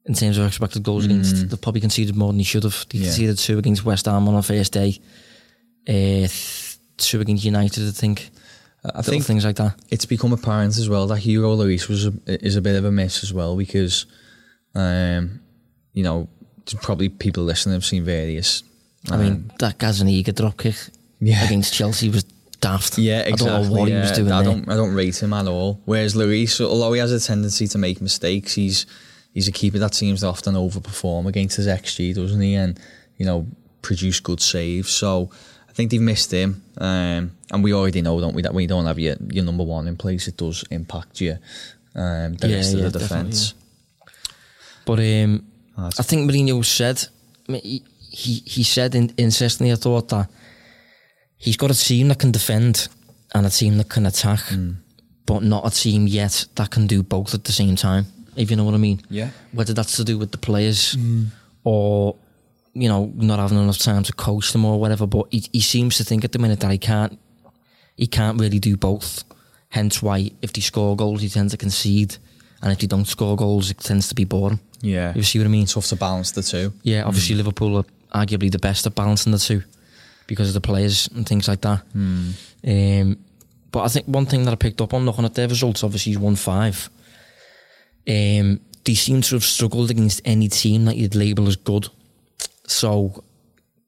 in 0.05 0.13
terms 0.15 0.37
of 0.37 0.47
expected 0.47 0.81
goals 0.83 1.05
against. 1.05 1.49
They've 1.49 1.61
probably 1.61 1.81
conceded 1.81 2.15
more 2.15 2.29
than 2.29 2.37
they 2.37 2.43
should 2.43 2.63
have. 2.63 2.85
They 2.89 2.97
Mm. 2.97 3.01
Yeah. 3.01 3.07
conceded 3.07 3.37
two 3.37 3.57
against 3.59 3.85
West 3.85 4.05
Ham 4.05 4.27
on 4.27 4.35
the 4.35 4.41
first 4.41 4.71
day, 4.73 4.99
uh, 5.87 6.27
two 6.97 7.21
against 7.21 7.43
United, 7.45 7.87
I 7.87 7.91
think. 7.91 8.31
I 8.83 8.97
Little 8.97 9.03
think 9.13 9.25
things 9.25 9.43
like 9.45 9.55
that. 9.55 9.75
it's 9.89 10.05
become 10.05 10.31
apparent 10.31 10.77
as 10.77 10.87
well 10.87 11.07
that 11.07 11.17
Hugo 11.17 11.55
Lloris 11.57 11.87
was 11.89 12.05
a, 12.05 12.13
is 12.27 12.55
a 12.55 12.61
bit 12.61 12.75
of 12.75 12.85
a 12.85 12.91
miss 12.91 13.23
as 13.23 13.33
well 13.33 13.55
because, 13.57 14.05
um, 14.75 15.39
you 15.93 16.03
know, 16.03 16.29
probably 16.83 17.09
people 17.09 17.43
listening 17.43 17.73
have 17.73 17.85
seen 17.85 18.03
various. 18.03 18.61
I 19.11 19.17
mean, 19.17 19.51
that 19.59 19.77
Gazzaniga 19.77 20.33
drop 20.35 20.57
kick 20.57 20.75
Yeah. 21.19 21.45
against 21.45 21.73
Chelsea 21.73 22.09
was 22.09 22.23
daft. 22.61 22.97
Yeah, 22.97 23.19
exactly. 23.21 23.47
I 23.49 23.59
don't 23.59 23.69
know 23.71 23.79
what 23.79 23.89
yeah. 23.89 23.95
he 23.95 24.01
was 24.01 24.11
doing 24.11 24.31
I 24.31 24.41
there. 24.43 24.53
don't, 24.53 24.69
I 24.69 24.75
don't 24.75 24.93
rate 24.93 25.21
him 25.21 25.33
at 25.33 25.47
all. 25.47 25.79
Whereas 25.85 26.15
Lloris, 26.15 26.59
although 26.61 26.93
he 26.93 26.99
has 26.99 27.11
a 27.11 27.19
tendency 27.19 27.67
to 27.67 27.77
make 27.77 28.01
mistakes, 28.01 28.53
he's 28.53 28.85
he's 29.33 29.47
a 29.47 29.51
keeper 29.51 29.77
that 29.79 29.93
seems 29.93 30.21
to 30.21 30.27
often 30.27 30.55
overperform 30.55 31.27
against 31.27 31.57
his 31.57 31.67
XG, 31.67 32.15
doesn't 32.15 32.41
he? 32.41 32.55
And 32.55 32.79
you 33.17 33.25
know, 33.25 33.45
produce 33.81 34.19
good 34.19 34.41
saves. 34.41 34.89
So 34.89 35.29
I 35.69 35.73
think 35.73 35.91
they've 35.91 36.01
missed 36.01 36.31
him. 36.31 36.63
Um, 36.77 37.31
and 37.51 37.63
we 37.63 37.73
already 37.73 38.01
know, 38.01 38.19
don't 38.19 38.33
we, 38.33 38.41
that 38.41 38.53
when 38.53 38.63
you 38.63 38.67
don't 38.67 38.85
have 38.85 38.97
your, 38.99 39.15
your 39.29 39.43
number 39.45 39.63
one 39.63 39.87
in 39.87 39.95
place, 39.97 40.27
it 40.27 40.37
does 40.37 40.63
impact 40.71 41.21
you. 41.21 41.37
Um, 41.93 42.35
the 42.35 42.47
Yeah, 42.49 42.55
rest 42.57 42.75
yeah, 42.75 42.85
of 42.85 42.93
the 42.93 42.99
defence. 42.99 43.53
But 44.85 44.99
um, 44.99 45.45
That's- 45.77 45.99
I 45.99 46.03
think 46.03 46.29
Mourinho 46.29 46.63
said 46.65 47.05
I 47.47 47.51
mean, 47.53 47.61
he 47.61 47.83
he, 48.15 48.41
he 48.45 48.63
said 48.63 48.95
in, 48.95 49.13
incessantly. 49.17 49.71
I 49.73 49.75
thought 49.75 50.07
that 50.09 50.29
he's 51.37 51.57
got 51.57 51.69
a 51.69 51.77
team 51.77 52.07
that 52.07 52.19
can 52.19 52.31
defend 52.31 52.87
and 53.33 53.45
a 53.45 53.49
team 53.49 53.77
that 53.77 53.89
can 53.89 54.05
attack, 54.05 54.39
hmm. 54.39 54.71
but 55.25 55.43
not 55.43 55.67
a 55.67 55.69
team 55.69 56.07
yet 56.07 56.45
that 56.55 56.71
can 56.71 56.87
do 56.87 57.03
both 57.03 57.33
at 57.33 57.43
the 57.43 57.51
same 57.51 57.75
time. 57.75 58.05
If 58.37 58.49
you 58.49 58.55
know 58.55 58.63
what 58.63 58.73
I 58.73 58.77
mean. 58.77 59.01
Yeah. 59.09 59.31
Whether 59.51 59.73
that's 59.73 59.97
to 59.97 60.05
do 60.05 60.17
with 60.17 60.31
the 60.31 60.37
players 60.37 60.93
hmm. 60.93 61.25
or 61.65 62.15
you 62.73 62.87
know 62.87 63.11
not 63.15 63.39
having 63.39 63.57
enough 63.57 63.79
time 63.79 64.03
to 64.03 64.13
coach 64.13 64.53
them 64.53 64.63
or 64.63 64.79
whatever, 64.79 65.05
but 65.05 65.27
he, 65.29 65.43
he 65.51 65.59
seems 65.59 65.97
to 65.97 66.05
think 66.05 66.23
at 66.23 66.31
the 66.31 66.39
minute 66.39 66.61
that 66.61 66.71
he 66.71 66.77
can't 66.77 67.19
he 67.97 68.07
can't 68.07 68.39
really 68.39 68.59
do 68.59 68.77
both. 68.77 69.25
Hence 69.69 70.01
why 70.01 70.31
if 70.41 70.53
they 70.53 70.61
score 70.61 70.95
goals, 70.95 71.21
he 71.21 71.27
tends 71.27 71.51
to 71.51 71.57
concede, 71.57 72.15
and 72.61 72.71
if 72.71 72.79
they 72.79 72.87
don't 72.87 73.05
score 73.05 73.35
goals, 73.35 73.71
it 73.71 73.79
tends 73.79 74.07
to 74.07 74.15
be 74.15 74.23
boring. 74.23 74.59
Yeah. 74.79 75.13
You 75.15 75.23
see 75.23 75.39
what 75.39 75.45
I 75.45 75.49
mean? 75.49 75.65
Tough 75.65 75.87
to 75.87 75.97
balance 75.97 76.31
the 76.31 76.43
two. 76.43 76.71
Yeah, 76.83 77.03
obviously 77.03 77.35
hmm. 77.35 77.39
Liverpool 77.39 77.77
are 77.77 77.85
arguably 78.15 78.49
the 78.51 78.59
best 78.59 78.87
at 78.87 78.95
balancing 78.95 79.33
the 79.33 79.37
two 79.39 79.61
because 80.27 80.47
of 80.47 80.53
the 80.53 80.67
players 80.67 81.07
and 81.15 81.27
things 81.27 81.47
like 81.47 81.61
that. 81.61 81.81
Um, 81.93 83.17
but 83.71 83.81
I 83.83 83.87
think 83.89 84.05
one 84.07 84.25
thing 84.25 84.43
that 84.45 84.53
I 84.53 84.55
picked 84.55 84.81
up 84.81 84.93
on 84.93 85.05
looking 85.05 85.25
at 85.25 85.35
their 85.35 85.47
results, 85.49 85.83
obviously, 85.83 86.13
is 86.13 86.19
one 86.19 86.35
five. 86.35 86.89
Um, 88.07 88.59
they 88.85 88.95
seem 88.95 89.21
to 89.21 89.35
have 89.35 89.43
struggled 89.43 89.89
against 89.91 90.21
any 90.25 90.47
team 90.47 90.85
that 90.85 90.95
you'd 90.95 91.15
label 91.15 91.47
as 91.47 91.55
good. 91.57 91.89
So 92.67 93.23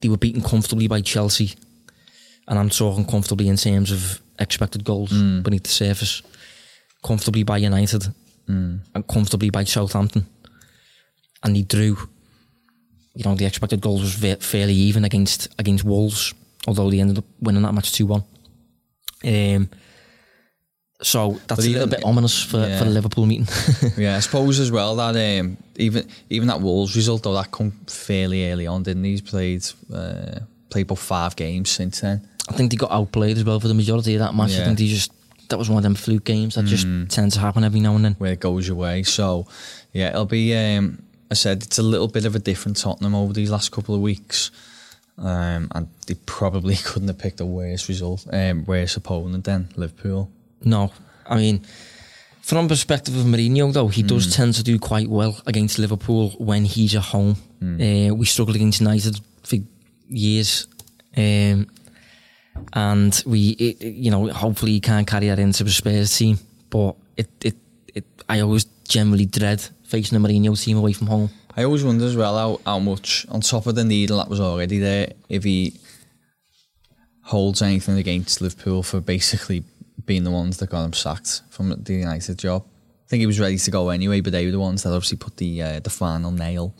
they 0.01 0.09
were 0.09 0.17
beaten 0.17 0.41
comfortably 0.41 0.87
by 0.87 1.01
Chelsea, 1.01 1.55
and 2.47 2.59
I'm 2.59 2.69
talking 2.69 3.05
comfortably 3.05 3.47
in 3.47 3.57
terms 3.57 3.91
of 3.91 4.21
expected 4.39 4.83
goals 4.83 5.11
beneath 5.43 5.63
the 5.63 5.69
surface. 5.69 6.21
Comfortably 7.03 7.43
by 7.43 7.57
United, 7.59 8.03
and 8.93 9.07
comfortably 9.07 9.49
by 9.51 9.63
Southampton, 9.63 10.25
and 11.43 11.55
he 11.55 11.63
drew 11.63 11.95
you 13.17 13.23
know, 13.23 13.33
the 13.33 13.45
expected 13.45 13.81
goals 13.81 14.01
was 14.01 14.35
fairly 14.45 14.73
even 14.75 15.03
against 15.03 15.47
against 15.57 15.83
Wolves, 15.83 16.35
although 16.67 16.91
they 16.91 16.99
ended 16.99 17.17
up 17.17 17.25
winning 17.41 17.63
that 17.63 17.73
match 17.73 17.91
2 17.91 18.05
1. 18.05 18.23
Um, 19.25 19.69
so 21.01 21.31
that's 21.47 21.61
But 21.61 21.65
a 21.65 21.69
little 21.69 21.87
bit 21.87 22.03
ominous 22.03 22.43
for, 22.43 22.59
yeah. 22.59 22.77
for 22.77 22.85
the 22.85 22.91
Liverpool 22.91 23.25
meeting. 23.25 23.47
Yeah, 23.97 24.17
I 24.17 24.19
suppose 24.19 24.59
as 24.59 24.71
well 24.71 24.95
that 24.97 25.15
um, 25.15 25.57
even 25.77 26.07
even 26.29 26.47
that 26.47 26.61
Wolves 26.61 26.95
result 26.95 27.23
though 27.23 27.33
that 27.33 27.51
come 27.51 27.71
fairly 27.87 28.51
early 28.51 28.67
on, 28.67 28.83
didn't 28.83 29.03
he? 29.03 29.11
He's 29.11 29.21
played 29.21 29.65
uh, 29.91 30.39
played 30.69 30.85
about 30.85 30.99
five 30.99 31.35
games 31.35 31.71
since 31.71 32.01
then. 32.01 32.27
I 32.49 32.53
think 32.53 32.69
they 32.69 32.77
got 32.77 32.91
outplayed 32.91 33.37
as 33.37 33.43
well 33.43 33.59
for 33.59 33.67
the 33.67 33.73
majority 33.73 34.13
of 34.13 34.19
that 34.19 34.35
match. 34.35 34.53
I 34.53 34.63
think 34.65 34.77
they 34.77 34.85
just 34.85 35.11
that 35.49 35.57
was 35.57 35.69
one 35.69 35.77
of 35.77 35.83
them 35.83 35.95
fluke 35.95 36.25
games 36.25 36.53
that 36.55 36.65
just 36.65 36.85
tends 37.09 37.33
to 37.33 37.39
happen 37.39 37.63
every 37.63 37.79
now 37.79 37.95
and 37.95 38.05
then. 38.05 38.13
where 38.19 38.33
it 38.33 38.39
goes 38.39 38.67
your 38.67 38.75
way. 38.77 39.01
So, 39.03 39.47
yeah, 39.93 40.09
it'll 40.09 40.25
be. 40.25 40.55
Um, 40.55 41.01
I 41.29 41.33
said 41.33 41.63
it's 41.63 41.77
a 41.77 41.83
little 41.83 42.07
bit 42.07 42.25
of 42.25 42.35
a 42.35 42.39
different 42.39 42.77
Tottenham 42.77 43.13
over 43.15 43.33
these 43.33 43.51
last 43.51 43.71
couple 43.71 43.93
of 43.95 44.01
weeks, 44.01 44.51
um, 45.17 45.67
and 45.75 45.87
they 46.07 46.13
probably 46.25 46.75
couldn't 46.83 47.07
have 47.09 47.17
picked 47.17 47.39
a 47.41 47.45
worse 47.45 47.89
result, 47.89 48.25
um, 48.31 48.63
worse 48.65 48.95
opponent 48.95 49.43
than 49.43 49.69
Liverpool. 49.75 50.29
No, 50.63 50.91
I 51.25 51.35
mean, 51.35 51.61
from 52.41 52.67
perspective 52.67 53.15
of 53.17 53.25
Mourinho, 53.25 53.73
though, 53.73 53.89
he 53.89 54.01
Hmm. 54.01 54.07
does 54.07 54.33
tend 54.35 54.53
to 54.55 54.63
do 54.63 54.79
quite 54.79 55.09
well 55.09 55.39
against 55.45 55.77
Liverpool 55.79 56.29
when 56.37 56.65
he's 56.65 56.95
at 56.95 57.03
home. 57.03 57.35
Hmm. 57.59 57.81
Uh, 57.81 58.13
we 58.15 58.25
struggled 58.25 58.55
against 58.55 58.79
United 58.79 59.19
for 59.43 59.57
years, 60.07 60.67
um, 61.17 61.67
and 62.73 63.21
we, 63.25 63.49
it, 63.49 63.81
it- 63.81 63.95
you 63.95 64.11
know, 64.11 64.27
hopefully 64.29 64.71
he 64.73 64.79
can't 64.79 65.05
carry 65.07 65.27
that 65.27 65.39
into 65.39 65.63
the 65.63 65.69
Spurs 65.71 66.15
team. 66.17 66.39
But 66.69 66.95
it, 67.15 67.29
it, 67.43 67.55
it, 67.93 68.05
I 68.27 68.39
always 68.41 68.65
generally 68.87 69.25
dread 69.25 69.65
facing 69.87 70.17
a 70.17 70.21
Mourinho 70.21 70.61
team 70.61 70.77
away 70.77 70.93
from 70.93 71.07
home. 71.07 71.29
I 71.55 71.63
always 71.63 71.83
wonder 71.83 72.05
as 72.05 72.15
well 72.15 72.37
how, 72.37 72.61
how 72.71 72.79
much 72.79 73.25
on 73.29 73.41
top 73.41 73.65
of 73.65 73.75
the 73.75 73.83
needle 73.83 74.17
that 74.17 74.29
was 74.29 74.39
already 74.39 74.79
there, 74.79 75.13
if 75.29 75.43
he 75.43 75.73
holds 77.23 77.61
anything 77.61 77.97
against 77.97 78.41
Liverpool 78.41 78.83
for 78.83 79.01
basically 79.01 79.63
being 80.05 80.23
the 80.23 80.31
ones 80.31 80.57
that 80.57 80.69
got 80.69 80.85
him 80.85 80.93
sacked 80.93 81.41
from 81.49 81.69
the 81.69 81.93
United 81.93 82.37
job. 82.37 82.63
I 82.63 83.09
think 83.09 83.21
he 83.21 83.25
was 83.25 83.39
ready 83.39 83.57
to 83.57 83.71
go 83.71 83.89
anyway, 83.89 84.21
but 84.21 84.33
they 84.33 84.45
were 84.45 84.51
the 84.51 84.59
ones 84.59 84.83
that 84.83 84.93
obviously 84.93 85.17
put 85.17 85.37
the 85.37 85.61
uh, 85.61 85.79
the 85.79 85.89
final 85.89 86.31
nail 86.31 86.75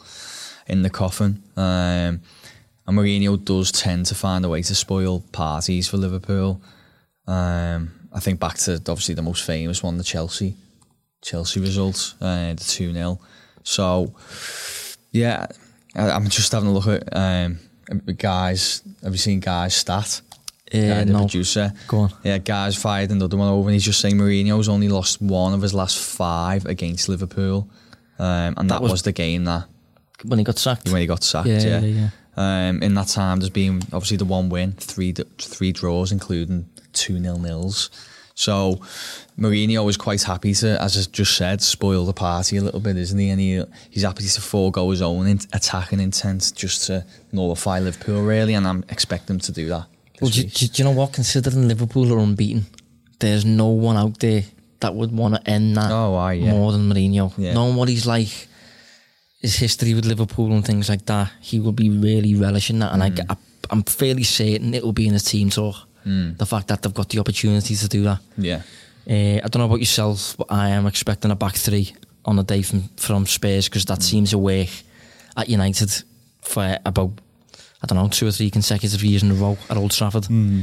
in 0.68 0.82
the 0.82 0.90
coffin. 0.90 1.42
Um, 1.56 2.22
and 2.86 2.98
Mourinho 2.98 3.44
does 3.44 3.72
tend 3.72 4.06
to 4.08 4.16
find 4.16 4.46
a 4.46 4.50
way 4.50 4.62
to 4.62 4.76
spoil 4.76 5.22
parties 5.32 5.88
for 5.88 5.98
Liverpool. 5.98 6.62
Um, 7.26 7.92
I 8.14 8.20
think 8.20 8.40
back 8.40 8.58
to 8.60 8.74
obviously 8.74 9.16
the 9.16 9.22
most 9.22 9.46
famous 9.46 9.82
one, 9.82 9.98
the 9.98 10.04
Chelsea 10.04 10.56
Chelsea 11.22 11.60
result, 11.60 12.16
uh, 12.22 12.54
the 12.54 12.64
two 12.64 12.94
0 12.94 13.20
So 13.64 14.14
yeah, 15.12 15.48
I, 15.96 16.12
I'm 16.12 16.28
just 16.30 16.52
having 16.52 16.70
a 16.70 16.74
look 16.74 16.88
at 16.88 17.16
um, 17.16 17.60
guys. 18.18 18.82
Have 19.04 19.12
you 19.14 19.18
seen 19.18 19.40
Guy's 19.40 19.74
stat? 19.76 20.22
Uh, 20.74 20.78
the 20.80 21.06
no. 21.06 21.20
producer. 21.20 21.72
Go 21.88 22.00
on. 22.00 22.14
Yeah, 22.24 22.40
guys 22.40 22.76
fired 22.76 23.10
another 23.12 23.38
one 23.38 23.48
over, 23.48 23.70
and 23.70 23.74
he's 23.74 23.86
just 23.86 24.02
saying 24.02 24.16
Mourinho's 24.18 24.68
only 24.68 24.90
lost 24.90 25.22
one 25.22 25.54
of 25.54 25.62
his 25.62 25.74
last 25.74 25.98
five 25.98 26.66
against 26.66 27.08
Liverpool, 27.08 27.70
um, 28.20 28.54
and 28.58 28.70
that, 28.70 28.82
was- 28.82 28.92
was, 28.92 29.02
the 29.04 29.14
game 29.14 29.46
that 29.46 29.66
When 30.26 30.40
he 30.40 30.44
got 30.46 30.58
sacked. 30.58 30.90
when 30.90 31.00
he 31.00 31.08
got 31.08 31.24
sacked. 31.24 31.48
Yeah, 31.48 31.80
Yeah, 31.80 31.80
yeah, 31.80 32.10
Um, 32.36 32.84
in 32.84 32.96
that 32.96 33.08
time, 33.08 33.40
there's 33.40 33.50
been 33.50 33.82
obviously 33.94 34.18
the 34.18 34.26
one 34.26 34.50
win, 34.50 34.74
three 34.74 35.14
three 35.38 35.72
draws, 35.72 36.12
including 36.12 36.68
two 36.92 37.18
nil 37.18 37.40
nils. 37.40 37.90
So 38.40 38.80
Mourinho 39.40 39.84
was 39.84 39.98
quite 39.98 40.22
happy 40.22 40.54
to, 40.54 40.80
as 40.80 40.96
I 40.96 41.10
just 41.12 41.36
said, 41.36 41.60
spoil 41.60 42.06
the 42.06 42.14
party 42.14 42.58
a 42.58 42.62
little 42.62 42.80
bit, 42.80 42.96
isn't 42.96 43.18
he? 43.18 43.30
And 43.32 43.40
he, 43.42 43.64
he's 43.90 44.04
happy 44.04 44.26
to 44.26 44.42
forego 44.42 44.92
his 44.92 45.02
own 45.02 45.26
in- 45.26 45.40
attacking 45.54 46.00
intent 46.00 46.52
just 46.56 46.86
to 46.86 47.04
nullify 47.32 47.80
Liverpool, 47.80 48.22
really. 48.22 48.54
And 48.54 48.68
I'm 48.68 48.86
expecting 48.90 49.38
him 49.38 49.40
to 49.40 49.52
do 49.52 49.68
that. 49.70 49.88
Well, 50.22 50.30
do, 50.30 50.44
do, 50.44 50.68
do 50.68 50.72
you 50.76 50.84
know 50.84 50.92
what? 50.96 51.14
Considering 51.14 51.68
Liverpool 51.68 52.14
are 52.14 52.20
unbeaten, 52.20 52.68
there's 53.18 53.44
no 53.44 53.70
one 53.70 53.98
out 53.98 54.20
there 54.20 54.44
that 54.82 54.94
would 54.94 55.12
want 55.12 55.34
to 55.34 55.50
end 55.50 55.76
that 55.76 55.92
Oh, 55.92 56.30
yeah. 56.30 56.52
more 56.52 56.72
than 56.72 56.88
Mourinho. 56.88 57.34
Yeah. 57.40 57.56
Knowing 57.56 57.76
what 57.76 57.90
he's 57.90 58.06
like, 58.06 58.30
his 59.40 59.56
history 59.56 59.96
with 59.96 60.06
Liverpool 60.06 60.52
and 60.54 60.64
things 60.64 60.90
like 60.90 61.08
that, 61.08 61.32
he 61.42 61.60
will 61.60 61.72
be 61.72 61.90
really 61.90 62.36
relishing 62.36 62.78
that. 62.80 62.94
And 62.94 63.02
Mm. 63.02 63.26
I, 63.30 63.34
I, 63.34 63.38
I'm 63.72 63.82
fairly 63.82 64.22
certain 64.24 64.76
it 64.76 64.84
will 64.84 64.94
be 64.94 65.08
in 65.08 65.14
his 65.14 65.24
team 65.24 65.50
talk. 65.50 65.76
Mm. 66.06 66.38
The 66.38 66.46
fact 66.46 66.68
that 66.68 66.82
they've 66.82 66.94
got 66.94 67.10
the 67.10 67.20
opportunity 67.20 67.76
to 67.76 67.88
do 67.88 68.04
that. 68.04 68.20
yeah. 68.38 68.62
Uh, 69.10 69.40
I 69.42 69.48
don't 69.48 69.60
know 69.60 69.66
about 69.66 69.80
yourself, 69.80 70.36
but 70.38 70.48
I 70.52 70.70
am 70.70 70.86
expecting 70.86 71.32
a 71.32 71.36
back 71.36 71.56
three 71.56 71.94
on 72.26 72.38
a 72.40 72.44
day 72.44 72.62
from, 72.62 72.84
from 72.98 73.26
Spurs 73.26 73.70
because 73.70 73.86
that 73.86 74.04
seems 74.04 74.32
to 74.32 74.38
work 74.38 74.68
at 75.38 75.48
United 75.48 76.04
for 76.42 76.78
about, 76.86 77.12
I 77.82 77.88
don't 77.88 77.98
know, 77.98 78.10
two 78.10 78.28
or 78.28 78.32
three 78.32 78.50
consecutive 78.50 79.02
years 79.02 79.24
in 79.24 79.32
a 79.32 79.34
row 79.36 79.58
at 79.70 79.78
Old 79.78 79.92
Trafford. 79.92 80.26
Uh, 80.26 80.60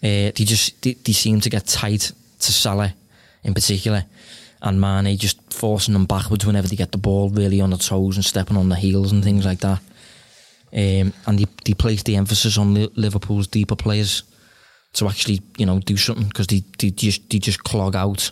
they 0.00 0.30
just 0.32 0.80
they, 0.82 0.92
they 0.94 1.12
seem 1.12 1.40
to 1.40 1.50
get 1.50 1.66
tight 1.66 2.12
to 2.38 2.52
Salah 2.52 2.94
in 3.42 3.52
particular, 3.52 4.04
and 4.62 4.80
Mane 4.80 5.16
just 5.16 5.52
forcing 5.52 5.94
them 5.94 6.06
backwards 6.06 6.46
whenever 6.46 6.68
they 6.68 6.76
get 6.76 6.92
the 6.92 6.98
ball 6.98 7.30
really 7.30 7.60
on 7.60 7.70
the 7.70 7.78
toes 7.78 8.14
and 8.16 8.24
stepping 8.24 8.56
on 8.56 8.68
the 8.68 8.76
heels 8.76 9.10
and 9.10 9.24
things 9.24 9.44
like 9.44 9.58
that. 9.60 9.80
Um, 10.72 11.12
and 11.26 11.38
they, 11.38 11.46
they 11.64 11.74
place 11.74 12.04
the 12.04 12.14
emphasis 12.14 12.58
on 12.58 12.74
Li- 12.74 12.90
Liverpool's 12.94 13.48
deeper 13.48 13.74
players 13.74 14.22
to 14.94 15.06
actually, 15.08 15.40
you 15.56 15.66
know, 15.66 15.78
do 15.80 15.96
something 15.96 16.28
because 16.28 16.46
they, 16.46 16.62
they 16.78 16.90
just 16.90 17.28
they 17.30 17.38
just 17.38 17.62
clog 17.64 17.94
out 17.96 18.30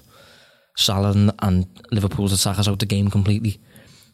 Salah 0.76 1.10
and, 1.12 1.32
and 1.40 1.66
Liverpool's 1.90 2.32
attackers 2.32 2.68
out 2.68 2.78
the 2.78 2.86
game 2.86 3.10
completely. 3.10 3.58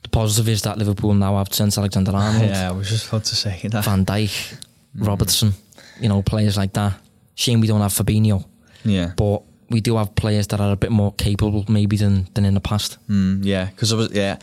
The 0.03 0.09
positive 0.09 0.49
is 0.49 0.62
that 0.62 0.78
Liverpool 0.78 1.14
now 1.14 1.36
have 1.38 1.49
Trent 1.49 1.76
Alexander-Arnold, 1.78 2.49
Yeah, 2.51 2.68
I 2.68 2.72
was 2.72 2.88
just 2.88 3.09
about 3.09 3.24
to 3.24 3.36
say 3.36 3.61
that. 3.70 3.84
Van 3.84 4.05
Dijk, 4.05 4.57
Robertson, 4.97 5.53
you 6.01 6.09
know, 6.09 6.22
players 6.22 6.57
like 6.57 6.72
that. 6.72 6.95
Shame 7.34 7.61
we 7.61 7.66
don't 7.68 7.80
have 7.80 7.93
Fabinho, 7.93 8.45
Yeah. 8.84 9.12
but 9.16 9.43
we 9.70 9.80
do 9.80 9.97
have 9.97 10.14
players 10.14 10.47
that 10.49 10.61
are 10.61 10.72
a 10.72 10.76
bit 10.76 10.90
more 10.90 11.12
capable 11.14 11.64
maybe 11.68 11.97
than, 11.97 12.28
than 12.34 12.45
in 12.45 12.55
the 12.55 12.61
past. 12.61 12.99
Mm, 13.09 13.45
yeah, 13.45 13.66
because 13.66 13.93
I 13.93 13.97
was 13.97 14.12
yeah. 14.12 14.38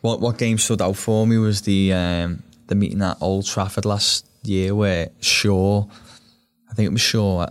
What 0.00 0.20
what 0.20 0.38
game 0.38 0.58
stood 0.58 0.82
out 0.82 0.96
for 0.96 1.26
me 1.26 1.38
was 1.38 1.60
the 1.62 1.92
um, 1.92 2.42
the 2.66 2.74
meeting 2.74 3.02
at 3.02 3.16
Old 3.20 3.46
Trafford 3.46 3.84
last 3.84 4.26
year 4.42 4.74
where 4.74 5.10
Shaw, 5.20 5.84
I 6.72 6.74
think 6.74 6.86
it 6.86 6.92
was 6.92 7.02
Shaw, 7.02 7.46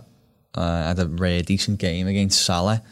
uh, 0.54 0.82
had 0.82 0.98
a 0.98 1.06
rare 1.06 1.42
decent 1.42 1.78
game 1.78 2.08
against 2.08 2.44
Salah, 2.44 2.82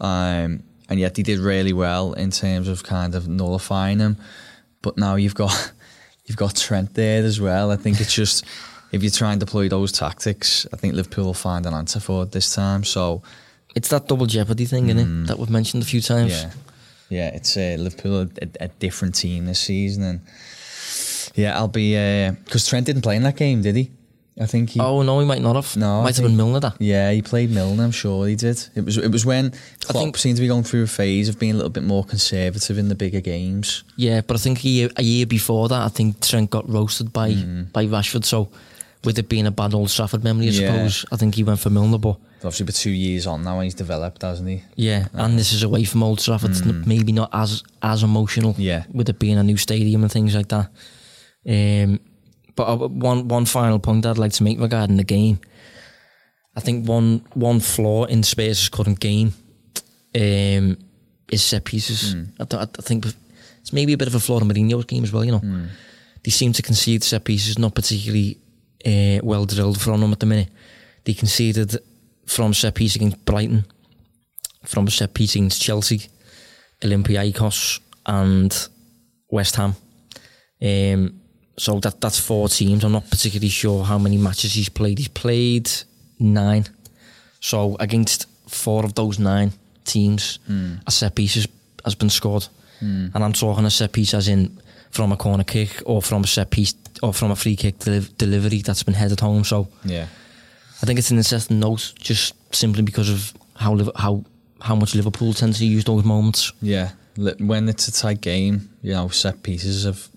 um, 0.00 0.62
and 0.88 1.00
yet 1.00 1.16
he 1.16 1.22
did 1.22 1.38
really 1.38 1.72
well 1.72 2.12
in 2.12 2.30
terms 2.30 2.68
of 2.68 2.82
kind 2.84 3.14
of 3.14 3.26
nullifying 3.26 3.98
him. 3.98 4.18
But 4.82 4.98
now 4.98 5.16
you've 5.16 5.34
got 5.34 5.72
you've 6.26 6.36
got 6.36 6.54
Trent 6.56 6.92
there 6.94 7.24
as 7.24 7.40
well. 7.40 7.70
I 7.70 7.76
think 7.76 8.00
it's 8.00 8.14
just 8.14 8.44
if 8.92 9.02
you 9.02 9.08
try 9.08 9.32
and 9.32 9.40
deploy 9.40 9.68
those 9.70 9.90
tactics, 9.92 10.66
I 10.72 10.76
think 10.76 10.94
Liverpool 10.94 11.24
will 11.24 11.34
find 11.34 11.64
an 11.64 11.72
answer 11.72 11.98
for 12.00 12.24
it 12.24 12.32
this 12.32 12.54
time. 12.54 12.84
So 12.84 13.22
It's 13.74 13.88
that 13.88 14.06
double 14.06 14.26
jeopardy 14.26 14.66
thing, 14.66 14.90
isn't 14.90 14.98
it? 15.22 15.26
That 15.28 15.38
we've 15.38 15.48
mentioned 15.48 15.82
a 15.82 15.86
few 15.86 16.02
times. 16.02 16.32
yeah, 16.32 16.50
yeah, 17.08 17.28
it's 17.28 17.56
uh, 17.56 17.76
Liverpool 17.78 18.20
a, 18.22 18.48
a 18.60 18.68
different 18.68 19.14
team 19.14 19.46
this 19.46 19.60
season, 19.60 20.02
and 20.02 20.20
yeah, 21.34 21.56
I'll 21.56 21.68
be 21.68 21.94
because 22.44 22.68
Trent 22.68 22.84
didn't 22.84 23.02
play 23.02 23.16
in 23.16 23.22
that 23.22 23.36
game, 23.36 23.62
did 23.62 23.76
he? 23.76 23.90
I 24.40 24.46
think 24.46 24.70
he. 24.70 24.80
Oh 24.80 25.02
no, 25.02 25.20
he 25.20 25.26
might 25.26 25.42
not 25.42 25.56
have. 25.56 25.76
No, 25.76 26.00
I 26.00 26.04
might 26.04 26.16
have 26.16 26.24
been 26.24 26.36
Milner. 26.36 26.60
That. 26.60 26.80
Yeah, 26.80 27.10
he 27.12 27.20
played 27.20 27.50
Milner. 27.50 27.84
I'm 27.84 27.90
sure 27.90 28.26
he 28.26 28.34
did. 28.34 28.58
It 28.74 28.84
was 28.84 28.96
it 28.96 29.10
was 29.12 29.26
when 29.26 29.50
Klopp 29.84 30.02
think- 30.04 30.16
seemed 30.16 30.36
to 30.36 30.42
be 30.42 30.48
going 30.48 30.62
through 30.64 30.84
a 30.84 30.86
phase 30.86 31.28
of 31.28 31.38
being 31.38 31.52
a 31.52 31.56
little 31.56 31.70
bit 31.70 31.82
more 31.84 32.02
conservative 32.04 32.78
in 32.78 32.88
the 32.88 32.94
bigger 32.94 33.20
games. 33.20 33.84
Yeah, 33.96 34.22
but 34.22 34.34
I 34.36 34.38
think 34.38 34.64
a 34.64 34.68
year, 34.68 34.90
a 34.96 35.02
year 35.02 35.26
before 35.26 35.68
that, 35.68 35.82
I 35.82 35.88
think 35.88 36.20
Trent 36.20 36.48
got 36.50 36.66
roasted 36.68 37.12
by 37.12 37.32
Mm. 37.34 37.72
by 37.72 37.84
Rashford. 37.86 38.24
So, 38.24 38.48
with 39.04 39.18
it 39.18 39.28
being 39.28 39.46
a 39.46 39.50
bad 39.50 39.74
Old 39.74 39.90
Trafford 39.90 40.24
memory, 40.24 40.46
I 40.48 40.50
Yeah. 40.52 40.72
suppose, 40.72 41.04
I 41.12 41.16
think 41.16 41.34
he 41.34 41.42
went 41.44 41.60
for 41.60 41.68
Milner. 41.70 41.98
But 41.98 42.16
Obviously, 42.44 42.66
but 42.66 42.74
two 42.74 42.90
years 42.90 43.26
on 43.26 43.44
now, 43.44 43.60
he's 43.60 43.74
developed, 43.74 44.22
hasn't 44.22 44.48
he? 44.48 44.62
yeah, 44.76 45.06
and 45.12 45.38
this 45.38 45.52
is 45.52 45.62
away 45.62 45.84
from 45.84 46.02
Old 46.02 46.18
Trafford. 46.20 46.50
It's 46.52 46.64
maybe 46.64 47.12
not 47.12 47.28
as 47.34 47.62
as 47.82 48.02
emotional. 48.02 48.54
Mm. 48.54 48.58
Yeah. 48.64 48.84
with 48.92 49.08
it 49.10 49.18
being 49.18 49.36
a 49.38 49.42
new 49.42 49.56
stadium 49.58 50.02
and 50.02 50.10
things 50.10 50.34
like 50.34 50.48
that. 50.48 50.70
Um, 51.46 52.00
but 52.56 52.64
uh, 52.68 52.88
one 52.88 53.28
one 53.28 53.46
final 53.46 53.78
point 53.78 54.06
I'd 54.06 54.18
like 54.18 54.32
to 54.32 54.42
make 54.44 54.60
regarding 54.60 54.96
the 54.96 55.04
game. 55.04 55.40
I 56.56 56.60
think 56.60 56.86
one 56.88 57.24
one 57.34 57.60
flaw 57.60 58.04
in 58.04 58.22
Spurs' 58.22 58.68
current 58.68 59.00
game 59.00 59.32
um, 60.14 60.76
is 61.30 61.42
set 61.42 61.64
pieces. 61.64 62.14
I, 62.38 62.44
th- 62.44 62.62
I 62.78 62.82
think 62.82 63.06
it's 63.60 63.72
maybe 63.72 63.92
a 63.94 63.96
bit 63.96 64.08
of 64.08 64.14
a 64.14 64.20
flaw 64.20 64.38
in 64.40 64.48
Mourinho's 64.48 64.84
game 64.84 65.04
as 65.04 65.12
well. 65.12 65.24
You 65.24 65.32
know, 65.32 65.40
they 66.24 66.30
seem 66.30 66.52
to 66.52 66.62
concede 66.62 67.02
set 67.04 67.24
pieces 67.24 67.58
not 67.58 67.74
particularly 67.74 68.38
uh, 68.84 69.20
well 69.22 69.46
drilled 69.46 69.80
from 69.80 70.00
them 70.00 70.12
at 70.12 70.20
the 70.20 70.26
minute. 70.26 70.48
They 71.04 71.14
conceded 71.14 71.78
from 72.26 72.54
set 72.54 72.74
piece 72.74 72.96
against 72.96 73.24
Brighton, 73.24 73.64
from 74.64 74.88
set 74.88 75.14
piece 75.14 75.34
against 75.36 75.62
Chelsea, 75.62 76.08
Olympiacos, 76.82 77.80
and 78.06 78.68
West 79.30 79.56
Ham. 79.56 79.74
Um, 80.60 81.21
so 81.56 81.80
that 81.80 82.00
that's 82.00 82.18
four 82.18 82.48
teams. 82.48 82.84
I'm 82.84 82.92
not 82.92 83.10
particularly 83.10 83.48
sure 83.50 83.84
how 83.84 83.98
many 83.98 84.18
matches 84.18 84.54
he's 84.54 84.68
played. 84.68 84.98
He's 84.98 85.08
played 85.08 85.70
nine. 86.18 86.66
So 87.40 87.76
against 87.80 88.26
four 88.48 88.84
of 88.84 88.94
those 88.94 89.18
nine 89.18 89.52
teams, 89.84 90.38
hmm. 90.46 90.74
a 90.86 90.90
set 90.90 91.14
piece 91.14 91.34
has, 91.34 91.48
has 91.84 91.94
been 91.94 92.10
scored. 92.10 92.46
Hmm. 92.80 93.08
And 93.14 93.24
I'm 93.24 93.32
talking 93.32 93.64
a 93.64 93.70
set 93.70 93.92
piece 93.92 94.14
as 94.14 94.28
in 94.28 94.58
from 94.90 95.12
a 95.12 95.16
corner 95.16 95.44
kick 95.44 95.82
or 95.86 96.02
from 96.02 96.24
a 96.24 96.26
set 96.26 96.50
piece 96.50 96.74
or 97.02 97.12
from 97.12 97.30
a 97.30 97.36
free 97.36 97.56
kick 97.56 97.78
deli- 97.78 98.08
delivery 98.18 98.62
that's 98.62 98.82
been 98.82 98.94
headed 98.94 99.20
home. 99.20 99.44
So 99.44 99.68
Yeah, 99.84 100.06
I 100.82 100.86
think 100.86 100.98
it's 100.98 101.10
an 101.10 101.18
interesting 101.18 101.60
note 101.60 101.92
just 101.98 102.34
simply 102.54 102.82
because 102.82 103.10
of 103.10 103.32
how 103.56 103.78
how 103.96 104.24
how 104.60 104.76
much 104.76 104.94
Liverpool 104.94 105.32
tends 105.32 105.58
to 105.58 105.66
use 105.66 105.84
those 105.84 106.04
moments. 106.04 106.52
yeah. 106.60 106.90
When 107.38 107.68
it's 107.68 107.88
a 107.88 107.92
tight 107.92 108.22
game, 108.22 108.70
you 108.80 108.94
know, 108.94 109.08
set 109.08 109.42
pieces 109.42 109.84
have 109.84 110.08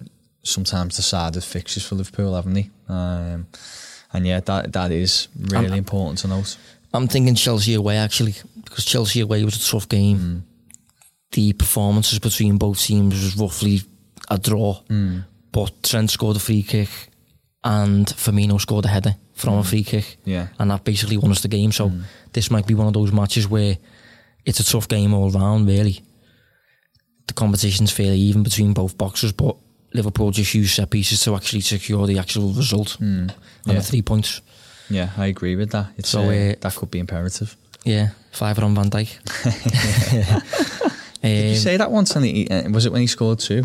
sometimes 0.46 0.96
decided 0.96 1.44
fixtures 1.44 1.86
for 1.86 1.96
Liverpool, 1.96 2.36
haven't 2.36 2.54
they? 2.54 2.70
Um, 2.88 3.48
and 4.14 4.26
yeah, 4.26 4.40
that 4.42 4.72
that 4.74 4.92
is 4.92 5.28
really 5.38 5.68
Um, 5.68 5.74
important 5.74 6.20
to 6.20 6.28
note. 6.28 6.58
I'm 6.94 7.08
thinking 7.08 7.36
Chelsea 7.36 7.74
away 7.74 7.98
actually 7.98 8.36
because 8.64 8.86
Chelsea 8.86 9.20
away 9.22 9.44
was 9.44 9.56
a 9.58 9.70
tough 9.72 9.90
game. 9.90 10.46
The 11.32 11.52
performances 11.54 12.20
between 12.20 12.58
both 12.58 12.80
teams 12.80 13.14
was 13.22 13.36
roughly 13.36 13.82
a 14.30 14.38
draw, 14.38 14.82
but 15.52 15.84
Trent 15.84 16.10
scored 16.12 16.38
a 16.38 16.40
free 16.40 16.64
kick 16.64 16.90
and 17.64 18.06
Firmino 18.08 18.60
scored 18.62 18.86
a 18.86 18.90
header 18.90 19.16
from 19.34 19.56
a 19.58 19.64
free 19.64 19.84
kick, 19.84 20.18
Yeah. 20.24 20.48
and 20.60 20.72
that 20.72 20.84
basically 20.86 21.18
won 21.18 21.32
us 21.32 21.42
the 21.42 21.48
game. 21.50 21.72
So 21.74 21.92
this 22.32 22.50
might 22.50 22.66
be 22.68 22.74
one 22.76 22.88
of 22.88 22.94
those 22.94 23.12
matches 23.12 23.48
where 23.50 23.78
it's 24.46 24.60
a 24.62 24.64
tough 24.64 24.88
game 24.88 25.14
all 25.14 25.30
round. 25.32 25.68
Really, 25.68 26.02
the 27.28 27.34
competition's 27.34 27.92
fairly 27.92 28.20
even 28.20 28.44
between 28.44 28.74
both 28.74 28.98
boxers, 28.98 29.34
but 29.34 29.58
Liverpool 29.96 30.32
just 30.32 30.54
used 30.54 30.76
set 30.76 30.90
pieces 30.90 31.22
to 31.24 31.36
actually 31.36 31.62
secure 31.62 32.08
the 32.08 32.20
actual 32.20 32.52
result 32.54 32.98
and 33.00 33.34
Yeah. 33.66 33.76
the 33.76 33.82
three 33.82 34.02
points. 34.02 34.42
Yeah, 34.90 35.10
I 35.18 35.28
agree 35.28 35.56
with 35.56 35.72
that. 35.72 35.88
It's 35.98 36.10
So, 36.10 36.22
uh, 36.22 36.52
uh, 36.52 36.56
that 36.62 36.76
could 36.76 36.92
be 36.92 37.00
imperative. 37.00 37.56
Yeah, 37.86 38.10
five 38.32 38.60
on 38.64 38.76
Van 38.76 38.90
Dijk. 38.90 39.10
Did 41.22 41.46
you 41.46 41.50
Um, 41.52 41.56
say 41.56 41.78
that 41.78 41.92
once? 41.92 42.16
And 42.16 42.26
he, 42.26 42.48
uh, 42.50 42.70
was 42.70 42.86
it 42.86 42.92
when 42.92 43.02
he 43.02 43.08
scored 43.08 43.40
two? 43.40 43.64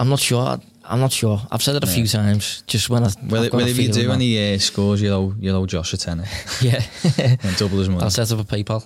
I'm 0.00 0.08
not 0.08 0.18
sure. 0.20 0.58
I'm 0.84 0.98
not 0.98 1.12
sure. 1.12 1.40
I've 1.50 1.62
said 1.62 1.76
it 1.76 1.84
a 1.84 1.86
few 1.86 2.08
times. 2.08 2.64
Just 2.66 2.90
when 2.90 3.04
I 3.04 3.10
Well, 3.28 3.44
if 3.68 3.78
you 3.78 3.92
do 3.92 4.10
and 4.10 4.20
he 4.20 4.54
uh, 4.54 4.58
scores, 4.58 5.00
you'll 5.00 5.14
owe, 5.14 5.34
you'll 5.38 5.56
owe 5.56 5.66
Josh 5.66 5.92
a 5.94 5.96
tenner 5.96 6.24
yeah, 6.60 6.82
and 7.18 7.56
double 7.56 7.78
his 7.78 7.88
money. 7.88 8.02
I'll 8.02 8.10
set 8.10 8.32
up 8.32 8.40
a 8.40 8.44
PayPal. 8.44 8.82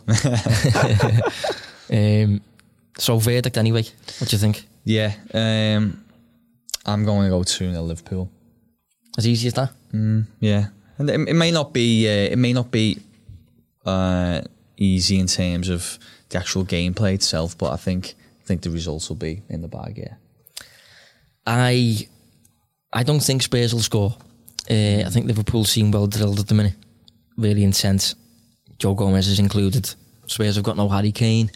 um, 1.91 2.41
so 2.99 3.19
verdict 3.19 3.57
anyway. 3.57 3.85
What 4.19 4.29
do 4.31 4.37
you 4.37 4.41
think? 4.41 4.67
Yeah, 4.85 5.13
um, 5.33 6.05
I'm 6.87 7.05
going 7.05 7.25
to 7.25 7.31
go 7.31 7.43
2 7.43 7.73
0 7.73 7.83
Liverpool. 7.83 8.31
As 9.19 9.27
easy 9.27 9.49
as 9.49 9.55
that? 9.55 9.73
Yeah, 10.41 10.67
and 10.99 11.11
it, 11.11 11.29
it 11.29 11.35
may 11.35 11.51
not 11.51 11.73
be 11.73 12.07
uh, 12.07 12.33
it 12.33 12.39
may 12.39 12.53
not 12.53 12.71
be 12.71 12.99
uh, 13.85 14.43
easy 14.77 15.19
in 15.19 15.27
terms 15.27 15.69
of 15.69 15.99
the 16.29 16.39
actual 16.39 16.65
gameplay 16.65 17.15
itself, 17.15 17.57
but 17.57 17.73
I 17.73 17.77
think 17.77 18.15
I 18.43 18.45
think 18.45 18.63
the 18.63 18.71
results 18.71 19.09
will 19.09 19.17
be 19.17 19.43
in 19.49 19.63
the 19.63 19.69
bag. 19.69 19.99
Yeah, 19.99 20.15
I 21.47 22.07
I 22.93 23.03
don't 23.03 23.21
think 23.21 23.43
Spurs 23.43 23.73
will 23.73 23.81
score. 23.81 24.15
Uh, 24.71 25.03
I 25.07 25.11
think 25.11 25.27
Liverpool 25.27 25.65
seem 25.65 25.91
well 25.91 26.07
drilled 26.07 26.41
at 26.41 26.49
the 26.49 26.55
minute. 26.55 26.75
Really 27.37 27.65
intense. 27.65 28.15
Joe 28.79 28.95
Gomez 28.95 29.29
is 29.29 29.39
included. 29.39 29.95
Spurs 30.27 30.57
have 30.57 30.65
got 30.65 30.77
no 30.77 30.89
Harry 30.89 31.13
Kane. 31.13 31.51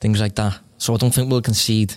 Things 0.00 0.20
like 0.20 0.34
that. 0.36 0.58
So 0.78 0.94
I 0.94 0.96
don't 0.96 1.14
think 1.14 1.30
we'll 1.30 1.42
concede. 1.42 1.94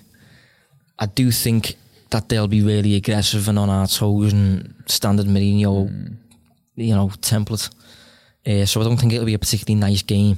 I 0.99 1.07
do 1.07 1.31
think 1.31 1.75
that 2.11 2.29
they'll 2.29 2.47
be 2.47 2.61
really 2.61 2.95
aggressive 2.95 3.47
and 3.47 3.59
on 3.59 3.69
our 3.69 3.87
toes 3.87 4.33
and 4.33 4.73
standard 4.85 5.25
Mourinho, 5.25 5.89
you 6.75 6.95
know, 6.95 7.07
template. 7.21 7.69
Uh, 8.47 8.51
eh, 8.51 8.65
so 8.65 8.81
I 8.81 8.83
don't 8.83 8.97
think 8.97 9.13
it'll 9.13 9.25
be 9.25 9.33
a 9.33 9.39
particularly 9.39 9.79
nice 9.79 10.01
game. 10.01 10.37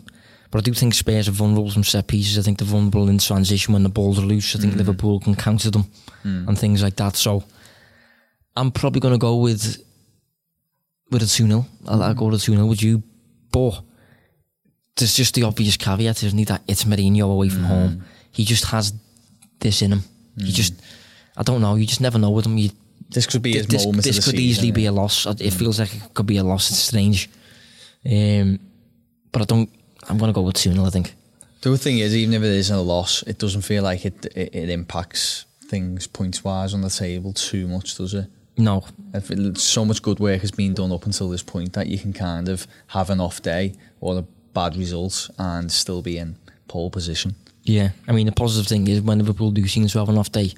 But 0.49 0.59
I 0.59 0.61
do 0.61 0.74
think 0.74 0.93
Spurs 0.93 1.28
are 1.28 1.32
vulnerable 1.32 1.70
from 1.70 1.84
set 1.84 2.07
pieces. 2.07 2.39
I 2.39 2.41
think 2.41 2.57
they're 2.57 2.68
vulnerable 2.68 3.09
in 3.09 3.18
transition 3.18 3.74
when 3.74 3.84
the 3.84 3.89
balls 3.89 4.18
are 4.18 4.26
loose. 4.26 4.55
I 4.55 4.59
think 4.59 4.74
mm. 4.74 4.78
Liverpool 4.78 5.20
can 5.20 5.36
counter 5.36 5.70
them 5.70 5.84
mm. 6.24 6.47
and 6.47 6.57
things 6.57 6.82
like 6.82 6.95
that. 6.95 7.18
So 7.18 7.43
I'm 8.55 8.72
probably 8.72 9.01
going 9.01 9.13
to 9.13 9.20
go 9.20 9.36
with 9.36 9.84
with 11.11 11.22
a 11.22 11.28
2 11.28 11.47
0. 11.47 11.65
I'll, 11.86 12.03
I'll 12.03 12.13
go 12.13 12.30
to 12.30 12.38
2 12.39 12.53
0 12.53 12.65
with 12.65 12.82
you. 12.82 13.03
But 13.51 13.82
there's 14.95 15.15
just 15.15 15.36
the 15.36 15.43
obvious 15.43 15.76
caveat, 15.78 16.24
isn't 16.24 16.38
he, 16.38 16.45
that 16.45 16.63
it's 16.68 16.86
Mourinho 16.86 17.32
away 17.32 17.49
from 17.49 17.63
mm. 17.63 17.68
home. 17.68 18.03
He 18.32 18.45
just 18.45 18.65
has 18.65 18.93
this 19.59 19.82
in 19.82 19.91
him. 19.91 20.03
He 20.38 20.51
just, 20.51 20.76
I 21.38 21.43
don't 21.43 21.61
know, 21.61 21.75
you 21.75 21.85
just 21.85 22.01
never 22.01 22.17
know 22.17 22.31
with 22.31 22.45
him. 22.45 22.57
You, 22.57 22.71
this 23.09 23.25
could 23.25 23.41
be 23.41 23.53
his 23.53 23.67
this, 23.67 23.85
moment. 23.85 24.03
this 24.03 24.15
could 24.15 24.35
season, 24.35 24.39
easily 24.39 24.71
be 24.71 24.85
a 24.85 24.91
loss. 24.91 25.25
It 25.25 25.51
feels 25.51 25.79
like 25.79 25.95
it 25.95 26.13
could 26.13 26.25
be 26.25 26.38
a 26.38 26.43
loss. 26.43 26.69
It's 26.71 26.79
strange. 26.79 27.29
Um, 28.05 28.59
but 29.31 29.43
I 29.43 29.45
don't, 29.45 29.69
I'm 30.09 30.17
going 30.17 30.29
to 30.29 30.33
go 30.33 30.41
with 30.41 30.55
2 30.55 30.73
0, 30.73 30.85
I 30.85 30.89
think. 30.89 31.13
The 31.61 31.69
other 31.69 31.77
thing 31.77 31.99
is, 31.99 32.15
even 32.15 32.33
if 32.33 32.43
it 32.43 32.55
isn't 32.55 32.75
a 32.75 32.81
loss, 32.81 33.23
it 33.23 33.39
doesn't 33.39 33.61
feel 33.61 33.83
like 33.83 34.05
it 34.05 34.25
it, 34.35 34.55
it 34.55 34.69
impacts 34.69 35.45
things 35.67 36.07
points 36.07 36.43
wise 36.43 36.73
on 36.73 36.81
the 36.81 36.89
table 36.89 37.33
too 37.33 37.67
much, 37.67 37.97
does 37.97 38.13
it? 38.13 38.27
No, 38.57 38.83
so 39.55 39.85
much 39.85 40.01
good 40.01 40.19
work 40.19 40.41
has 40.41 40.49
been 40.49 40.73
done 40.73 40.91
up 40.91 41.05
until 41.05 41.29
this 41.29 41.43
point 41.43 41.73
that 41.73 41.88
you 41.88 41.99
can 41.99 42.11
kind 42.11 42.49
of 42.49 42.65
have 42.88 43.11
an 43.11 43.19
off 43.19 43.41
day 43.41 43.75
or 44.01 44.17
a 44.17 44.21
bad 44.53 44.75
result 44.75 45.29
and 45.38 45.71
still 45.71 46.01
be 46.01 46.17
in 46.17 46.38
pole 46.67 46.89
position. 46.89 47.35
Yeah, 47.63 47.89
I 48.07 48.13
mean 48.13 48.25
the 48.25 48.31
positive 48.31 48.67
thing 48.67 48.88
is 48.88 49.01
when 49.01 49.19
Liverpool 49.19 49.51
do 49.51 49.67
seem 49.67 49.88
to 49.88 49.99
have 49.99 50.09
an 50.09 50.17
off 50.17 50.31
day, 50.31 50.53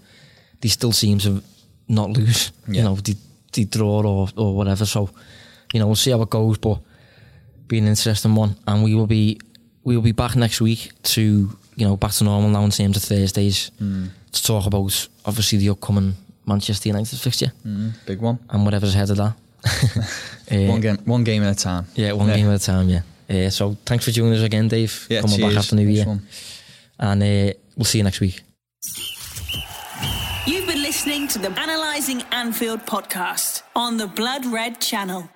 they 0.62 0.70
still 0.70 0.92
seem 0.92 1.20
to 1.20 1.42
not 1.88 2.10
lose. 2.12 2.52
You 2.68 2.84
know, 2.84 2.96
they, 2.96 3.16
they 3.54 3.64
draw 3.66 4.02
or 4.04 4.28
or 4.36 4.56
whatever. 4.56 4.86
So, 4.86 5.10
you 5.74 5.80
know, 5.80 5.88
we'll 5.88 5.96
see 5.96 6.12
how 6.12 6.22
it 6.22 6.30
goes. 6.30 6.58
But 6.58 6.80
be 7.68 7.78
an 7.78 7.88
interesting 7.88 8.36
one, 8.36 8.56
and 8.68 8.84
we 8.84 8.96
will 8.96 9.08
be 9.08 9.40
we 9.84 9.96
will 9.96 10.04
be 10.04 10.12
back 10.14 10.36
next 10.36 10.62
week 10.62 10.92
to 11.04 11.22
you 11.76 11.86
know 11.88 11.96
back 11.98 12.12
to 12.12 12.24
normal 12.24 12.50
now 12.50 12.64
in 12.64 12.72
terms 12.72 12.98
of 12.98 13.04
Thursdays 13.04 13.72
to 14.32 14.44
talk 14.44 14.66
about 14.68 15.08
obviously 15.26 15.58
the 15.60 15.70
upcoming 15.70 16.14
Manchester 16.46 16.90
United 16.90 17.18
fixture 17.20 17.52
Mm, 17.66 17.94
big 18.06 18.20
one. 18.22 18.38
and 18.50 18.64
whatever's 18.66 18.94
ahead 18.96 19.10
of 19.12 19.18
that. 19.18 19.34
Uh, 20.52 20.66
one 20.66 20.82
game, 20.82 20.98
one 21.06 21.24
game 21.24 21.44
at 21.44 21.56
a 21.56 21.64
time. 21.64 21.86
yeah, 21.94 22.12
one 22.12 22.26
game 22.28 22.48
at 22.50 22.56
a 22.60 22.66
time. 22.66 22.90
Yeah. 22.90 23.02
Uh, 23.30 23.50
so 23.52 23.78
thanks 23.86 24.04
for 24.06 24.10
joining 24.10 24.34
us 24.34 24.42
again, 24.42 24.68
Dave. 24.68 25.06
Yeah, 25.08 25.22
Coming 25.22 25.38
cheers. 25.38 25.54
back 25.54 25.60
after 25.64 25.76
New 25.76 25.88
Year, 25.88 26.06
one. 26.08 26.22
and 26.98 27.22
uh, 27.22 27.54
we'll 27.78 27.86
see 27.86 28.00
you 28.00 28.04
next 28.04 28.20
week. 28.20 28.42
You've 30.50 30.66
been 30.66 30.82
listening 30.82 31.28
to 31.28 31.38
the 31.38 31.52
Analyzing 31.60 32.24
Anfield 32.32 32.84
podcast 32.88 33.62
on 33.76 33.98
the 33.98 34.08
Blood 34.08 34.48
Red 34.48 34.82
channel. 34.82 35.30